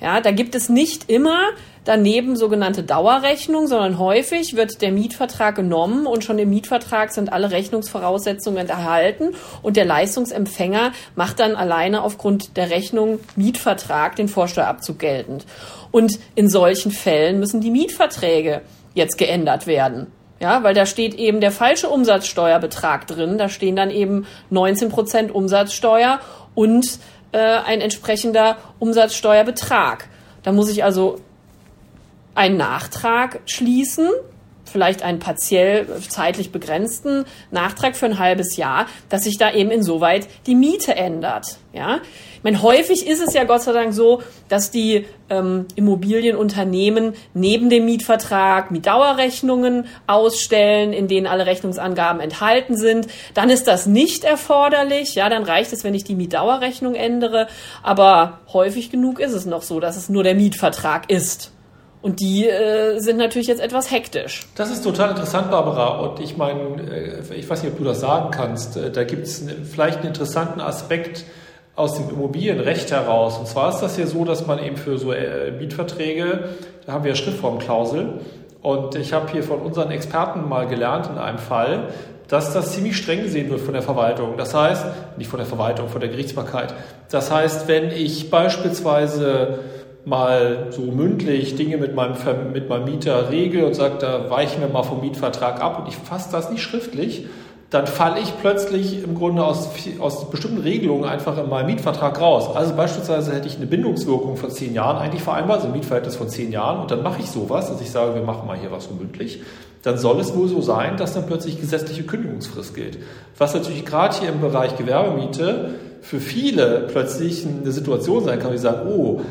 Ja, 0.00 0.20
da 0.20 0.30
gibt 0.30 0.54
es 0.54 0.68
nicht 0.68 1.08
immer 1.10 1.38
daneben 1.84 2.36
sogenannte 2.36 2.82
Dauerrechnung, 2.82 3.66
sondern 3.66 3.98
häufig 3.98 4.56
wird 4.56 4.82
der 4.82 4.92
Mietvertrag 4.92 5.54
genommen 5.54 6.06
und 6.06 6.24
schon 6.24 6.38
im 6.38 6.50
Mietvertrag 6.50 7.12
sind 7.12 7.32
alle 7.32 7.50
Rechnungsvoraussetzungen 7.50 8.68
erhalten 8.68 9.34
und 9.62 9.76
der 9.76 9.84
Leistungsempfänger 9.84 10.92
macht 11.14 11.40
dann 11.40 11.54
alleine 11.56 12.02
aufgrund 12.02 12.56
der 12.56 12.70
Rechnung 12.70 13.20
Mietvertrag 13.36 14.16
den 14.16 14.28
Vorsteuerabzug 14.28 14.98
geltend. 14.98 15.46
Und 15.92 16.18
in 16.34 16.50
solchen 16.50 16.90
Fällen 16.90 17.38
müssen 17.38 17.60
die 17.60 17.70
Mietverträge 17.70 18.62
jetzt 18.94 19.16
geändert 19.16 19.66
werden. 19.66 20.08
Ja, 20.38 20.62
weil 20.62 20.74
da 20.74 20.84
steht 20.84 21.14
eben 21.14 21.40
der 21.40 21.50
falsche 21.50 21.88
Umsatzsteuerbetrag 21.88 23.06
drin. 23.06 23.38
Da 23.38 23.48
stehen 23.48 23.74
dann 23.74 23.90
eben 23.90 24.26
19 24.50 24.90
Prozent 24.90 25.34
Umsatzsteuer 25.34 26.20
und 26.54 26.98
äh, 27.32 27.38
ein 27.38 27.80
entsprechender 27.80 28.56
Umsatzsteuerbetrag. 28.78 30.08
Da 30.42 30.52
muss 30.52 30.68
ich 30.70 30.84
also 30.84 31.20
einen 32.34 32.56
Nachtrag 32.56 33.40
schließen, 33.46 34.10
vielleicht 34.70 35.02
einen 35.02 35.18
partiell 35.18 35.86
zeitlich 36.08 36.52
begrenzten 36.52 37.24
Nachtrag 37.50 37.96
für 37.96 38.06
ein 38.06 38.18
halbes 38.18 38.56
Jahr, 38.56 38.86
dass 39.08 39.24
sich 39.24 39.38
da 39.38 39.52
eben 39.52 39.70
insoweit 39.70 40.28
die 40.46 40.54
Miete 40.54 40.94
ändert. 40.94 41.58
Ja, 41.72 42.00
ich 42.36 42.44
meine, 42.44 42.62
häufig 42.62 43.06
ist 43.06 43.20
es 43.20 43.34
ja 43.34 43.44
Gott 43.44 43.62
sei 43.62 43.72
Dank 43.72 43.92
so, 43.92 44.22
dass 44.48 44.70
die 44.70 45.06
ähm, 45.28 45.66
Immobilienunternehmen 45.74 47.14
neben 47.34 47.68
dem 47.70 47.84
Mietvertrag 47.84 48.70
Mietdauerrechnungen 48.70 49.86
ausstellen, 50.06 50.92
in 50.92 51.08
denen 51.08 51.26
alle 51.26 51.46
Rechnungsangaben 51.46 52.20
enthalten 52.20 52.76
sind. 52.76 53.08
Dann 53.34 53.50
ist 53.50 53.66
das 53.66 53.86
nicht 53.86 54.24
erforderlich. 54.24 55.14
Ja, 55.14 55.28
dann 55.28 55.42
reicht 55.42 55.72
es, 55.72 55.84
wenn 55.84 55.94
ich 55.94 56.04
die 56.04 56.14
Mietdauerrechnung 56.14 56.94
ändere. 56.94 57.48
Aber 57.82 58.40
häufig 58.52 58.90
genug 58.90 59.20
ist 59.20 59.32
es 59.32 59.44
noch 59.44 59.62
so, 59.62 59.80
dass 59.80 59.96
es 59.96 60.08
nur 60.08 60.22
der 60.22 60.34
Mietvertrag 60.34 61.10
ist. 61.10 61.52
Und 62.06 62.20
die 62.20 62.46
äh, 62.46 63.00
sind 63.00 63.16
natürlich 63.16 63.48
jetzt 63.48 63.60
etwas 63.60 63.90
hektisch. 63.90 64.46
Das 64.54 64.70
ist 64.70 64.84
total 64.84 65.10
interessant, 65.10 65.50
Barbara. 65.50 65.98
Und 65.98 66.20
ich 66.20 66.36
meine, 66.36 66.80
äh, 66.88 67.34
ich 67.34 67.50
weiß 67.50 67.64
nicht, 67.64 67.72
ob 67.72 67.78
du 67.78 67.82
das 67.84 67.98
sagen 67.98 68.30
kannst. 68.30 68.76
Äh, 68.76 68.92
da 68.92 69.02
gibt 69.02 69.24
es 69.24 69.44
vielleicht 69.68 69.98
einen 69.98 70.06
interessanten 70.06 70.60
Aspekt 70.60 71.24
aus 71.74 71.96
dem 71.96 72.08
Immobilienrecht 72.08 72.92
heraus. 72.92 73.38
Und 73.38 73.48
zwar 73.48 73.70
ist 73.70 73.80
das 73.80 73.96
ja 73.96 74.06
so, 74.06 74.24
dass 74.24 74.46
man 74.46 74.62
eben 74.62 74.76
für 74.76 74.98
so 74.98 75.12
äh, 75.12 75.50
Mietverträge, 75.50 76.50
da 76.86 76.92
haben 76.92 77.02
wir 77.02 77.16
Schriftformklausel. 77.16 78.20
Und 78.62 78.94
ich 78.94 79.12
habe 79.12 79.32
hier 79.32 79.42
von 79.42 79.58
unseren 79.58 79.90
Experten 79.90 80.48
mal 80.48 80.68
gelernt 80.68 81.08
in 81.10 81.18
einem 81.18 81.38
Fall, 81.38 81.88
dass 82.28 82.52
das 82.52 82.70
ziemlich 82.70 82.96
streng 82.96 83.24
gesehen 83.24 83.50
wird 83.50 83.62
von 83.62 83.72
der 83.72 83.82
Verwaltung. 83.82 84.36
Das 84.36 84.54
heißt, 84.54 84.84
nicht 85.16 85.28
von 85.28 85.40
der 85.40 85.46
Verwaltung, 85.48 85.88
von 85.88 86.00
der 86.00 86.10
Gerichtsbarkeit. 86.10 86.72
Das 87.10 87.32
heißt, 87.32 87.66
wenn 87.66 87.90
ich 87.90 88.30
beispielsweise 88.30 89.58
mal 90.06 90.68
so 90.70 90.82
mündlich 90.82 91.56
Dinge 91.56 91.76
mit 91.76 91.94
meinem, 91.94 92.14
mit 92.52 92.68
meinem 92.68 92.84
Mieter 92.84 93.30
regel 93.30 93.64
und 93.64 93.74
sage, 93.74 93.96
da 93.98 94.30
weichen 94.30 94.60
wir 94.60 94.68
mal 94.68 94.84
vom 94.84 95.00
Mietvertrag 95.00 95.60
ab 95.60 95.80
und 95.80 95.88
ich 95.88 95.96
fasse 95.96 96.30
das 96.30 96.48
nicht 96.48 96.62
schriftlich, 96.62 97.26
dann 97.70 97.88
falle 97.88 98.20
ich 98.20 98.32
plötzlich 98.40 99.02
im 99.02 99.16
Grunde 99.16 99.44
aus, 99.44 99.68
aus 99.98 100.30
bestimmten 100.30 100.60
Regelungen 100.60 101.04
einfach 101.04 101.36
in 101.36 101.48
meinem 101.50 101.66
Mietvertrag 101.66 102.20
raus. 102.20 102.54
Also 102.54 102.74
beispielsweise 102.74 103.34
hätte 103.34 103.48
ich 103.48 103.56
eine 103.56 103.66
Bindungswirkung 103.66 104.36
von 104.36 104.50
zehn 104.50 104.72
Jahren 104.72 104.98
eigentlich 104.98 105.24
vereinbart, 105.24 105.58
also 105.58 105.66
ein 105.66 105.72
Mietverhältnis 105.72 106.14
von 106.14 106.28
zehn 106.28 106.52
Jahren, 106.52 106.80
und 106.80 106.90
dann 106.92 107.02
mache 107.02 107.20
ich 107.20 107.28
sowas, 107.28 107.68
dass 107.68 107.80
ich 107.80 107.90
sage, 107.90 108.14
wir 108.14 108.22
machen 108.22 108.46
mal 108.46 108.56
hier 108.56 108.70
was 108.70 108.88
mündlich, 108.88 109.42
dann 109.82 109.98
soll 109.98 110.20
es 110.20 110.36
wohl 110.36 110.46
so 110.46 110.60
sein, 110.60 110.96
dass 110.96 111.14
dann 111.14 111.26
plötzlich 111.26 111.60
gesetzliche 111.60 112.04
Kündigungsfrist 112.04 112.76
gilt. 112.76 112.98
Was 113.36 113.54
natürlich 113.54 113.84
gerade 113.84 114.16
hier 114.16 114.28
im 114.28 114.40
Bereich 114.40 114.76
Gewerbemiete 114.76 115.74
für 116.02 116.20
viele 116.20 116.86
plötzlich 116.90 117.44
eine 117.44 117.72
Situation 117.72 118.24
sein 118.24 118.38
kann, 118.38 118.52
wie 118.52 118.58
sagen, 118.58 118.88
oh, 118.88 119.22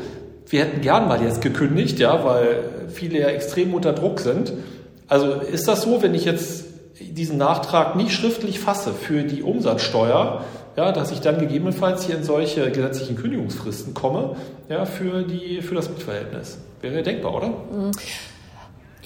wir 0.48 0.60
hätten 0.60 0.80
gern 0.80 1.08
mal 1.08 1.22
jetzt 1.22 1.42
gekündigt, 1.42 1.98
ja, 1.98 2.24
weil 2.24 2.64
viele 2.92 3.20
ja 3.20 3.28
extrem 3.28 3.74
unter 3.74 3.92
Druck 3.92 4.20
sind. 4.20 4.52
Also 5.08 5.32
ist 5.32 5.68
das 5.68 5.82
so, 5.82 6.02
wenn 6.02 6.14
ich 6.14 6.24
jetzt 6.24 6.64
diesen 7.00 7.38
Nachtrag 7.38 7.96
nicht 7.96 8.12
schriftlich 8.12 8.60
fasse 8.60 8.92
für 8.92 9.22
die 9.22 9.42
Umsatzsteuer, 9.42 10.44
ja, 10.76 10.92
dass 10.92 11.10
ich 11.10 11.20
dann 11.20 11.38
gegebenenfalls 11.38 12.04
hier 12.04 12.16
in 12.16 12.24
solche 12.24 12.70
gesetzlichen 12.70 13.16
Kündigungsfristen 13.16 13.94
komme, 13.94 14.36
ja, 14.68 14.84
für 14.84 15.22
die, 15.22 15.62
für 15.62 15.74
das 15.74 15.88
Mietverhältnis. 15.88 16.58
Wäre 16.80 17.02
denkbar, 17.02 17.34
oder? 17.34 17.48
Mhm. 17.48 17.92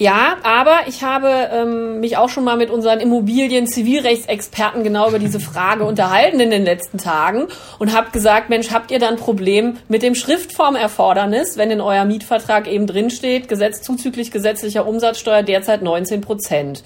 Ja, 0.01 0.37
aber 0.41 0.87
ich 0.87 1.03
habe 1.03 1.29
ähm, 1.53 1.99
mich 1.99 2.17
auch 2.17 2.29
schon 2.29 2.43
mal 2.43 2.57
mit 2.57 2.71
unseren 2.71 2.99
Immobilien-Zivilrechtsexperten 3.01 4.83
genau 4.83 5.07
über 5.07 5.19
diese 5.19 5.39
Frage 5.39 5.83
unterhalten 5.85 6.39
in 6.39 6.49
den 6.49 6.63
letzten 6.63 6.97
Tagen 6.97 7.49
und 7.77 7.95
habe 7.95 8.09
gesagt, 8.09 8.49
Mensch, 8.49 8.71
habt 8.71 8.89
ihr 8.89 8.97
da 8.97 9.09
ein 9.09 9.17
Problem 9.17 9.77
mit 9.89 10.01
dem 10.01 10.15
Schriftformerfordernis, 10.15 11.55
wenn 11.55 11.69
in 11.69 11.81
euer 11.81 12.05
Mietvertrag 12.05 12.67
eben 12.67 12.87
drinsteht, 12.87 13.47
Gesetz 13.47 13.83
zuzüglich 13.83 14.31
gesetzlicher 14.31 14.87
Umsatzsteuer 14.87 15.43
derzeit 15.43 15.83
19 15.83 16.21
Prozent. 16.21 16.83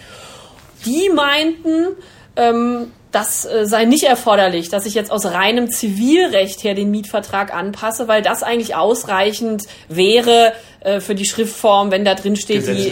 Die 0.85 1.07
meinten, 1.07 1.95
ähm, 2.35 2.91
das 3.15 3.45
äh, 3.45 3.65
sei 3.65 3.85
nicht 3.85 4.03
erforderlich, 4.03 4.69
dass 4.69 4.85
ich 4.85 4.93
jetzt 4.93 5.09
aus 5.09 5.25
reinem 5.25 5.69
Zivilrecht 5.71 6.63
her 6.63 6.73
den 6.73 6.91
Mietvertrag 6.91 7.55
anpasse, 7.55 8.09
weil 8.09 8.21
das 8.21 8.43
eigentlich 8.43 8.75
ausreichend 8.75 9.63
wäre 9.87 10.51
äh, 10.81 10.99
für 10.99 11.15
die 11.15 11.25
Schriftform, 11.25 11.91
wenn 11.91 12.03
da 12.03 12.15
drin 12.15 12.35
steht, 12.35 12.67
die 12.67 12.91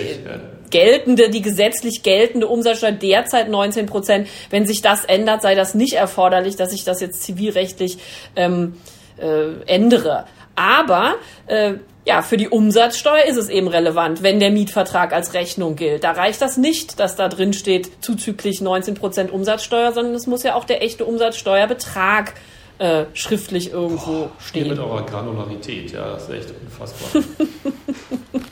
geltende, 0.70 1.30
die 1.30 1.42
gesetzlich 1.42 2.04
geltende 2.04 2.48
Umsatzsteuer 2.48 2.94
derzeit 2.94 3.50
19 3.50 3.86
Prozent. 3.86 4.28
Wenn 4.50 4.66
sich 4.66 4.82
das 4.82 5.04
ändert, 5.04 5.42
sei 5.42 5.56
das 5.56 5.76
nicht 5.76 5.94
erforderlich, 5.94 6.56
dass 6.56 6.72
ich 6.72 6.86
das 6.86 7.02
jetzt 7.02 7.22
zivilrechtlich 7.22 7.98
ähm, 8.38 8.78
äh, 9.18 9.62
ändere. 9.68 10.26
Aber 10.56 11.16
äh, 11.48 11.74
ja, 12.06 12.22
für 12.22 12.36
die 12.36 12.50
Umsatzsteuer 12.50 13.26
ist 13.26 13.38
es 13.38 13.50
eben 13.50 13.68
relevant, 13.68 14.24
wenn 14.24 14.40
der 14.40 14.52
Mietvertrag 14.52 15.14
als 15.14 15.34
Rechnung 15.34 15.76
gilt. 15.76 16.04
Da 16.04 16.12
reicht 16.12 16.42
das 16.42 16.58
nicht, 16.58 17.00
dass 17.00 17.16
da 17.16 17.30
drin 17.30 17.54
steht 17.54 18.04
zuzüglich 18.04 18.60
19 18.60 18.96
Prozent 18.96 19.32
Umsatzsteuer, 19.32 19.94
sondern 19.94 20.14
es 20.14 20.28
muss 20.28 20.44
ja 20.44 20.56
auch 20.56 20.66
der 20.66 20.84
echte 20.84 21.06
Umsatzsteuerbetrag 21.06 22.34
äh, 22.80 23.06
schriftlich 23.14 23.72
irgendwo 23.72 24.12
Boah, 24.12 24.32
stehen. 24.40 24.68
Mit 24.68 24.80
eurer 24.80 25.06
Granularität, 25.06 25.94
ja, 25.94 26.14
das 26.14 26.24
ist 26.24 26.30
echt 26.32 26.54
unfassbar. 26.62 27.24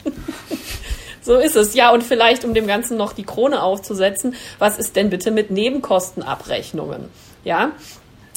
so 1.22 1.36
ist 1.36 1.58
es. 1.58 1.74
Ja, 1.76 1.92
und 1.92 2.04
vielleicht, 2.04 2.46
um 2.46 2.54
dem 2.54 2.68
Ganzen 2.68 2.96
noch 2.96 3.12
die 3.12 3.24
Krone 3.24 3.62
aufzusetzen, 3.62 4.36
was 4.60 4.78
ist 4.78 4.96
denn 4.96 5.10
bitte 5.10 5.30
mit 5.32 5.52
Nebenkostenabrechnungen? 5.52 7.10
Ja, 7.44 7.72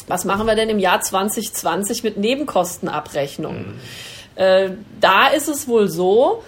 was 0.08 0.24
machen 0.24 0.46
wir 0.46 0.56
denn 0.56 0.70
im 0.70 0.80
Jahr 0.80 1.00
2020 1.00 2.02
mit 2.02 2.16
Nebenkostenabrechnungen? 2.16 3.74
Mhm. 3.74 3.80
Äh, 4.36 4.70
da 5.00 5.28
ist 5.28 5.48
es 5.48 5.68
wohl 5.68 5.88
so, 5.88 6.42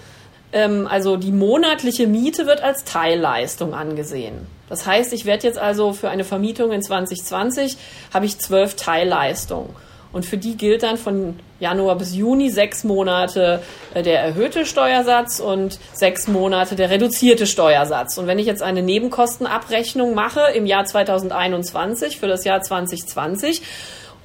ähm, 0.53 0.87
also 0.90 1.16
die 1.16 1.33
monatliche 1.33 2.07
Miete 2.07 2.46
wird 2.46 2.62
als 2.62 2.85
Teilleistung 2.85 3.75
angesehen. 3.75 4.46
Das 4.68 4.87
heißt, 4.87 5.12
ich 5.12 5.25
werde 5.25 5.46
jetzt 5.46 5.59
also 5.59 5.92
für 5.92 6.09
eine 6.09 6.25
Vermietung 6.25 6.72
in 6.72 6.83
2020 6.83 7.77
habe 8.12 8.27
ich 8.27 8.38
zwölf 8.38 8.75
Teilleistungen. 8.75 9.75
Und 10.12 10.25
für 10.25 10.38
die 10.38 10.57
gilt 10.57 10.83
dann 10.83 10.96
von 10.96 11.38
Januar 11.61 11.96
bis 11.96 12.14
Juni 12.14 12.49
sechs 12.49 12.85
Monate 12.85 13.62
äh, 13.92 14.03
der 14.03 14.20
erhöhte 14.20 14.64
Steuersatz 14.64 15.40
und 15.40 15.79
sechs 15.92 16.27
Monate 16.27 16.75
der 16.75 16.90
reduzierte 16.90 17.46
Steuersatz. 17.46 18.16
Und 18.16 18.27
wenn 18.27 18.38
ich 18.38 18.46
jetzt 18.46 18.62
eine 18.62 18.83
Nebenkostenabrechnung 18.83 20.14
mache 20.14 20.53
im 20.55 20.64
Jahr 20.64 20.85
2021 20.85 22.18
für 22.18 22.29
das 22.29 22.44
Jahr 22.44 22.62
2020, 22.62 23.61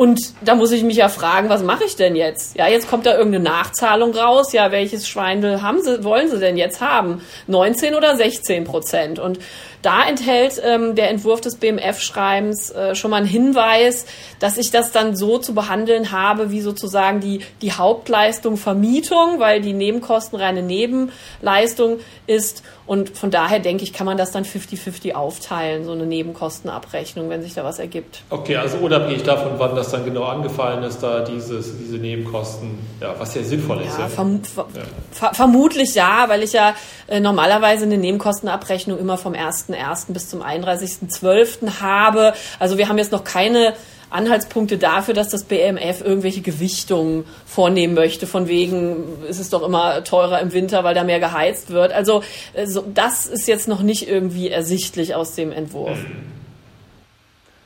und 0.02 0.34
da 0.42 0.56
muss 0.56 0.72
ich 0.72 0.82
mich 0.82 0.98
ja 0.98 1.10
fragen, 1.10 1.50
was 1.50 1.62
mache 1.62 1.84
ich 1.84 1.96
denn 1.96 2.16
jetzt? 2.16 2.58
Ja, 2.58 2.68
jetzt 2.68 2.90
kommt 2.90 3.06
da 3.06 3.16
irgendeine 3.16 3.44
Nachzahlung 3.44 4.16
raus. 4.16 4.52
Ja, 4.52 4.72
welches 4.72 5.08
Schweindel 5.08 5.62
haben 5.62 5.80
sie, 5.84 6.04
wollen 6.04 6.28
sie 6.28 6.40
denn 6.40 6.58
jetzt 6.58 6.82
haben? 6.82 7.22
19 7.46 7.94
oder 7.94 8.16
16 8.16 8.64
Prozent? 8.64 9.20
Und 9.20 9.38
da 9.82 10.08
enthält 10.08 10.62
ähm, 10.64 10.96
der 10.96 11.10
Entwurf 11.10 11.42
des 11.42 11.56
BMF-Schreibens 11.58 12.72
äh, 12.72 12.96
schon 12.96 13.12
mal 13.12 13.18
einen 13.18 13.26
Hinweis, 13.26 14.06
dass 14.40 14.58
ich 14.58 14.72
das 14.72 14.92
dann 14.92 15.16
so 15.16 15.38
zu 15.38 15.54
behandeln 15.54 16.12
habe, 16.12 16.52
wie 16.52 16.62
sozusagen 16.62 17.20
die, 17.20 17.42
die 17.62 17.74
Hauptleistung 17.74 18.58
Vermietung, 18.58 19.40
weil 19.40 19.62
die 19.62 19.74
Nebenkosten 19.74 20.40
reine 20.40 20.62
Nebenleistung 20.62 22.00
ist. 22.28 22.64
Und 22.86 23.18
von 23.18 23.32
daher 23.32 23.60
denke 23.60 23.84
ich, 23.84 23.94
kann 23.94 24.06
man 24.06 24.18
das 24.18 24.32
dann 24.32 24.44
50-50 24.44 25.14
aufteilen, 25.14 25.86
so 25.86 25.94
eine 25.94 26.06
Nebenkostenabrechnung, 26.06 27.30
wenn 27.30 27.42
sich 27.42 27.54
da 27.54 27.64
was 27.64 27.80
ergibt. 27.80 28.24
Okay, 28.30 28.58
also 28.58 28.78
unabhängig 28.78 29.24
davon, 29.24 29.54
wann 29.58 29.76
das 29.76 29.92
dann 29.92 30.04
genau 30.04 30.24
angefallen 30.24 30.84
ist, 30.84 31.00
da 31.00 31.22
dieses, 31.22 31.78
diese 31.78 31.98
Nebenkosten, 31.98 32.80
ja, 33.00 33.16
was 33.18 33.34
ja 33.36 33.44
sinnvoll 33.44 33.82
ist. 33.82 33.98
Ja, 33.98 34.08
verm 34.08 34.42
ja. 34.56 34.82
Ver 35.12 35.34
vermutlich 35.34 35.96
ja, 35.96 36.26
weil 36.28 36.44
ich 36.44 36.54
ja 36.54 36.74
äh, 37.08 37.20
normalerweise 37.20 37.86
eine 37.86 37.98
Nebenkostenabrechnung 37.98 38.98
immer 38.98 39.18
vom 39.18 39.34
1.1. 39.74 40.14
bis 40.14 40.30
zum 40.30 40.42
31.12. 40.42 41.82
habe. 41.82 42.34
Also 42.60 42.78
wir 42.78 42.90
haben 42.90 42.98
jetzt 42.98 43.12
noch 43.12 43.24
keine 43.24 43.74
Anhaltspunkte 44.12 44.78
dafür, 44.78 45.14
dass 45.14 45.30
das 45.30 45.46
BMF 45.46 46.02
irgendwelche 46.02 46.42
Gewichtungen 46.42 47.26
vornehmen 47.46 47.94
möchte. 47.94 48.28
Von 48.28 48.48
wegen 48.48 49.24
ist 49.28 49.40
es 49.40 49.50
doch 49.50 49.64
immer 49.64 50.04
teurer 50.04 50.40
im 50.42 50.54
Winter, 50.54 50.84
weil 50.84 50.94
da 50.94 51.04
mehr 51.04 51.20
geheizt 51.20 51.72
wird. 51.72 51.94
Also 51.94 52.22
äh, 52.54 52.68
das 52.94 53.26
ist 53.26 53.48
jetzt 53.48 53.68
noch 53.68 53.82
nicht 53.82 54.08
irgendwie 54.08 54.50
ersichtlich 54.50 55.16
aus 55.16 55.36
dem 55.36 55.52
Entwurf. 55.52 55.98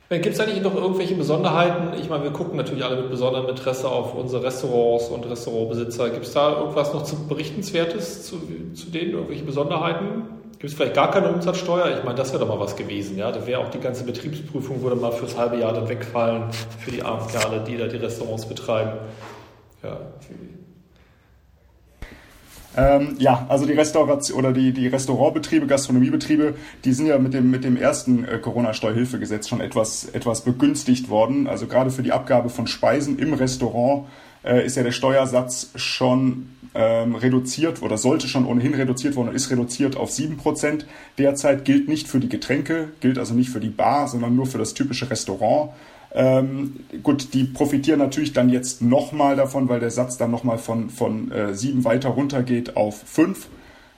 Gibt 0.09 0.27
es 0.27 0.39
eigentlich 0.39 0.61
noch 0.61 0.75
irgendwelche 0.75 1.15
Besonderheiten? 1.15 1.99
Ich 1.99 2.09
meine, 2.09 2.23
wir 2.23 2.31
gucken 2.31 2.57
natürlich 2.57 2.85
alle 2.85 2.97
mit 2.97 3.09
besonderem 3.09 3.49
Interesse 3.49 3.89
auf 3.89 4.13
unsere 4.13 4.43
Restaurants 4.43 5.07
und 5.07 5.27
Restaurantbesitzer. 5.27 6.11
Gibt 6.11 6.27
es 6.27 6.33
da 6.33 6.59
irgendwas 6.59 6.93
noch 6.93 7.03
zu 7.03 7.27
Berichtenswertes 7.27 8.23
zu, 8.23 8.37
zu 8.75 8.91
denen, 8.91 9.13
irgendwelche 9.13 9.43
Besonderheiten? 9.43 10.34
Gibt 10.65 10.71
es 10.71 10.77
vielleicht 10.77 10.95
gar 10.95 11.11
keine 11.11 11.29
Umsatzsteuer? 11.29 11.95
Ich 11.95 12.03
meine, 12.03 12.15
das 12.15 12.33
wäre 12.33 12.43
doch 12.43 12.47
mal 12.47 12.59
was 12.59 12.75
gewesen. 12.75 13.19
Ja? 13.19 13.31
Da 13.31 13.45
wäre 13.45 13.59
auch 13.59 13.69
die 13.69 13.79
ganze 13.79 14.03
Betriebsprüfung, 14.03 14.81
würde 14.81 14.95
mal 14.95 15.11
fürs 15.11 15.37
halbe 15.37 15.57
Jahr 15.57 15.73
dann 15.73 15.87
wegfallen, 15.87 16.51
für 16.79 16.89
die 16.89 17.03
armen 17.03 17.27
die 17.67 17.77
da 17.77 17.85
die 17.85 17.97
Restaurants 17.97 18.47
betreiben. 18.47 18.93
Ja, 19.83 19.99
ähm, 22.75 23.15
ja, 23.19 23.45
also 23.47 23.67
die 23.67 23.73
Restauration 23.73 24.39
oder 24.39 24.53
die, 24.53 24.73
die 24.73 24.87
Restaurantbetriebe, 24.87 25.67
Gastronomiebetriebe, 25.67 26.55
die 26.83 26.93
sind 26.93 27.05
ja 27.05 27.19
mit 27.19 27.35
dem, 27.35 27.51
mit 27.51 27.63
dem 27.63 27.77
ersten 27.77 28.25
äh, 28.25 28.39
Corona-Steuerhilfegesetz 28.39 29.47
schon 29.47 29.61
etwas, 29.61 30.09
etwas 30.13 30.41
begünstigt 30.41 31.09
worden. 31.09 31.45
Also 31.45 31.67
gerade 31.67 31.91
für 31.91 32.01
die 32.01 32.11
Abgabe 32.11 32.49
von 32.49 32.65
Speisen 32.65 33.19
im 33.19 33.35
Restaurant 33.35 34.07
äh, 34.45 34.65
ist 34.65 34.77
ja 34.77 34.83
der 34.83 34.91
Steuersatz 34.91 35.71
schon 35.75 36.49
ähm, 36.73 37.15
reduziert 37.15 37.81
oder 37.81 37.97
sollte 37.97 38.27
schon 38.27 38.45
ohnehin 38.45 38.73
reduziert 38.73 39.15
worden 39.15 39.29
und 39.29 39.35
ist 39.35 39.49
reduziert 39.49 39.97
auf 39.97 40.11
7%. 40.11 40.85
Derzeit 41.17 41.65
gilt 41.65 41.87
nicht 41.87 42.07
für 42.07 42.19
die 42.19 42.29
Getränke, 42.29 42.89
gilt 42.99 43.17
also 43.17 43.33
nicht 43.33 43.49
für 43.49 43.59
die 43.59 43.69
Bar, 43.69 44.07
sondern 44.07 44.35
nur 44.35 44.45
für 44.45 44.57
das 44.57 44.73
typische 44.73 45.09
Restaurant. 45.09 45.71
Ähm, 46.13 46.77
gut, 47.03 47.33
die 47.33 47.43
profitieren 47.43 47.99
natürlich 47.99 48.33
dann 48.33 48.49
jetzt 48.49 48.81
nochmal 48.81 49.35
davon, 49.35 49.67
weil 49.67 49.79
der 49.79 49.91
Satz 49.91 50.17
dann 50.17 50.31
nochmal 50.31 50.57
von, 50.57 50.89
von 50.89 51.31
äh, 51.31 51.53
7 51.53 51.83
weiter 51.83 52.09
runtergeht 52.09 52.77
auf 52.77 53.01
5 53.05 53.37
ähm, 53.37 53.51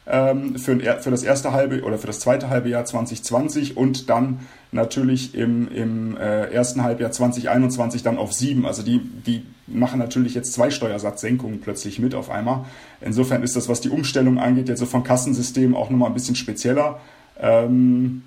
für, 0.08 0.80
für 1.02 1.12
das 1.12 1.24
erste 1.24 1.52
halbe 1.52 1.84
oder 1.84 1.98
für 1.98 2.08
das 2.08 2.22
zweite 2.22 2.50
halbe 2.50 2.70
Jahr 2.70 2.86
2020 2.86 3.76
und 3.76 4.10
dann 4.10 4.40
natürlich 4.72 5.36
im, 5.36 5.70
im 5.70 6.16
äh, 6.16 6.46
ersten 6.46 6.84
Halbjahr 6.84 7.12
2021 7.12 8.04
dann 8.04 8.18
auf 8.18 8.32
7. 8.32 8.66
Also 8.66 8.84
die, 8.84 9.00
die 9.00 9.46
machen 9.68 10.00
natürlich 10.00 10.34
jetzt 10.34 10.54
zwei 10.54 10.70
Steuersatzsenkungen 10.70 11.60
plötzlich 11.60 12.00
mit 12.00 12.16
auf 12.16 12.30
einmal. 12.30 12.66
Insofern 13.02 13.44
ist 13.44 13.58
das, 13.58 13.68
was 13.68 13.82
die 13.82 13.90
Umstellung 13.90 14.40
angeht, 14.40 14.70
jetzt 14.70 14.80
so 14.80 14.86
von 14.86 15.04
Kassensystemen 15.04 15.76
auch 15.76 15.90
nochmal 15.90 16.10
ein 16.10 16.14
bisschen 16.14 16.36
spezieller. 16.36 17.00
Ähm, 17.40 18.24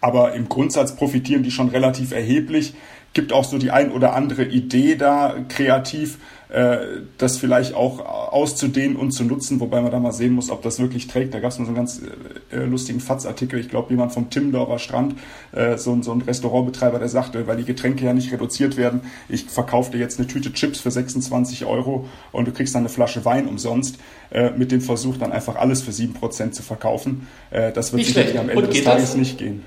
aber 0.00 0.34
im 0.34 0.48
Grundsatz 0.48 0.94
profitieren 0.94 1.42
die 1.42 1.50
schon 1.50 1.68
relativ 1.68 2.12
erheblich. 2.12 2.74
Gibt 3.12 3.32
auch 3.32 3.44
so 3.44 3.58
die 3.58 3.70
ein 3.70 3.90
oder 3.90 4.14
andere 4.14 4.44
Idee 4.44 4.94
da 4.94 5.34
kreativ, 5.48 6.18
äh, 6.50 6.78
das 7.18 7.38
vielleicht 7.38 7.74
auch 7.74 8.00
auszudehnen 8.32 8.96
und 8.96 9.12
zu 9.12 9.24
nutzen, 9.24 9.60
wobei 9.60 9.80
man 9.80 9.90
da 9.90 9.98
mal 9.98 10.12
sehen 10.12 10.32
muss, 10.32 10.50
ob 10.50 10.62
das 10.62 10.78
wirklich 10.78 11.06
trägt. 11.06 11.32
Da 11.32 11.40
gab 11.40 11.52
es 11.52 11.58
mal 11.58 11.64
so 11.64 11.70
einen 11.70 11.76
ganz 11.76 12.02
äh, 12.50 12.64
lustigen 12.64 13.00
Fatz-Artikel, 13.00 13.60
ich 13.60 13.68
glaube 13.68 13.90
jemand 13.90 14.12
vom 14.12 14.30
Timmendorfer 14.30 14.78
Strand, 14.78 15.14
äh, 15.52 15.78
so, 15.78 16.00
so 16.02 16.12
ein 16.12 16.22
Restaurantbetreiber, 16.22 16.98
der 16.98 17.08
sagte, 17.08 17.46
weil 17.46 17.56
die 17.56 17.64
Getränke 17.64 18.04
ja 18.04 18.12
nicht 18.12 18.32
reduziert 18.32 18.76
werden, 18.76 19.02
ich 19.28 19.44
verkaufe 19.44 19.92
dir 19.92 19.98
jetzt 19.98 20.18
eine 20.18 20.26
Tüte 20.26 20.52
Chips 20.52 20.80
für 20.80 20.90
26 20.90 21.64
Euro 21.64 22.08
und 22.32 22.48
du 22.48 22.52
kriegst 22.52 22.74
dann 22.74 22.82
eine 22.82 22.88
Flasche 22.88 23.24
Wein 23.24 23.46
umsonst, 23.46 23.98
äh, 24.30 24.50
mit 24.50 24.72
dem 24.72 24.80
Versuch 24.80 25.16
dann 25.18 25.32
einfach 25.32 25.56
alles 25.56 25.82
für 25.82 25.92
7% 25.92 26.52
zu 26.52 26.62
verkaufen. 26.62 27.28
Äh, 27.50 27.72
das 27.72 27.92
wird 27.92 28.04
sicherlich 28.04 28.38
am 28.38 28.48
Ende 28.48 28.66
des 28.66 28.82
Tages 28.82 29.10
das? 29.10 29.16
nicht 29.16 29.38
gehen 29.38 29.64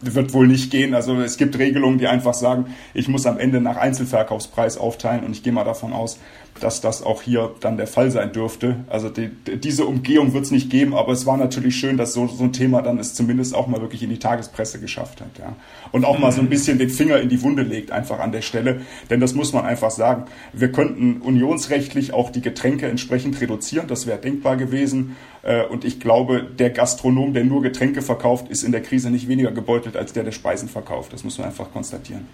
wird 0.00 0.32
wohl 0.32 0.46
nicht 0.46 0.70
gehen. 0.70 0.94
Also 0.94 1.20
es 1.20 1.36
gibt 1.36 1.58
Regelungen, 1.58 1.98
die 1.98 2.06
einfach 2.06 2.34
sagen, 2.34 2.74
ich 2.94 3.08
muss 3.08 3.26
am 3.26 3.38
Ende 3.38 3.60
nach 3.60 3.76
Einzelverkaufspreis 3.76 4.78
aufteilen 4.78 5.24
und 5.24 5.32
ich 5.32 5.42
gehe 5.42 5.52
mal 5.52 5.64
davon 5.64 5.92
aus, 5.92 6.18
dass 6.60 6.80
das 6.80 7.02
auch 7.02 7.22
hier 7.22 7.50
dann 7.60 7.76
der 7.76 7.86
Fall 7.86 8.10
sein 8.10 8.32
dürfte. 8.32 8.76
Also 8.88 9.08
die, 9.08 9.28
diese 9.28 9.86
Umgehung 9.86 10.32
wird 10.32 10.44
es 10.44 10.50
nicht 10.50 10.70
geben, 10.70 10.94
aber 10.94 11.12
es 11.12 11.26
war 11.26 11.36
natürlich 11.36 11.76
schön, 11.76 11.96
dass 11.96 12.12
so, 12.12 12.26
so 12.26 12.44
ein 12.44 12.52
Thema 12.52 12.82
dann 12.82 12.98
es 12.98 13.14
zumindest 13.14 13.54
auch 13.54 13.66
mal 13.66 13.80
wirklich 13.80 14.02
in 14.02 14.10
die 14.10 14.18
Tagespresse 14.18 14.80
geschafft 14.80 15.20
hat. 15.20 15.38
Ja. 15.38 15.56
Und 15.92 16.04
auch 16.04 16.18
mal 16.18 16.32
so 16.32 16.40
ein 16.40 16.46
mhm. 16.46 16.50
bisschen 16.50 16.78
den 16.78 16.90
Finger 16.90 17.20
in 17.20 17.28
die 17.28 17.42
Wunde 17.42 17.62
legt 17.62 17.90
einfach 17.90 18.20
an 18.20 18.32
der 18.32 18.42
Stelle. 18.42 18.82
Denn 19.10 19.20
das 19.20 19.34
muss 19.34 19.52
man 19.52 19.64
einfach 19.64 19.90
sagen. 19.90 20.24
Wir 20.52 20.70
könnten 20.70 21.20
unionsrechtlich 21.20 22.12
auch 22.12 22.30
die 22.30 22.42
Getränke 22.42 22.86
entsprechend 22.86 23.40
reduzieren. 23.40 23.86
Das 23.88 24.06
wäre 24.06 24.18
denkbar 24.18 24.56
gewesen. 24.56 25.16
Äh, 25.42 25.64
und 25.64 25.84
ich 25.84 26.00
glaube, 26.00 26.42
der 26.42 26.70
Gastronom, 26.70 27.32
der 27.32 27.44
nur 27.44 27.62
Getränke 27.62 28.02
verkauft, 28.02 28.48
ist 28.48 28.62
in 28.62 28.72
der 28.72 28.82
Krise 28.82 29.10
nicht 29.10 29.28
weniger 29.28 29.52
gebeutelt 29.52 29.96
als 29.96 30.12
der, 30.12 30.24
der 30.24 30.32
Speisen 30.32 30.68
verkauft. 30.68 31.12
Das 31.12 31.24
muss 31.24 31.38
man 31.38 31.48
einfach 31.48 31.72
konstatieren. 31.72 32.26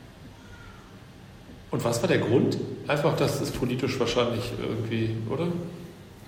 Und 1.70 1.84
was 1.84 2.00
war 2.00 2.08
der 2.08 2.18
Grund? 2.18 2.58
Einfach, 2.86 3.16
dass 3.16 3.40
es 3.40 3.50
politisch 3.50 3.98
wahrscheinlich 3.98 4.52
irgendwie, 4.60 5.10
oder? 5.30 5.48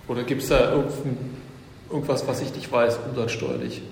Oder 0.08 0.22
gibt 0.24 0.42
es 0.42 0.48
da 0.48 0.72
irgendwas, 1.90 2.26
was 2.26 2.40
ich 2.40 2.54
nicht 2.54 2.70
weiß, 2.70 2.98
umsatzsteuerlich? 3.08 3.82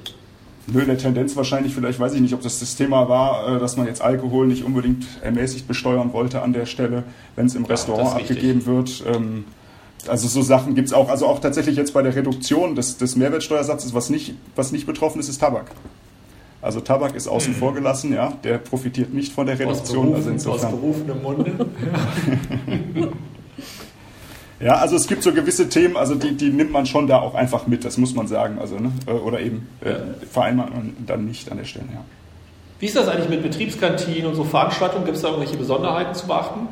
Nö, 0.69 0.85
der 0.85 0.99
Tendenz 0.99 1.37
wahrscheinlich, 1.37 1.75
vielleicht 1.75 2.01
weiß 2.01 2.15
ich 2.15 2.21
nicht, 2.21 2.35
ob 2.35 2.41
das 2.41 2.59
das 2.59 2.75
Thema 2.75 3.09
war, 3.09 3.57
äh, 3.57 3.61
dass 3.61 3.77
man 3.77 3.87
jetzt 3.87 4.03
Alkohol 4.03 4.49
nicht 4.49 4.65
unbedingt 4.65 5.07
ermäßigt 5.23 5.69
besteuern 5.69 6.13
wollte 6.13 6.43
an 6.43 6.53
der 6.53 6.67
Stelle, 6.67 7.05
wenn 7.37 7.47
es 7.47 7.55
im 7.55 7.65
Restaurant 7.65 8.11
ja, 8.11 8.17
abgegeben 8.17 8.67
wird. 8.67 9.05
Ähm, 9.07 9.45
also 10.09 10.27
so 10.27 10.43
Sachen 10.43 10.75
gibt 10.75 10.89
es 10.89 10.95
auch. 10.95 11.09
Also 11.09 11.27
auch 11.27 11.39
tatsächlich 11.39 11.77
jetzt 11.77 11.95
bei 11.95 12.03
der 12.03 12.17
Reduktion 12.17 12.75
des, 12.75 12.97
des 12.97 13.15
Mehrwertsteuersatzes, 13.15 13.95
was 13.95 14.11
nicht, 14.11 14.35
was 14.57 14.73
nicht 14.73 14.87
betroffen 14.87 15.21
ist, 15.21 15.29
ist 15.29 15.39
Tabak. 15.39 15.71
Also 16.67 16.81
Tabak 16.81 17.15
ist 17.15 17.29
außen 17.29 17.53
mhm. 17.53 17.59
vor 17.59 17.75
gelassen, 17.75 18.13
ja, 18.13 18.33
der 18.43 18.59
profitiert 18.59 19.15
nicht 19.15 19.33
von 19.33 19.47
der 19.47 19.57
Reduktion. 19.57 20.13
Aus, 20.13 20.25
berufen, 20.25 20.33
also 20.33 20.51
aus 20.51 20.67
berufenem 20.69 21.23
Munde. 21.23 21.53
ja, 24.61 24.75
also 24.75 24.97
es 24.97 25.07
gibt 25.07 25.23
so 25.23 25.33
gewisse 25.33 25.69
Themen, 25.69 25.97
also 25.97 26.17
die, 26.17 26.37
die 26.37 26.51
nimmt 26.51 26.73
man 26.73 26.85
schon 26.85 27.07
da 27.07 27.21
auch 27.21 27.37
einfach 27.37 27.69
mit, 27.69 27.85
das 27.85 27.99
muss 27.99 28.17
man 28.17 28.27
sagen. 28.27 28.59
Also, 28.59 28.81
ne? 28.81 28.91
Äh, 29.07 29.13
oder 29.13 29.39
eben 29.39 29.69
äh, 29.81 29.95
vereinbart 30.29 30.75
man 30.75 30.97
dann 31.07 31.25
nicht 31.25 31.53
an 31.53 31.59
der 31.59 31.67
Stelle, 31.67 31.87
ja. 31.95 32.05
Wie 32.81 32.87
ist 32.87 32.97
das 32.97 33.07
eigentlich 33.07 33.29
mit 33.29 33.45
Betriebskantinen 33.45 34.27
und 34.27 34.35
so 34.35 34.43
Veranstaltungen? 34.43 35.05
Gibt 35.05 35.17
es 35.17 35.23
da 35.23 35.29
irgendwelche 35.29 35.57
Besonderheiten 35.57 36.15
zu 36.17 36.27
beachten? 36.27 36.67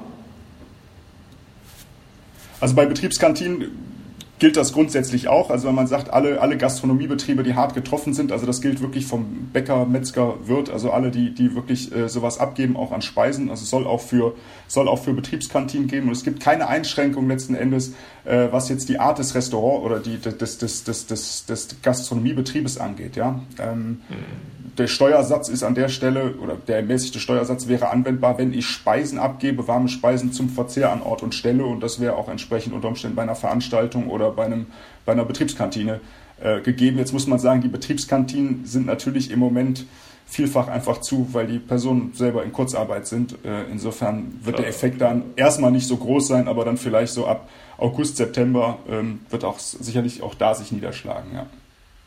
Also 2.58 2.74
bei 2.74 2.84
Betriebskantinen 2.84 3.93
gilt 4.38 4.56
das 4.56 4.72
grundsätzlich 4.72 5.28
auch. 5.28 5.50
Also 5.50 5.68
wenn 5.68 5.74
man 5.74 5.86
sagt, 5.86 6.12
alle, 6.12 6.40
alle 6.40 6.56
Gastronomiebetriebe, 6.56 7.42
die 7.42 7.54
hart 7.54 7.74
getroffen 7.74 8.14
sind, 8.14 8.32
also 8.32 8.46
das 8.46 8.60
gilt 8.60 8.80
wirklich 8.80 9.06
vom 9.06 9.48
Bäcker, 9.52 9.86
Metzger, 9.86 10.34
Wirt, 10.46 10.70
also 10.70 10.90
alle, 10.90 11.10
die, 11.10 11.34
die 11.34 11.54
wirklich 11.54 11.94
äh, 11.94 12.08
sowas 12.08 12.38
abgeben, 12.38 12.76
auch 12.76 12.92
an 12.92 13.02
Speisen. 13.02 13.50
Also 13.50 13.64
soll 13.64 13.86
auch 13.86 14.00
für, 14.00 14.34
soll 14.66 14.88
auch 14.88 15.02
für 15.02 15.12
Betriebskantinen 15.12 15.86
geben. 15.86 16.08
Und 16.08 16.12
es 16.12 16.24
gibt 16.24 16.40
keine 16.40 16.68
Einschränkung 16.68 17.28
letzten 17.28 17.54
Endes, 17.54 17.94
äh, 18.24 18.48
was 18.50 18.68
jetzt 18.68 18.88
die 18.88 18.98
Art 18.98 19.18
des 19.18 19.34
Restaurants 19.34 19.84
oder 19.84 20.00
die, 20.00 20.18
des, 20.18 20.58
des, 20.58 20.84
des, 20.84 21.06
des, 21.06 21.46
des 21.46 21.68
Gastronomiebetriebes 21.82 22.78
angeht. 22.78 23.16
Ja? 23.16 23.40
Ähm, 23.58 24.02
mhm 24.08 24.63
der 24.78 24.86
Steuersatz 24.86 25.48
ist 25.48 25.62
an 25.62 25.74
der 25.74 25.88
Stelle, 25.88 26.34
oder 26.42 26.56
der 26.56 26.76
ermäßigte 26.76 27.20
Steuersatz 27.20 27.68
wäre 27.68 27.90
anwendbar, 27.90 28.38
wenn 28.38 28.52
ich 28.52 28.66
Speisen 28.66 29.18
abgebe, 29.18 29.66
warme 29.68 29.88
Speisen 29.88 30.32
zum 30.32 30.48
Verzehr 30.48 30.92
an 30.92 31.02
Ort 31.02 31.22
und 31.22 31.34
Stelle. 31.34 31.64
Und 31.64 31.80
das 31.80 32.00
wäre 32.00 32.16
auch 32.16 32.28
entsprechend 32.28 32.74
unter 32.74 32.88
Umständen 32.88 33.16
bei 33.16 33.22
einer 33.22 33.34
Veranstaltung 33.34 34.08
oder 34.08 34.30
bei, 34.30 34.44
einem, 34.44 34.66
bei 35.04 35.12
einer 35.12 35.24
Betriebskantine 35.24 36.00
äh, 36.40 36.60
gegeben. 36.60 36.98
Jetzt 36.98 37.12
muss 37.12 37.26
man 37.26 37.38
sagen, 37.38 37.60
die 37.62 37.68
Betriebskantinen 37.68 38.64
sind 38.64 38.86
natürlich 38.86 39.30
im 39.30 39.38
Moment 39.38 39.86
vielfach 40.26 40.68
einfach 40.68 41.00
zu, 41.00 41.28
weil 41.32 41.46
die 41.46 41.58
Personen 41.58 42.12
selber 42.14 42.44
in 42.44 42.52
Kurzarbeit 42.52 43.06
sind. 43.06 43.36
Äh, 43.44 43.64
insofern 43.70 44.40
wird 44.42 44.58
der 44.58 44.68
Effekt 44.68 45.00
dann 45.00 45.22
erstmal 45.36 45.70
nicht 45.70 45.86
so 45.86 45.96
groß 45.96 46.26
sein, 46.26 46.48
aber 46.48 46.64
dann 46.64 46.76
vielleicht 46.76 47.12
so 47.12 47.26
ab 47.26 47.48
August, 47.78 48.16
September 48.16 48.78
ähm, 48.88 49.20
wird 49.30 49.44
auch 49.44 49.58
sicherlich 49.58 50.22
auch 50.22 50.34
da 50.34 50.54
sich 50.54 50.72
niederschlagen. 50.72 51.30
Ja. 51.34 51.46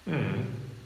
Mhm. 0.05 0.76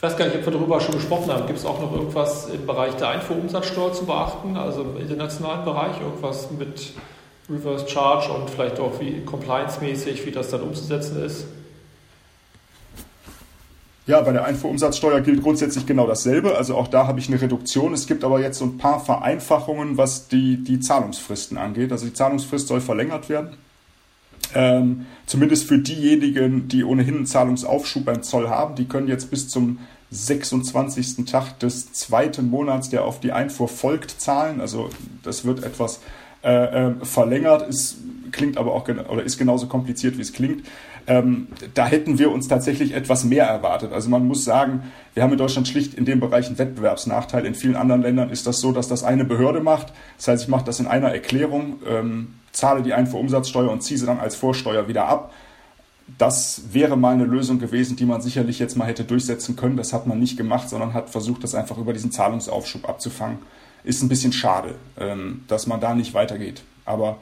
Ich 0.00 0.02
weiß 0.02 0.16
gar 0.16 0.24
nicht, 0.24 0.38
ob 0.38 0.46
wir 0.46 0.52
darüber 0.54 0.80
schon 0.80 0.94
gesprochen 0.94 1.30
haben. 1.30 1.46
Gibt 1.46 1.58
es 1.58 1.66
auch 1.66 1.78
noch 1.78 1.92
irgendwas 1.92 2.48
im 2.48 2.64
Bereich 2.64 2.94
der 2.94 3.10
Einfuhrumsatzsteuer 3.10 3.92
zu 3.92 4.06
beachten, 4.06 4.56
also 4.56 4.80
im 4.80 4.96
internationalen 4.96 5.62
Bereich, 5.62 6.00
irgendwas 6.00 6.50
mit 6.52 6.94
Reverse 7.50 7.86
Charge 7.86 8.32
und 8.32 8.48
vielleicht 8.48 8.80
auch 8.80 8.98
wie 8.98 9.22
compliance-mäßig, 9.26 10.24
wie 10.24 10.30
das 10.30 10.48
dann 10.48 10.62
umzusetzen 10.62 11.22
ist? 11.22 11.44
Ja, 14.06 14.22
bei 14.22 14.32
der 14.32 14.46
Einfuhrumsatzsteuer 14.46 15.20
gilt 15.20 15.42
grundsätzlich 15.42 15.84
genau 15.84 16.06
dasselbe. 16.06 16.56
Also 16.56 16.76
auch 16.76 16.88
da 16.88 17.06
habe 17.06 17.20
ich 17.20 17.28
eine 17.28 17.38
Reduktion. 17.38 17.92
Es 17.92 18.06
gibt 18.06 18.24
aber 18.24 18.40
jetzt 18.40 18.58
so 18.58 18.64
ein 18.64 18.78
paar 18.78 19.00
Vereinfachungen, 19.00 19.98
was 19.98 20.28
die, 20.28 20.64
die 20.64 20.80
Zahlungsfristen 20.80 21.58
angeht. 21.58 21.92
Also 21.92 22.06
die 22.06 22.14
Zahlungsfrist 22.14 22.68
soll 22.68 22.80
verlängert 22.80 23.28
werden. 23.28 23.58
Ähm, 24.54 25.06
zumindest 25.26 25.64
für 25.64 25.78
diejenigen, 25.78 26.68
die 26.68 26.84
ohnehin 26.84 27.16
einen 27.16 27.26
Zahlungsaufschub 27.26 28.04
beim 28.04 28.22
Zoll 28.22 28.48
haben, 28.48 28.74
die 28.74 28.86
können 28.86 29.08
jetzt 29.08 29.30
bis 29.30 29.48
zum 29.48 29.78
26. 30.10 31.24
Tag 31.26 31.58
des 31.60 31.92
zweiten 31.92 32.50
Monats, 32.50 32.90
der 32.90 33.04
auf 33.04 33.20
die 33.20 33.32
Einfuhr 33.32 33.68
folgt, 33.68 34.20
zahlen. 34.20 34.60
Also 34.60 34.90
das 35.22 35.44
wird 35.44 35.62
etwas 35.62 36.00
äh, 36.42 36.88
äh, 36.88 36.94
verlängert, 37.04 37.68
ist, 37.68 37.98
klingt 38.32 38.56
aber 38.56 38.74
auch 38.74 38.88
oder 38.88 39.22
ist 39.22 39.38
genauso 39.38 39.66
kompliziert, 39.66 40.16
wie 40.18 40.22
es 40.22 40.32
klingt. 40.32 40.64
Ähm, 41.06 41.48
da 41.74 41.86
hätten 41.86 42.18
wir 42.18 42.30
uns 42.30 42.48
tatsächlich 42.48 42.94
etwas 42.94 43.24
mehr 43.24 43.44
erwartet. 43.44 43.92
Also 43.92 44.10
man 44.10 44.26
muss 44.26 44.44
sagen, 44.44 44.84
wir 45.14 45.22
haben 45.22 45.32
in 45.32 45.38
Deutschland 45.38 45.66
schlicht 45.66 45.94
in 45.94 46.04
dem 46.04 46.20
Bereich 46.20 46.46
einen 46.46 46.58
Wettbewerbsnachteil. 46.58 47.46
In 47.46 47.54
vielen 47.54 47.76
anderen 47.76 48.02
Ländern 48.02 48.30
ist 48.30 48.46
das 48.46 48.60
so, 48.60 48.72
dass 48.72 48.88
das 48.88 49.02
eine 49.02 49.24
Behörde 49.24 49.60
macht. 49.60 49.92
Das 50.18 50.28
heißt, 50.28 50.42
ich 50.44 50.48
mache 50.48 50.64
das 50.64 50.80
in 50.80 50.86
einer 50.86 51.12
Erklärung. 51.12 51.80
Ähm, 51.88 52.34
zahle 52.52 52.82
die 52.82 52.94
Einfuhrumsatzsteuer 52.94 53.70
und 53.70 53.82
ziehe 53.82 53.98
sie 53.98 54.06
dann 54.06 54.20
als 54.20 54.36
Vorsteuer 54.36 54.88
wieder 54.88 55.06
ab. 55.06 55.32
Das 56.18 56.62
wäre 56.72 56.96
mal 56.96 57.14
eine 57.14 57.24
Lösung 57.24 57.58
gewesen, 57.58 57.96
die 57.96 58.04
man 58.04 58.20
sicherlich 58.20 58.58
jetzt 58.58 58.76
mal 58.76 58.86
hätte 58.86 59.04
durchsetzen 59.04 59.56
können. 59.56 59.76
Das 59.76 59.92
hat 59.92 60.06
man 60.06 60.18
nicht 60.18 60.36
gemacht, 60.36 60.68
sondern 60.68 60.92
hat 60.92 61.10
versucht, 61.10 61.44
das 61.44 61.54
einfach 61.54 61.78
über 61.78 61.92
diesen 61.92 62.10
Zahlungsaufschub 62.10 62.88
abzufangen. 62.88 63.38
Ist 63.84 64.02
ein 64.02 64.08
bisschen 64.08 64.32
schade, 64.32 64.74
ähm, 64.98 65.44
dass 65.46 65.66
man 65.66 65.80
da 65.80 65.94
nicht 65.94 66.12
weitergeht. 66.12 66.62
Aber 66.84 67.18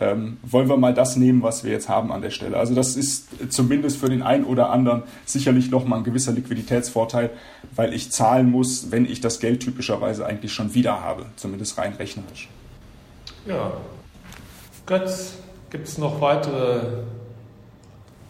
ähm, 0.00 0.38
wollen 0.42 0.68
wir 0.68 0.76
mal 0.76 0.92
das 0.92 1.16
nehmen, 1.16 1.42
was 1.42 1.62
wir 1.62 1.70
jetzt 1.70 1.88
haben 1.88 2.10
an 2.10 2.20
der 2.20 2.30
Stelle. 2.30 2.56
Also 2.56 2.74
das 2.74 2.96
ist 2.96 3.28
zumindest 3.50 3.98
für 3.98 4.08
den 4.08 4.22
einen 4.22 4.44
oder 4.44 4.70
anderen 4.70 5.04
sicherlich 5.24 5.70
nochmal 5.70 6.00
ein 6.00 6.04
gewisser 6.04 6.32
Liquiditätsvorteil, 6.32 7.30
weil 7.76 7.94
ich 7.94 8.10
zahlen 8.10 8.50
muss, 8.50 8.90
wenn 8.90 9.06
ich 9.06 9.20
das 9.20 9.38
Geld 9.38 9.60
typischerweise 9.60 10.26
eigentlich 10.26 10.52
schon 10.52 10.74
wieder 10.74 11.00
habe, 11.00 11.26
zumindest 11.36 11.78
rein 11.78 11.94
rechnerisch. 11.94 12.48
Ja, 13.46 13.72
Götz, 14.86 15.34
gibt 15.70 15.88
es 15.88 15.98
noch 15.98 16.20
weitere 16.20 16.80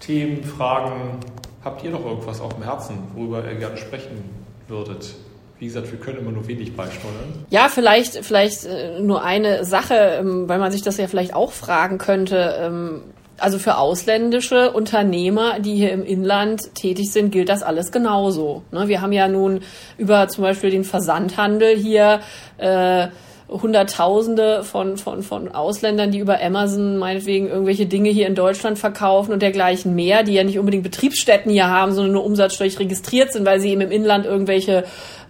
Themen, 0.00 0.44
Fragen? 0.44 1.18
Habt 1.64 1.82
ihr 1.82 1.90
noch 1.90 2.04
irgendwas 2.04 2.40
auf 2.40 2.54
dem 2.54 2.62
Herzen, 2.62 2.98
worüber 3.14 3.44
ihr 3.44 3.56
gerne 3.56 3.76
sprechen 3.76 4.22
würdet? 4.68 5.14
Wie 5.58 5.66
gesagt, 5.66 5.90
wir 5.90 5.98
können 5.98 6.18
immer 6.18 6.30
nur 6.30 6.46
wenig 6.46 6.76
beisteuern. 6.76 7.46
Ja, 7.50 7.68
vielleicht, 7.68 8.24
vielleicht 8.24 8.66
äh, 8.66 9.00
nur 9.00 9.24
eine 9.24 9.64
Sache, 9.64 9.94
ähm, 9.94 10.48
weil 10.48 10.58
man 10.58 10.70
sich 10.70 10.82
das 10.82 10.96
ja 10.98 11.06
vielleicht 11.06 11.34
auch 11.34 11.52
fragen 11.52 11.98
könnte. 11.98 12.56
Ähm, 12.60 13.02
also 13.38 13.58
für 13.58 13.78
ausländische 13.78 14.72
Unternehmer, 14.72 15.58
die 15.60 15.74
hier 15.74 15.92
im 15.92 16.04
Inland 16.04 16.74
tätig 16.74 17.10
sind, 17.12 17.30
gilt 17.30 17.48
das 17.48 17.62
alles 17.62 17.90
genauso. 17.92 18.62
Ne, 18.70 18.88
wir 18.88 19.00
haben 19.00 19.12
ja 19.12 19.26
nun 19.26 19.60
über 19.98 20.28
zum 20.28 20.42
Beispiel 20.42 20.70
den 20.70 20.84
Versandhandel 20.84 21.76
hier 21.76 22.20
äh, 22.58 23.08
Hunderttausende 23.48 24.64
von, 24.64 24.96
von, 24.96 25.22
von 25.22 25.54
Ausländern, 25.54 26.10
die 26.10 26.18
über 26.18 26.40
Amazon 26.40 26.96
meinetwegen 26.96 27.48
irgendwelche 27.48 27.86
Dinge 27.86 28.10
hier 28.10 28.26
in 28.26 28.34
Deutschland 28.34 28.78
verkaufen 28.78 29.32
und 29.32 29.42
dergleichen 29.42 29.94
mehr, 29.94 30.22
die 30.22 30.32
ja 30.32 30.44
nicht 30.44 30.58
unbedingt 30.58 30.82
Betriebsstätten 30.82 31.52
hier 31.52 31.68
haben, 31.68 31.92
sondern 31.92 32.12
nur 32.12 32.24
umsatzsteuerlich 32.24 32.78
registriert 32.78 33.32
sind, 33.32 33.44
weil 33.44 33.60
sie 33.60 33.70
eben 33.70 33.82
im 33.82 33.90
Inland 33.90 34.24
irgendwelche 34.24 34.84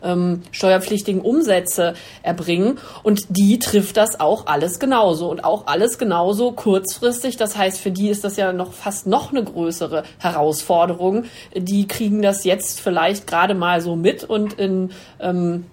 ähm, 0.04 0.42
steuerpflichtigen 0.52 1.22
Umsätze 1.22 1.94
erbringen. 2.22 2.78
Und 3.02 3.22
die 3.30 3.58
trifft 3.58 3.96
das 3.96 4.20
auch 4.20 4.46
alles 4.46 4.78
genauso 4.78 5.30
und 5.30 5.42
auch 5.42 5.66
alles 5.66 5.98
genauso 5.98 6.52
kurzfristig. 6.52 7.36
Das 7.36 7.56
heißt, 7.56 7.80
für 7.80 7.90
die 7.90 8.10
ist 8.10 8.22
das 8.22 8.36
ja 8.36 8.52
noch 8.52 8.72
fast 8.72 9.06
noch 9.06 9.32
eine 9.32 9.42
größere 9.42 10.04
Herausforderung. 10.18 11.24
Die 11.56 11.88
kriegen 11.88 12.22
das 12.22 12.44
jetzt 12.44 12.80
vielleicht 12.80 13.26
gerade 13.26 13.54
mal 13.54 13.80
so 13.80 13.96
mit 13.96 14.22
und 14.24 14.52
in 14.54 14.90
ähm, 15.20 15.64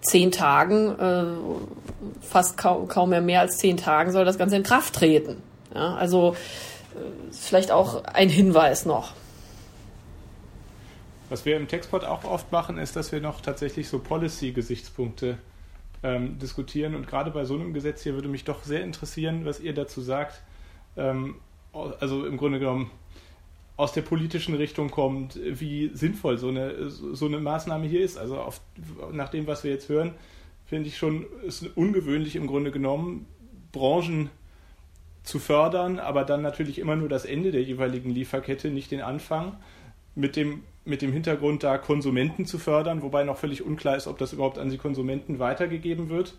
zehn 0.00 0.30
Tagen, 0.32 0.98
äh, 0.98 1.24
fast 2.20 2.56
kaum, 2.56 2.88
kaum 2.88 3.10
mehr 3.10 3.20
mehr 3.20 3.40
als 3.40 3.58
zehn 3.58 3.76
Tagen 3.76 4.12
soll 4.12 4.24
das 4.24 4.38
Ganze 4.38 4.56
in 4.56 4.62
Kraft 4.62 4.94
treten. 4.94 5.42
Ja, 5.74 5.94
also 5.94 6.34
äh, 6.94 7.32
vielleicht 7.32 7.70
auch 7.70 8.04
ein 8.04 8.28
Hinweis 8.28 8.86
noch. 8.86 9.12
Was 11.28 11.44
wir 11.44 11.56
im 11.56 11.68
Textpod 11.68 12.04
auch 12.04 12.24
oft 12.24 12.52
machen, 12.52 12.78
ist, 12.78 12.96
dass 12.96 13.12
wir 13.12 13.20
noch 13.20 13.40
tatsächlich 13.40 13.88
so 13.88 13.98
Policy-Gesichtspunkte 13.98 15.36
ähm, 16.02 16.38
diskutieren. 16.38 16.94
Und 16.94 17.06
gerade 17.06 17.30
bei 17.30 17.44
so 17.44 17.54
einem 17.54 17.74
Gesetz 17.74 18.02
hier 18.02 18.14
würde 18.14 18.28
mich 18.28 18.44
doch 18.44 18.64
sehr 18.64 18.82
interessieren, 18.82 19.44
was 19.44 19.60
ihr 19.60 19.74
dazu 19.74 20.00
sagt. 20.00 20.40
Ähm, 20.96 21.36
also 22.00 22.24
im 22.24 22.38
Grunde 22.38 22.58
genommen, 22.58 22.90
aus 23.78 23.92
der 23.92 24.02
politischen 24.02 24.54
Richtung 24.56 24.90
kommt, 24.90 25.38
wie 25.40 25.90
sinnvoll 25.94 26.36
so 26.36 26.48
eine, 26.48 26.90
so 26.90 27.26
eine 27.26 27.38
Maßnahme 27.38 27.86
hier 27.86 28.00
ist. 28.00 28.18
Also 28.18 28.36
auf, 28.36 28.60
nach 29.12 29.28
dem, 29.28 29.46
was 29.46 29.62
wir 29.62 29.70
jetzt 29.70 29.88
hören, 29.88 30.14
finde 30.66 30.88
ich 30.88 30.98
schon, 30.98 31.26
ist 31.46 31.64
ungewöhnlich 31.76 32.34
im 32.34 32.48
Grunde 32.48 32.72
genommen, 32.72 33.26
Branchen 33.70 34.30
zu 35.22 35.38
fördern, 35.38 36.00
aber 36.00 36.24
dann 36.24 36.42
natürlich 36.42 36.80
immer 36.80 36.96
nur 36.96 37.08
das 37.08 37.24
Ende 37.24 37.52
der 37.52 37.62
jeweiligen 37.62 38.10
Lieferkette, 38.10 38.68
nicht 38.70 38.90
den 38.90 39.00
Anfang, 39.00 39.56
mit 40.16 40.34
dem, 40.34 40.64
mit 40.84 41.00
dem 41.00 41.12
Hintergrund 41.12 41.62
da 41.62 41.78
Konsumenten 41.78 42.46
zu 42.46 42.58
fördern, 42.58 43.02
wobei 43.02 43.22
noch 43.22 43.38
völlig 43.38 43.62
unklar 43.64 43.96
ist, 43.96 44.08
ob 44.08 44.18
das 44.18 44.32
überhaupt 44.32 44.58
an 44.58 44.70
die 44.70 44.78
Konsumenten 44.78 45.38
weitergegeben 45.38 46.08
wird. 46.08 46.34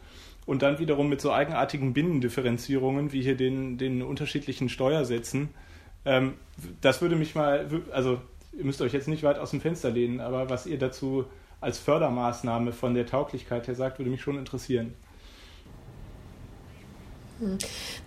Und 0.45 0.62
dann 0.62 0.80
wiederum 0.80 1.08
mit 1.08 1.21
so 1.21 1.32
eigenartigen 1.32 1.93
Binnendifferenzierungen 1.93 3.13
wie 3.13 3.21
hier 3.21 3.38
den, 3.38 3.78
den 3.78 4.02
unterschiedlichen 4.02 4.67
Steuersätzen 4.67 5.49
ähm, 6.05 6.35
das 6.81 7.01
würde 7.01 7.15
mich 7.15 7.35
mal, 7.35 7.67
also 7.91 8.19
ihr 8.53 8.65
müsst 8.65 8.81
euch 8.81 8.93
jetzt 8.93 9.07
nicht 9.07 9.23
weit 9.23 9.39
aus 9.39 9.51
dem 9.51 9.62
Fenster 9.62 9.89
lehnen, 9.89 10.19
aber 10.19 10.49
was 10.49 10.65
ihr 10.65 10.77
dazu 10.77 11.25
als 11.62 11.77
Fördermaßnahme 11.77 12.71
von 12.71 12.93
der 12.93 13.05
Tauglichkeit 13.05 13.67
her 13.67 13.75
sagt, 13.75 13.99
würde 13.99 14.12
mich 14.12 14.21
schon 14.21 14.38
interessieren. 14.38 14.93
Hm. 17.39 17.57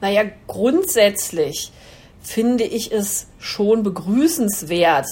Naja, 0.00 0.24
grundsätzlich 0.46 1.72
finde 2.20 2.64
ich 2.64 2.92
es 2.92 3.28
schon 3.38 3.82
begrüßenswert, 3.82 5.06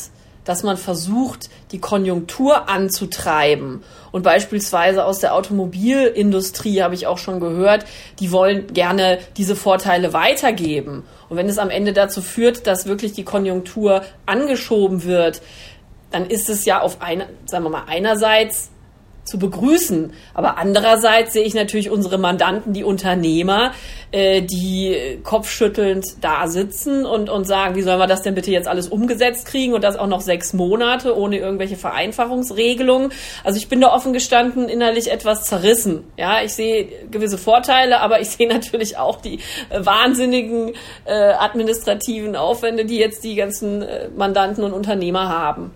dass 0.44 0.62
man 0.62 0.76
versucht, 0.76 1.50
die 1.70 1.80
Konjunktur 1.80 2.68
anzutreiben. 2.68 3.82
Und 4.10 4.22
beispielsweise 4.22 5.04
aus 5.04 5.18
der 5.18 5.34
Automobilindustrie 5.34 6.82
habe 6.82 6.94
ich 6.94 7.06
auch 7.06 7.18
schon 7.18 7.40
gehört, 7.40 7.84
die 8.20 8.32
wollen 8.32 8.72
gerne 8.72 9.18
diese 9.36 9.54
Vorteile 9.54 10.12
weitergeben. 10.12 11.04
Und 11.30 11.36
wenn 11.36 11.48
es 11.48 11.58
am 11.58 11.70
Ende 11.70 11.94
dazu 11.94 12.20
führt, 12.20 12.66
dass 12.66 12.86
wirklich 12.86 13.12
die 13.12 13.24
Konjunktur 13.24 14.02
angeschoben 14.26 15.04
wird, 15.04 15.40
dann 16.10 16.26
ist 16.26 16.50
es 16.50 16.64
ja 16.64 16.80
auf 16.80 17.00
einer, 17.00 17.26
sagen 17.46 17.64
wir 17.64 17.70
mal, 17.70 17.84
einerseits 17.86 18.70
zu 19.30 19.38
begrüßen. 19.38 20.12
Aber 20.34 20.58
andererseits 20.58 21.32
sehe 21.32 21.44
ich 21.44 21.54
natürlich 21.54 21.90
unsere 21.90 22.18
Mandanten, 22.18 22.72
die 22.72 22.84
Unternehmer, 22.84 23.72
äh, 24.12 24.42
die 24.42 25.20
kopfschüttelnd 25.22 26.04
da 26.20 26.48
sitzen 26.48 27.06
und, 27.06 27.30
und 27.30 27.44
sagen, 27.46 27.76
wie 27.76 27.82
sollen 27.82 28.00
wir 28.00 28.08
das 28.08 28.22
denn 28.22 28.34
bitte 28.34 28.50
jetzt 28.50 28.68
alles 28.68 28.88
umgesetzt 28.88 29.46
kriegen 29.46 29.72
und 29.72 29.84
das 29.84 29.96
auch 29.96 30.08
noch 30.08 30.20
sechs 30.20 30.52
Monate 30.52 31.16
ohne 31.16 31.38
irgendwelche 31.38 31.76
Vereinfachungsregelungen. 31.76 33.12
Also 33.44 33.58
ich 33.58 33.68
bin 33.68 33.80
da 33.80 33.92
offen 33.92 34.12
gestanden 34.12 34.68
innerlich 34.68 35.10
etwas 35.10 35.44
zerrissen. 35.44 36.04
Ja, 36.16 36.42
ich 36.42 36.52
sehe 36.52 36.88
gewisse 37.10 37.38
Vorteile, 37.38 38.00
aber 38.00 38.20
ich 38.20 38.30
sehe 38.30 38.48
natürlich 38.48 38.98
auch 38.98 39.20
die 39.20 39.38
äh, 39.70 39.84
wahnsinnigen 39.84 40.72
äh, 41.04 41.12
administrativen 41.12 42.34
Aufwände, 42.34 42.84
die 42.84 42.98
jetzt 42.98 43.22
die 43.22 43.36
ganzen 43.36 43.82
äh, 43.82 44.08
Mandanten 44.16 44.64
und 44.64 44.72
Unternehmer 44.72 45.28
haben. 45.28 45.70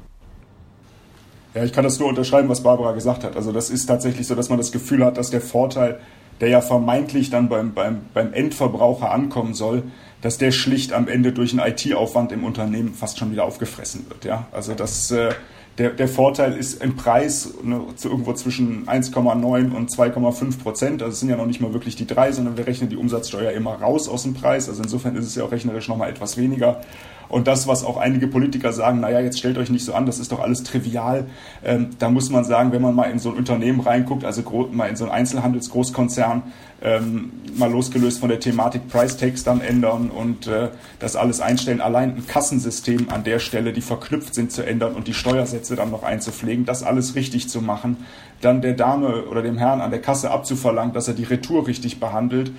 Ja, 1.54 1.62
ich 1.62 1.72
kann 1.72 1.84
das 1.84 1.98
nur 2.00 2.08
unterschreiben, 2.08 2.48
was 2.48 2.62
Barbara 2.62 2.92
gesagt 2.92 3.22
hat. 3.22 3.36
Also 3.36 3.52
das 3.52 3.70
ist 3.70 3.86
tatsächlich 3.86 4.26
so, 4.26 4.34
dass 4.34 4.48
man 4.48 4.58
das 4.58 4.72
Gefühl 4.72 5.04
hat, 5.04 5.16
dass 5.16 5.30
der 5.30 5.40
Vorteil, 5.40 6.00
der 6.40 6.48
ja 6.48 6.60
vermeintlich 6.60 7.30
dann 7.30 7.48
beim, 7.48 7.74
beim, 7.74 8.02
beim 8.12 8.32
Endverbraucher 8.32 9.12
ankommen 9.12 9.54
soll, 9.54 9.84
dass 10.20 10.36
der 10.36 10.50
schlicht 10.50 10.92
am 10.92 11.06
Ende 11.06 11.32
durch 11.32 11.52
einen 11.52 11.70
IT-Aufwand 11.70 12.32
im 12.32 12.44
Unternehmen 12.44 12.92
fast 12.92 13.18
schon 13.18 13.30
wieder 13.30 13.44
aufgefressen 13.44 14.06
wird. 14.08 14.24
Ja? 14.24 14.48
Also 14.50 14.74
das, 14.74 15.12
äh, 15.12 15.30
der, 15.78 15.90
der 15.90 16.08
Vorteil 16.08 16.56
ist 16.56 16.82
im 16.82 16.96
Preis 16.96 17.54
ne, 17.62 17.80
zu 17.94 18.08
irgendwo 18.08 18.32
zwischen 18.32 18.86
1,9 18.86 19.72
und 19.72 19.90
2,5 19.90 20.58
Prozent. 20.60 21.02
Also 21.02 21.12
es 21.12 21.20
sind 21.20 21.28
ja 21.28 21.36
noch 21.36 21.46
nicht 21.46 21.60
mal 21.60 21.72
wirklich 21.72 21.94
die 21.94 22.06
drei, 22.06 22.32
sondern 22.32 22.56
wir 22.56 22.66
rechnen 22.66 22.90
die 22.90 22.96
Umsatzsteuer 22.96 23.52
immer 23.52 23.74
raus 23.74 24.08
aus 24.08 24.24
dem 24.24 24.34
Preis. 24.34 24.68
Also 24.68 24.82
insofern 24.82 25.14
ist 25.14 25.26
es 25.26 25.34
ja 25.34 25.44
auch 25.44 25.52
rechnerisch 25.52 25.88
nochmal 25.88 26.10
etwas 26.10 26.36
weniger. 26.36 26.80
Und 27.28 27.46
das, 27.46 27.66
was 27.66 27.84
auch 27.84 27.96
einige 27.96 28.26
Politiker 28.26 28.72
sagen, 28.72 29.00
naja, 29.00 29.20
jetzt 29.20 29.38
stellt 29.38 29.58
euch 29.58 29.70
nicht 29.70 29.84
so 29.84 29.94
an, 29.94 30.06
das 30.06 30.18
ist 30.18 30.32
doch 30.32 30.40
alles 30.40 30.62
trivial. 30.62 31.26
Ähm, 31.64 31.90
da 31.98 32.10
muss 32.10 32.30
man 32.30 32.44
sagen, 32.44 32.72
wenn 32.72 32.82
man 32.82 32.94
mal 32.94 33.10
in 33.10 33.18
so 33.18 33.30
ein 33.30 33.36
Unternehmen 33.36 33.80
reinguckt, 33.80 34.24
also 34.24 34.68
mal 34.72 34.88
in 34.88 34.96
so 34.96 35.04
einen 35.04 35.12
Einzelhandelsgroßkonzern, 35.12 36.42
ähm, 36.82 37.32
mal 37.56 37.70
losgelöst 37.70 38.20
von 38.20 38.28
der 38.28 38.40
Thematik 38.40 38.88
Price 38.88 39.16
Tags 39.16 39.42
dann 39.42 39.60
ändern 39.60 40.10
und 40.10 40.46
äh, 40.46 40.68
das 40.98 41.16
alles 41.16 41.40
einstellen, 41.40 41.80
allein 41.80 42.16
ein 42.16 42.26
Kassensystem 42.26 43.08
an 43.08 43.24
der 43.24 43.38
Stelle, 43.38 43.72
die 43.72 43.80
verknüpft 43.80 44.34
sind, 44.34 44.52
zu 44.52 44.64
ändern 44.66 44.94
und 44.94 45.06
die 45.06 45.14
Steuersätze 45.14 45.76
dann 45.76 45.90
noch 45.90 46.02
einzupflegen, 46.02 46.64
das 46.64 46.82
alles 46.82 47.14
richtig 47.14 47.48
zu 47.48 47.62
machen, 47.62 47.96
dann 48.40 48.60
der 48.60 48.74
Dame 48.74 49.24
oder 49.24 49.42
dem 49.42 49.56
Herrn 49.56 49.80
an 49.80 49.90
der 49.90 50.00
Kasse 50.00 50.30
abzuverlangen, 50.30 50.92
dass 50.92 51.08
er 51.08 51.14
die 51.14 51.24
Retour 51.24 51.66
richtig 51.66 52.00
behandelt 52.00 52.52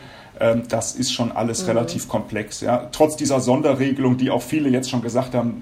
das 0.68 0.96
ist 0.96 1.14
schon 1.14 1.32
alles 1.32 1.64
mhm. 1.64 1.70
relativ 1.70 2.08
komplex. 2.08 2.62
Ja. 2.62 2.90
Trotz 2.92 3.16
dieser 3.16 3.40
Sonderregelung, 3.40 4.18
die 4.18 4.32
auch 4.32 4.42
viele 4.42 4.70
jetzt 4.70 4.90
schon 4.90 5.02
gesagt 5.02 5.34
haben, 5.34 5.62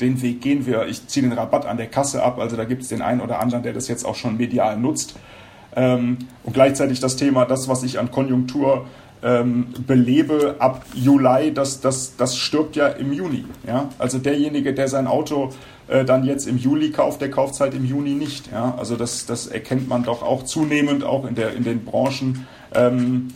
den 0.00 0.20
Weg 0.22 0.40
gehen 0.40 0.66
wir, 0.66 0.86
ich 0.86 1.06
ziehe 1.08 1.26
den 1.26 1.36
Rabatt 1.36 1.66
an 1.66 1.76
der 1.76 1.86
Kasse 1.86 2.22
ab, 2.22 2.38
also 2.38 2.56
da 2.56 2.64
gibt 2.64 2.82
es 2.82 2.88
den 2.88 3.02
einen 3.02 3.20
oder 3.20 3.38
anderen, 3.38 3.62
der 3.62 3.72
das 3.72 3.88
jetzt 3.88 4.04
auch 4.04 4.14
schon 4.14 4.36
medial 4.36 4.78
nutzt. 4.78 5.14
Ähm, 5.76 6.18
und 6.42 6.52
gleichzeitig 6.52 7.00
das 7.00 7.16
Thema, 7.16 7.44
das, 7.44 7.68
was 7.68 7.82
ich 7.82 7.98
an 7.98 8.10
Konjunktur 8.10 8.86
ähm, 9.22 9.68
belebe 9.86 10.56
ab 10.58 10.84
Juli, 10.94 11.52
das, 11.52 11.80
das, 11.80 12.16
das 12.16 12.36
stirbt 12.36 12.76
ja 12.76 12.88
im 12.88 13.12
Juni. 13.12 13.44
Ja? 13.66 13.88
Also 13.98 14.18
derjenige, 14.18 14.74
der 14.74 14.88
sein 14.88 15.06
Auto 15.06 15.52
äh, 15.88 16.04
dann 16.04 16.24
jetzt 16.24 16.46
im 16.48 16.56
Juli 16.56 16.90
kauft, 16.90 17.20
der 17.20 17.30
kauft 17.30 17.54
es 17.54 17.60
halt 17.60 17.74
im 17.74 17.84
Juni 17.84 18.14
nicht. 18.14 18.50
Ja? 18.50 18.74
Also 18.78 18.96
das, 18.96 19.26
das 19.26 19.46
erkennt 19.46 19.88
man 19.88 20.04
doch 20.04 20.22
auch 20.22 20.44
zunehmend, 20.44 21.04
auch 21.04 21.26
in, 21.26 21.34
der, 21.34 21.54
in 21.54 21.64
den 21.64 21.84
Branchen. 21.84 22.46
Ähm, 22.74 23.28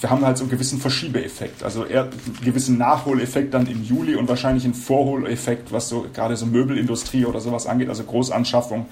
wir 0.00 0.10
haben 0.10 0.24
halt 0.24 0.38
so 0.38 0.44
einen 0.44 0.50
gewissen 0.50 0.80
Verschiebeeffekt, 0.80 1.62
also 1.62 1.84
eher 1.84 2.04
einen 2.04 2.38
gewissen 2.44 2.78
Nachholeffekt 2.78 3.54
dann 3.54 3.66
im 3.66 3.82
Juli 3.82 4.16
und 4.16 4.28
wahrscheinlich 4.28 4.64
einen 4.64 4.74
Vorholeffekt, 4.74 5.72
was 5.72 5.88
so 5.88 6.06
gerade 6.12 6.36
so 6.36 6.46
Möbelindustrie 6.46 7.24
oder 7.24 7.40
sowas 7.40 7.66
angeht, 7.66 7.88
also 7.88 8.04
Großanschaffung 8.04 8.86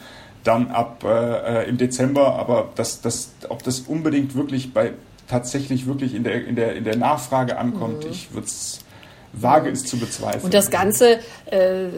dann 0.45 0.69
ab 0.69 1.05
äh, 1.05 1.63
äh 1.65 1.69
im 1.69 1.77
Dezember. 1.77 2.37
Aber 2.37 2.71
das, 2.75 3.01
das, 3.01 3.31
ob 3.49 3.63
das 3.63 3.81
unbedingt 3.81 4.35
wirklich 4.35 4.73
bei 4.73 4.93
tatsächlich 5.29 5.87
wirklich 5.87 6.15
in 6.15 6.25
der, 6.25 6.47
in 6.47 6.57
der, 6.57 6.77
in 6.77 6.85
der 6.85 6.97
Nachfrage 6.97 7.59
ankommt, 7.59 8.05
mhm. 8.05 8.11
ich 8.11 8.33
würde 8.33 8.47
es 8.47 8.81
wage 9.33 9.71
es 9.71 9.85
zu 9.85 9.99
bezweifeln. 9.99 10.45
Und 10.45 10.55
das 10.55 10.71
Ganze 10.71 11.19
äh, 11.47 11.89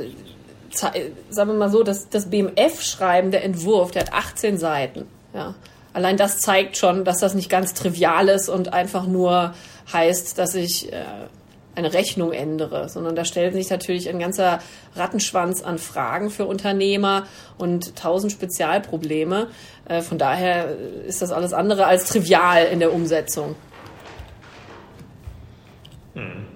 sagen 1.31 1.51
wir 1.51 1.59
mal 1.59 1.71
so, 1.71 1.83
das, 1.83 2.09
das 2.09 2.31
BMF-Schreiben, 2.31 3.31
der 3.31 3.45
Entwurf, 3.45 3.91
der 3.91 4.03
hat 4.03 4.13
18 4.13 4.59
Seiten. 4.59 5.07
Ja. 5.35 5.55
Allein 5.99 6.17
das 6.17 6.39
zeigt 6.39 6.77
schon, 6.77 7.05
dass 7.05 7.19
das 7.19 7.35
nicht 7.35 7.51
ganz 7.51 7.75
trivial 7.75 8.29
ist 8.29 8.49
und 8.49 8.73
einfach 8.73 9.09
nur 9.09 9.53
heißt, 9.93 10.39
dass 10.39 10.55
ich 10.55 10.93
äh, 10.93 11.03
eine 11.75 11.93
Rechnung 11.93 12.31
ändere, 12.31 12.89
sondern 12.89 13.17
da 13.17 13.25
stellt 13.25 13.53
sich 13.53 13.69
natürlich 13.69 14.09
ein 14.09 14.21
ganzer 14.21 14.61
Rattenschwanz 14.95 15.61
an 15.61 15.79
Fragen 15.79 16.31
für 16.31 16.47
Unternehmer 16.47 17.27
und 17.59 17.97
tausend 17.97 18.31
Spezialprobleme. 18.31 19.49
Äh, 19.89 20.03
von 20.03 20.19
daher 20.19 20.77
ist 21.05 21.21
das 21.21 21.33
alles 21.33 21.53
andere 21.53 21.87
als 21.87 22.07
trivial 22.07 22.67
in 22.67 22.79
der 22.79 22.93
Umsetzung. 22.93 23.57
Hm. 26.15 26.47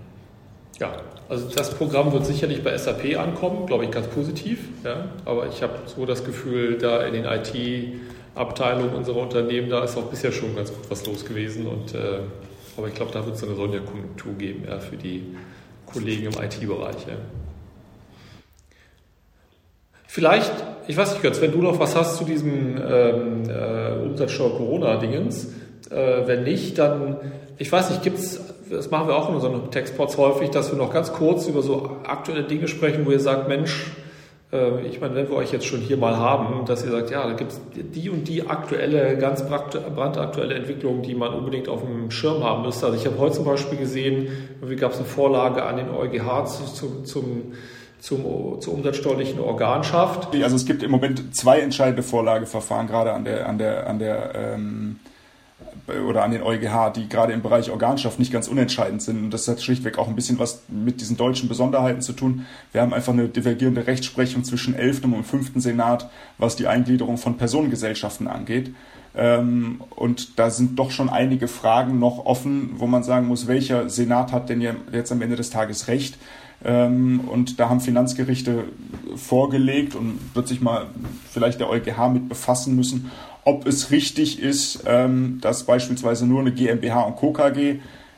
Ja, 0.78 0.92
also 1.28 1.48
das 1.48 1.74
Programm 1.74 2.12
wird 2.12 2.26
sicherlich 2.26 2.62
bei 2.62 2.78
SAP 2.78 3.18
ankommen, 3.18 3.66
glaube 3.66 3.86
ich, 3.86 3.90
ganz 3.90 4.06
positiv. 4.06 4.60
Ja? 4.84 5.06
Aber 5.24 5.48
ich 5.48 5.64
habe 5.64 5.74
so 5.86 6.06
das 6.06 6.24
Gefühl, 6.24 6.78
da 6.78 7.02
in 7.02 7.14
den 7.14 7.24
IT 7.24 7.56
Abteilung 8.34 8.94
unserer 8.94 9.18
Unternehmen, 9.18 9.68
da 9.68 9.84
ist 9.84 9.96
auch 9.96 10.04
bisher 10.04 10.32
schon 10.32 10.56
ganz 10.56 10.72
gut 10.72 10.90
was 10.90 11.06
los 11.06 11.24
gewesen. 11.24 11.66
Und, 11.66 11.94
äh, 11.94 12.20
aber 12.76 12.88
ich 12.88 12.94
glaube, 12.94 13.12
da 13.12 13.24
wird 13.24 13.36
es 13.36 13.44
eine 13.44 13.54
Sonderkonjunktur 13.54 14.34
geben 14.34 14.64
ja, 14.68 14.78
für 14.78 14.96
die 14.96 15.36
Kollegen 15.86 16.26
im 16.26 16.42
IT-Bereich. 16.42 17.06
Ja. 17.06 17.16
Vielleicht, 20.06 20.52
ich 20.88 20.96
weiß 20.96 21.12
nicht, 21.12 21.22
Götz, 21.22 21.40
wenn 21.40 21.52
du 21.52 21.62
noch 21.62 21.78
was 21.78 21.96
hast 21.96 22.18
zu 22.18 22.24
diesem 22.24 22.76
ähm, 22.76 23.48
äh, 23.48 23.92
Umsatzsteuer-Corona-Dingens, 24.04 25.52
äh, 25.90 26.26
wenn 26.26 26.44
nicht, 26.44 26.78
dann, 26.78 27.16
ich 27.58 27.70
weiß 27.70 27.90
nicht, 27.90 28.02
gibt 28.02 28.18
es, 28.18 28.40
das 28.70 28.90
machen 28.90 29.08
wir 29.08 29.16
auch 29.16 29.28
in 29.28 29.36
unseren 29.36 29.70
Textpots 29.70 30.16
häufig, 30.16 30.50
dass 30.50 30.70
wir 30.70 30.78
noch 30.78 30.92
ganz 30.92 31.12
kurz 31.12 31.46
über 31.46 31.62
so 31.62 31.98
aktuelle 32.04 32.44
Dinge 32.44 32.68
sprechen, 32.68 33.06
wo 33.06 33.10
ihr 33.10 33.20
sagt, 33.20 33.48
Mensch, 33.48 33.92
ich 34.84 35.00
meine, 35.00 35.14
wenn 35.14 35.30
wir 35.30 35.36
euch 35.36 35.50
jetzt 35.50 35.64
schon 35.64 35.80
hier 35.80 35.96
mal 35.96 36.16
haben, 36.16 36.66
dass 36.66 36.84
ihr 36.84 36.90
sagt, 36.90 37.10
ja, 37.10 37.26
da 37.26 37.32
gibt 37.32 37.52
es 37.52 37.60
die 37.74 38.10
und 38.10 38.28
die 38.28 38.46
aktuelle, 38.46 39.16
ganz 39.16 39.42
brandaktuelle 39.44 40.54
Entwicklung, 40.54 41.00
die 41.00 41.14
man 41.14 41.32
unbedingt 41.32 41.70
auf 41.70 41.80
dem 41.80 42.10
Schirm 42.10 42.44
haben 42.44 42.62
müsste. 42.62 42.84
Also 42.84 42.98
ich 42.98 43.06
habe 43.06 43.16
heute 43.18 43.36
zum 43.36 43.46
Beispiel 43.46 43.78
gesehen, 43.78 44.28
wie 44.60 44.76
gab 44.76 44.92
es 44.92 44.98
eine 44.98 45.06
Vorlage 45.06 45.62
an 45.62 45.78
den 45.78 45.88
EuGH 45.88 46.44
zu, 46.44 46.64
zu, 46.64 47.02
zum 47.02 47.52
zum, 48.02 48.60
zur 48.60 48.74
umsatzsteuerlichen 48.74 49.38
Organschaft. 49.38 50.34
Also 50.34 50.56
es 50.56 50.66
gibt 50.66 50.82
im 50.82 50.90
Moment 50.90 51.36
zwei 51.36 51.60
entscheidende 51.60 52.02
Vorlageverfahren, 52.02 52.88
gerade 52.88 53.12
an 53.12 53.24
der, 53.24 53.48
an 53.48 53.58
der, 53.58 53.86
an 53.86 53.98
der 54.00 54.32
ähm, 54.34 54.96
oder 56.08 56.22
an 56.22 56.30
den 56.30 56.42
EuGH, 56.42 56.92
die 56.94 57.08
gerade 57.08 57.32
im 57.32 57.42
Bereich 57.42 57.70
Organschaft 57.70 58.18
nicht 58.18 58.32
ganz 58.32 58.48
unentscheidend 58.48 59.02
sind. 59.02 59.18
Und 59.24 59.30
das 59.30 59.48
hat 59.48 59.60
schlichtweg 59.60 59.98
auch 59.98 60.08
ein 60.08 60.14
bisschen 60.14 60.38
was 60.38 60.62
mit 60.68 61.00
diesen 61.00 61.16
deutschen 61.16 61.48
Besonderheiten 61.48 62.00
zu 62.00 62.12
tun. 62.12 62.46
Wir 62.72 62.82
haben 62.82 62.92
einfach 62.92 63.12
eine 63.12 63.28
divergierende 63.28 63.86
Rechtsprechung 63.86 64.44
zwischen 64.44 64.74
11. 64.74 65.04
und 65.04 65.24
5. 65.24 65.52
Senat, 65.56 66.08
was 66.38 66.56
die 66.56 66.66
Eingliederung 66.66 67.18
von 67.18 67.36
Personengesellschaften 67.36 68.28
angeht. 68.28 68.74
Ähm, 69.14 69.82
und 69.90 70.38
da 70.38 70.50
sind 70.50 70.78
doch 70.78 70.90
schon 70.90 71.10
einige 71.10 71.48
Fragen 71.48 71.98
noch 71.98 72.24
offen, 72.24 72.70
wo 72.76 72.86
man 72.86 73.02
sagen 73.02 73.26
muss, 73.26 73.46
welcher 73.46 73.90
Senat 73.90 74.32
hat 74.32 74.48
denn 74.48 74.60
jetzt 74.60 75.12
am 75.12 75.20
Ende 75.20 75.36
des 75.36 75.50
Tages 75.50 75.88
Recht? 75.88 76.16
Ähm, 76.64 77.20
und 77.28 77.58
da 77.58 77.68
haben 77.68 77.80
Finanzgerichte 77.80 78.64
vorgelegt 79.16 79.94
und 79.94 80.18
wird 80.34 80.48
sich 80.48 80.60
mal 80.60 80.86
vielleicht 81.30 81.60
der 81.60 81.68
EuGH 81.68 82.08
mit 82.12 82.28
befassen 82.28 82.76
müssen, 82.76 83.10
ob 83.44 83.66
es 83.66 83.90
richtig 83.90 84.40
ist, 84.40 84.84
ähm, 84.86 85.38
dass 85.40 85.64
beispielsweise 85.64 86.26
nur 86.26 86.40
eine 86.40 86.52
GmbH 86.52 87.02
und 87.02 87.16
Co. 87.16 87.34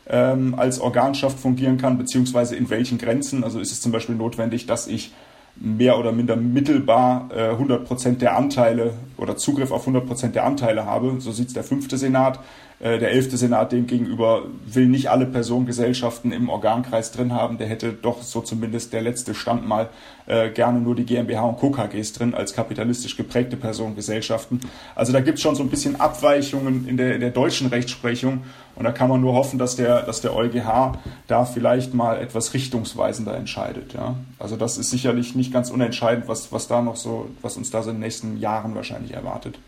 Ähm, 0.06 0.54
als 0.58 0.80
Organschaft 0.80 1.38
fungieren 1.38 1.78
kann, 1.78 1.96
beziehungsweise 1.96 2.56
in 2.56 2.68
welchen 2.68 2.98
Grenzen. 2.98 3.42
Also 3.42 3.58
ist 3.58 3.72
es 3.72 3.80
zum 3.80 3.90
Beispiel 3.90 4.14
notwendig, 4.14 4.66
dass 4.66 4.86
ich 4.86 5.12
mehr 5.56 5.98
oder 5.98 6.12
minder 6.12 6.36
mittelbar 6.36 7.28
äh, 7.34 7.50
100% 7.50 8.18
der 8.18 8.36
Anteile 8.36 8.94
oder 9.16 9.36
Zugriff 9.36 9.70
auf 9.70 9.86
100% 9.86 10.32
der 10.32 10.44
Anteile 10.44 10.84
habe. 10.84 11.16
So 11.20 11.32
sieht 11.32 11.48
es 11.48 11.54
der 11.54 11.64
fünfte 11.64 11.96
Senat. 11.96 12.40
Äh, 12.80 12.98
der 12.98 13.12
elfte 13.12 13.36
Senat 13.36 13.70
demgegenüber 13.70 14.42
will 14.66 14.86
nicht 14.86 15.08
alle 15.08 15.26
Personengesellschaften 15.26 16.32
im 16.32 16.48
Organkreis 16.48 17.12
drin 17.12 17.32
haben. 17.32 17.56
Der 17.56 17.68
hätte 17.68 17.92
doch 17.92 18.22
so 18.22 18.40
zumindest 18.40 18.92
der 18.92 19.02
letzte 19.02 19.34
Stand 19.34 19.66
mal 19.66 19.88
äh, 20.26 20.50
gerne 20.50 20.80
nur 20.80 20.96
die 20.96 21.04
GmbH 21.04 21.42
und 21.42 21.58
Co. 21.58 21.70
KGs 21.70 22.14
drin 22.14 22.34
als 22.34 22.52
kapitalistisch 22.52 23.16
geprägte 23.16 23.56
Personengesellschaften. 23.56 24.60
Also 24.96 25.12
da 25.12 25.20
gibt 25.20 25.38
es 25.38 25.42
schon 25.42 25.54
so 25.54 25.62
ein 25.62 25.70
bisschen 25.70 26.00
Abweichungen 26.00 26.88
in 26.88 26.96
der, 26.96 27.14
in 27.14 27.20
der 27.20 27.30
deutschen 27.30 27.68
Rechtsprechung 27.68 28.42
und 28.76 28.84
da 28.84 28.92
kann 28.92 29.08
man 29.08 29.20
nur 29.20 29.34
hoffen, 29.34 29.58
dass 29.58 29.76
der, 29.76 30.02
dass 30.02 30.20
der 30.20 30.34
EuGH 30.34 30.98
da 31.26 31.44
vielleicht 31.44 31.94
mal 31.94 32.20
etwas 32.20 32.54
richtungsweisender 32.54 33.36
entscheidet. 33.36 33.94
Ja? 33.94 34.16
Also 34.38 34.56
das 34.56 34.78
ist 34.78 34.90
sicherlich 34.90 35.34
nicht 35.34 35.52
ganz 35.52 35.70
unentscheidend, 35.70 36.28
was, 36.28 36.52
was 36.52 36.66
da 36.66 36.82
noch 36.82 36.96
so, 36.96 37.28
was 37.42 37.56
uns 37.56 37.70
da 37.70 37.82
so 37.82 37.90
in 37.90 37.96
den 37.96 38.02
nächsten 38.02 38.38
Jahren 38.38 38.74
wahrscheinlich 38.74 39.12
erwartet. 39.12 39.58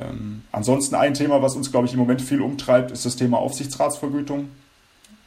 Ähm, 0.00 0.42
ansonsten 0.52 0.94
ein 0.94 1.14
Thema, 1.14 1.42
was 1.42 1.56
uns, 1.56 1.70
glaube 1.70 1.86
ich, 1.86 1.92
im 1.92 1.98
Moment 1.98 2.22
viel 2.22 2.40
umtreibt, 2.40 2.90
ist 2.90 3.04
das 3.04 3.16
Thema 3.16 3.38
Aufsichtsratsvergütung. 3.38 4.48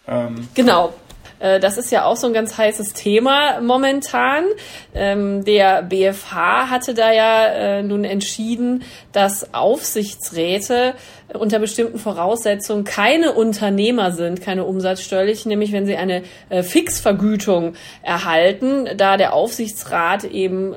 Ähm, 0.07 0.47
genau. 0.53 0.93
Äh, 1.41 1.59
das 1.59 1.77
ist 1.77 1.91
ja 1.91 2.05
auch 2.05 2.15
so 2.15 2.27
ein 2.27 2.33
ganz 2.33 2.57
heißes 2.57 2.93
Thema 2.93 3.59
momentan. 3.61 4.45
Ähm, 4.93 5.43
der 5.43 5.81
BFH 5.83 6.69
hatte 6.69 6.93
da 6.93 7.11
ja 7.11 7.45
äh, 7.45 7.83
nun 7.83 8.03
entschieden, 8.03 8.83
dass 9.11 9.53
Aufsichtsräte 9.53 10.93
unter 11.33 11.59
bestimmten 11.59 11.97
Voraussetzungen 11.97 12.83
keine 12.83 13.33
Unternehmer 13.33 14.11
sind, 14.11 14.41
keine 14.41 14.65
umsatzsteuerlichen, 14.65 15.49
nämlich 15.49 15.71
wenn 15.71 15.85
sie 15.85 15.95
eine 15.95 16.23
äh, 16.49 16.63
Fixvergütung 16.63 17.73
erhalten, 18.03 18.87
da 18.97 19.17
der 19.17 19.33
Aufsichtsrat 19.33 20.25
eben 20.25 20.75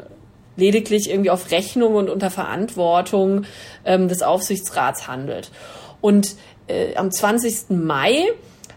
lediglich 0.56 1.10
irgendwie 1.10 1.30
auf 1.30 1.50
Rechnung 1.50 1.96
und 1.96 2.08
unter 2.08 2.30
Verantwortung 2.30 3.44
ähm, 3.84 4.08
des 4.08 4.22
Aufsichtsrats 4.22 5.08
handelt. 5.08 5.50
Und 6.00 6.36
äh, 6.68 6.94
am 6.96 7.10
20. 7.10 7.70
Mai 7.70 8.24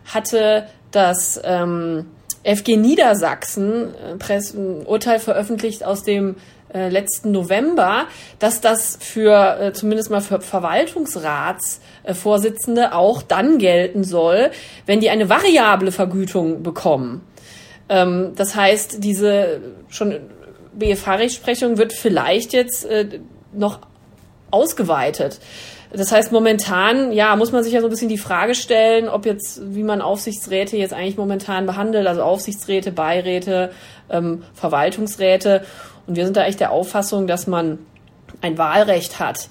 hatte 0.05 0.67
das 0.97 1.39
ähm, 1.43 2.07
FG 2.43 2.75
Niedersachsen 2.75 3.93
äh, 3.93 4.17
ein 4.55 4.83
Urteil 4.85 5.19
veröffentlicht 5.19 5.83
aus 5.83 6.01
dem 6.03 6.37
äh, 6.73 6.89
letzten 6.89 7.31
November, 7.31 8.07
dass 8.39 8.61
das 8.61 8.97
für 8.99 9.59
äh, 9.59 9.73
zumindest 9.73 10.09
mal 10.09 10.21
für 10.21 10.41
Verwaltungsratsvorsitzende 10.41 12.95
auch 12.95 13.21
dann 13.21 13.59
gelten 13.59 14.03
soll, 14.03 14.49
wenn 14.87 14.99
die 14.99 15.11
eine 15.11 15.29
variable 15.29 15.91
Vergütung 15.91 16.63
bekommen. 16.63 17.21
Ähm, 17.89 18.31
das 18.35 18.55
heißt, 18.55 19.03
diese 19.03 19.61
schon 19.89 20.15
BFH-Rechtsprechung 20.73 21.77
wird 21.77 21.93
vielleicht 21.93 22.53
jetzt 22.53 22.87
noch 23.51 23.81
ausgeweitet. 24.51 25.39
Das 25.91 26.11
heißt, 26.11 26.31
momentan, 26.31 27.11
ja, 27.13 27.35
muss 27.35 27.51
man 27.51 27.63
sich 27.63 27.73
ja 27.73 27.81
so 27.81 27.87
ein 27.87 27.89
bisschen 27.89 28.09
die 28.09 28.17
Frage 28.17 28.55
stellen, 28.55 29.07
ob 29.07 29.25
jetzt, 29.25 29.61
wie 29.73 29.83
man 29.83 30.01
Aufsichtsräte 30.01 30.77
jetzt 30.77 30.93
eigentlich 30.93 31.17
momentan 31.17 31.65
behandelt, 31.65 32.07
also 32.07 32.23
Aufsichtsräte, 32.23 32.91
Beiräte, 32.91 33.71
ähm, 34.09 34.43
Verwaltungsräte. 34.53 35.63
Und 36.05 36.15
wir 36.15 36.25
sind 36.25 36.35
da 36.35 36.45
echt 36.45 36.59
der 36.59 36.71
Auffassung, 36.71 37.27
dass 37.27 37.47
man 37.47 37.79
ein 38.41 38.57
Wahlrecht 38.57 39.19
hat. 39.19 39.47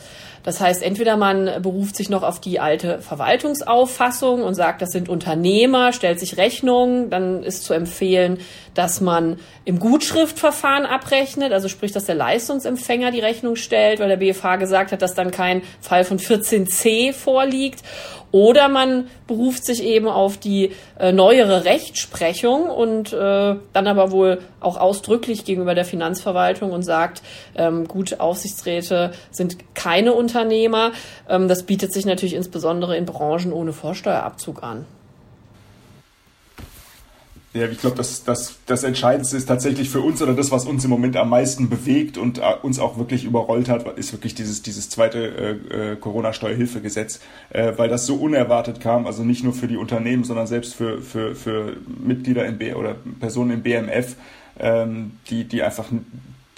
Das 0.47 0.61
heißt, 0.61 0.81
entweder 0.81 1.17
man 1.17 1.61
beruft 1.61 1.97
sich 1.97 2.09
noch 2.09 2.23
auf 2.23 2.41
die 2.41 2.61
alte 2.61 3.01
Verwaltungsauffassung 3.01 4.45
und 4.45 4.55
sagt, 4.55 4.81
das 4.81 4.93
sind 4.93 5.09
Unternehmer, 5.09 5.93
stellt 5.93 6.21
sich 6.21 6.37
Rechnungen, 6.37 7.11
dann 7.11 7.43
ist 7.43 7.65
zu 7.65 7.75
empfehlen, 7.75 8.39
dass 8.73 9.01
man 9.01 9.41
im 9.65 9.81
Gutschriftverfahren 9.81 10.87
abrechnet, 10.87 11.53
also 11.53 11.67
sprich, 11.67 11.91
dass 11.91 12.05
der 12.05 12.15
Leistungsempfänger 12.15 13.11
die 13.11 13.19
Rechnung 13.19 13.57
stellt, 13.57 13.99
weil 13.99 14.09
der 14.09 14.19
BFH 14.19 14.55
gesagt 14.55 14.93
hat, 14.93 15.03
dass 15.03 15.15
dann 15.15 15.33
kein 15.33 15.63
Fall 15.81 16.05
von 16.05 16.21
14c 16.21 17.13
vorliegt. 17.13 17.83
Oder 18.37 18.69
man 18.69 19.07
beruft 19.27 19.65
sich 19.65 19.83
eben 19.83 20.09
auf 20.09 20.37
die 20.37 20.73
äh, 21.01 21.11
neuere 21.11 21.65
Rechtsprechung 21.65 22.69
und 22.69 23.15
äh, 23.15 23.17
dann 23.17 23.87
aber 23.87 24.11
wohl 24.11 24.43
auch 24.61 24.77
ausdrücklich 24.77 25.47
gegenüber 25.47 25.75
der 25.75 25.87
Finanzverwaltung 25.87 26.71
und 26.71 26.83
sagt, 26.83 27.23
ähm, 27.55 27.89
gut, 27.89 28.21
Aufsichtsräte 28.21 29.13
sind 29.31 29.75
keine 29.75 30.13
Unternehmer. 30.13 30.93
Ähm, 31.31 31.49
das 31.49 31.63
bietet 31.63 31.95
sich 31.95 32.05
natürlich 32.05 32.35
insbesondere 32.35 32.95
in 32.99 33.07
Branchen 33.07 33.55
ohne 33.55 33.73
Vorsteuerabzug 33.73 34.63
an. 34.63 34.85
Ja, 37.57 37.67
ich 37.69 37.79
glaube, 37.79 37.97
das, 37.97 38.23
das, 38.23 38.57
das 38.67 38.85
Entscheidendste 38.85 39.37
ist 39.39 39.47
tatsächlich 39.47 39.89
für 39.89 40.01
uns 40.01 40.21
oder 40.21 40.35
das, 40.35 40.51
was 40.51 40.67
uns 40.67 40.85
im 40.85 40.91
Moment 40.91 41.17
am 41.17 41.31
meisten 41.31 41.71
bewegt 41.71 42.19
und 42.19 42.37
äh, 42.37 42.43
uns 42.61 42.79
auch 42.79 42.99
wirklich 42.99 43.25
überrollt 43.25 43.71
hat, 43.71 43.87
ist 43.97 44.13
wirklich 44.13 44.35
dieses, 44.35 44.61
dieses 44.61 44.91
zweite 44.91 45.61
äh, 45.71 45.93
äh, 45.93 45.97
Corona-Steuerhilfegesetz, 45.97 47.21
äh, 47.49 47.73
weil 47.77 47.89
das 47.89 48.05
so 48.05 48.17
unerwartet 48.17 48.81
kam, 48.81 49.07
also 49.07 49.25
nicht 49.25 49.43
nur 49.43 49.55
für 49.55 49.69
die 49.69 49.79
Unternehmen, 49.79 50.25
sondern 50.25 50.47
selbst 50.47 50.75
für, 50.75 51.01
für, 51.01 51.35
für 51.35 51.79
Mitglieder 51.87 52.45
in 52.45 52.59
B 52.59 52.75
oder 52.75 52.95
Personen 53.21 53.53
im 53.53 53.63
BMF, 53.63 54.17
ähm, 54.59 55.13
die, 55.31 55.45
die 55.45 55.63
einfach 55.63 55.87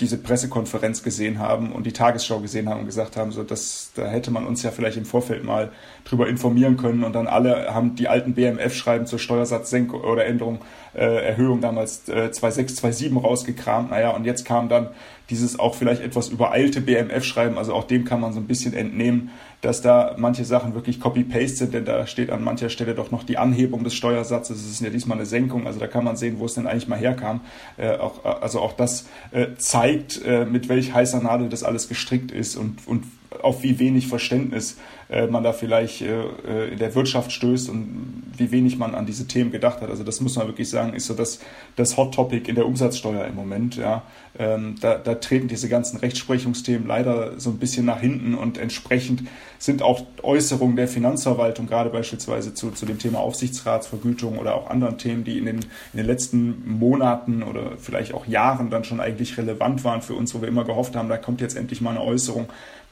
diese 0.01 0.17
Pressekonferenz 0.17 1.03
gesehen 1.03 1.41
haben 1.41 1.73
und 1.73 1.85
die 1.85 1.93
Tagesschau 1.93 2.39
gesehen 2.39 2.69
haben 2.69 2.81
und 2.81 2.87
gesagt 2.87 3.17
haben, 3.17 3.33
so 3.33 3.43
dass 3.43 3.91
da 3.97 4.07
hätte 4.07 4.31
man 4.31 4.47
uns 4.47 4.63
ja 4.63 4.71
vielleicht 4.71 4.97
im 4.97 5.05
Vorfeld 5.05 5.43
mal 5.43 5.73
drüber 6.05 6.29
informieren 6.29 6.77
können 6.77 7.03
und 7.03 7.15
dann 7.15 7.27
alle 7.27 7.75
haben 7.75 7.97
die 7.97 8.07
alten 8.07 8.35
BMF-Schreiben 8.35 9.07
zur 9.07 9.19
Steuersatzsenkung 9.19 10.03
oder 10.03 10.25
Änderung, 10.25 10.61
äh, 10.95 11.27
Erhöhung 11.27 11.61
damals 11.61 12.09
äh, 12.09 12.31
2.6, 12.33 12.81
2.7 12.81 13.21
rausgekramt. 13.21 13.91
Naja, 13.91 14.11
und 14.11 14.25
jetzt 14.25 14.45
kam 14.45 14.69
dann 14.69 14.91
dieses 15.31 15.59
auch 15.59 15.75
vielleicht 15.75 16.03
etwas 16.03 16.29
übereilte 16.29 16.81
BMF-Schreiben, 16.81 17.59
also 17.59 17.75
auch 17.75 17.85
dem 17.85 18.05
kann 18.05 18.21
man 18.21 18.33
so 18.33 18.41
ein 18.41 18.47
bisschen 18.47 18.73
entnehmen, 18.73 19.31
dass 19.61 19.83
da 19.83 20.15
manche 20.17 20.45
Sachen 20.45 20.75
wirklich 20.75 21.01
Copy-Paste 21.01 21.57
sind, 21.57 21.75
denn 21.75 21.85
da 21.85 22.07
steht 22.07 22.31
an 22.31 22.45
mancher 22.45 22.71
Stelle 22.71 22.95
doch 22.95 23.11
noch 23.11 23.25
die 23.25 23.39
Anhebung 23.39 23.83
des 23.83 23.95
Steuersatzes. 23.95 24.59
Es 24.59 24.71
ist 24.71 24.81
ja 24.81 24.91
diesmal 24.91 25.19
eine 25.19 25.27
Senkung, 25.27 25.67
also 25.67 25.81
da 25.81 25.89
kann 25.89 26.05
man 26.05 26.17
sehen, 26.17 26.39
wo 26.39 26.47
es 26.47 26.55
denn 26.55 26.67
eigentlich 26.67 26.89
mal 26.89 26.99
herkam. 26.99 27.41
Äh, 27.77 27.97
auch, 27.97 28.25
also 28.25 28.61
auch 28.61 28.73
das 28.73 29.07
äh, 29.33 29.49
zeigt, 29.59 30.23
äh, 30.25 30.45
mit 30.45 30.69
welch 30.69 30.95
heißer 30.95 31.21
Nadel 31.21 31.49
das 31.49 31.65
alles 31.65 31.89
gestrickt 31.89 32.31
ist 32.31 32.57
und, 32.57 32.87
und 32.87 33.05
auf 33.43 33.63
wie 33.63 33.79
wenig 33.79 34.07
Verständnis 34.07 34.79
äh, 35.11 35.27
man 35.27 35.43
da 35.43 35.53
vielleicht 35.53 36.03
äh, 36.03 36.21
äh, 36.47 36.73
in 36.73 36.79
der 36.79 36.95
Wirtschaft 36.95 37.33
stößt 37.33 37.71
und 37.71 38.25
wie 38.37 38.51
wenig 38.51 38.79
man 38.79 38.95
an 38.95 39.07
diese 39.07 39.27
Themen 39.27 39.51
gedacht 39.51 39.81
hat. 39.81 39.91
Also 39.91 40.05
das 40.05 40.21
muss 40.21 40.37
man 40.37 40.47
wirklich 40.47 40.69
sagen, 40.69 40.93
ist 40.93 41.07
so 41.07 41.15
das, 41.15 41.41
das 41.77 41.97
Hot 41.97 42.15
Topic 42.15 42.49
in 42.49 42.57
der 42.57 42.67
Umsatzsteuer 42.67 43.25
im 43.25 43.35
Moment. 43.35 43.77
Ja. 43.77 44.03
Ähm, 44.39 44.77
da, 44.81 44.97
da 44.99 45.15
treten 45.15 45.49
diese 45.49 45.69
ganzen 45.69 45.99
Rechtsprechungsthemen 45.99 46.87
leider 46.87 47.41
so 47.41 47.51
ein 47.51 47.59
bisschen 47.59 47.87
nach 47.87 48.01
hinten 48.01 48.35
und 48.35 48.59
entsprechend 48.59 49.23
sind 49.59 49.83
auch 49.83 50.03
Äußerungen 50.23 50.77
der 50.77 50.87
Finanzverwaltung, 50.87 51.67
gerade 51.67 51.91
beispielsweise 51.91 52.55
zu, 52.55 52.71
zu 52.71 52.87
dem 52.87 52.99
Thema 52.99 53.19
Aufsichtsratsvergütung 53.19 54.39
oder 54.39 54.55
auch 54.55 54.71
anderen 54.71 54.99
Themen, 54.99 55.25
die 55.25 55.39
in 55.39 55.47
den, 55.47 55.57
in 55.57 55.97
den 55.97 56.07
letzten 56.07 56.79
Monaten 56.79 57.43
oder 57.43 57.73
vielleicht 57.79 58.15
auch 58.15 58.27
Jahren 58.27 58.71
dann 58.71 58.85
schon 58.85 59.01
eigentlich 59.01 59.37
relevant 59.37 59.85
waren 59.85 60.03
für 60.03 60.15
uns, 60.15 60.35
wo 60.35 60.43
wir 60.43 60.49
immer 60.49 60.65
gehofft 60.65 60.95
haben, 60.95 61.09
da 61.09 61.17
kommt 61.17 61.41
jetzt 61.41 61.57
endlich 61.57 61.81
mal 61.81 61.91
eine 61.91 62.03
Äußerung 62.03 62.49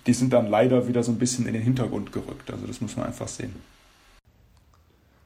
die 0.07 0.12
sind 0.12 0.32
dann 0.32 0.48
leider 0.48 0.88
wieder 0.88 1.02
so 1.02 1.12
ein 1.12 1.18
bisschen 1.18 1.46
in 1.46 1.54
den 1.54 1.62
Hintergrund 1.62 2.12
gerückt. 2.12 2.50
Also 2.50 2.66
das 2.66 2.80
muss 2.80 2.96
man 2.96 3.07
einfach 3.07 3.28
sehen. 3.28 3.54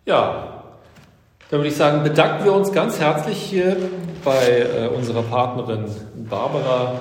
Ja, 0.06 0.64
dann 1.50 1.60
würde 1.60 1.68
ich 1.68 1.76
sagen, 1.76 2.02
bedanken 2.02 2.44
wir 2.44 2.52
uns 2.52 2.72
ganz 2.72 2.98
herzlich 2.98 3.36
hier 3.36 3.76
bei 4.24 4.60
äh, 4.60 4.88
unserer 4.88 5.22
Partnerin 5.22 5.84
Barbara 6.28 7.00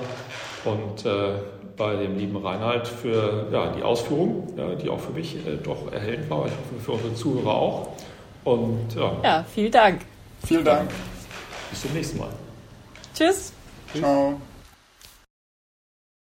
und 0.64 1.06
äh, 1.06 1.34
bei 1.76 1.96
dem 1.96 2.18
lieben 2.18 2.36
Reinhard 2.36 2.86
für 2.86 3.46
ja, 3.50 3.72
die 3.72 3.82
Ausführung, 3.82 4.52
ja, 4.56 4.74
die 4.74 4.90
auch 4.90 5.00
für 5.00 5.12
mich 5.12 5.36
äh, 5.46 5.56
doch 5.62 5.90
erhellend 5.90 6.28
war. 6.28 6.46
Ich 6.46 6.52
hoffe 6.52 6.84
für 6.84 6.92
unsere 6.92 7.14
Zuhörer 7.14 7.54
auch. 7.54 7.88
Und, 8.44 8.94
ja. 8.94 9.12
ja, 9.22 9.44
vielen 9.54 9.72
Dank. 9.72 10.00
Vielen 10.44 10.64
Dank. 10.64 10.90
Bis 11.70 11.82
zum 11.82 11.92
nächsten 11.92 12.18
Mal. 12.18 12.28
Tschüss. 13.14 13.52
Ciao. 13.94 14.40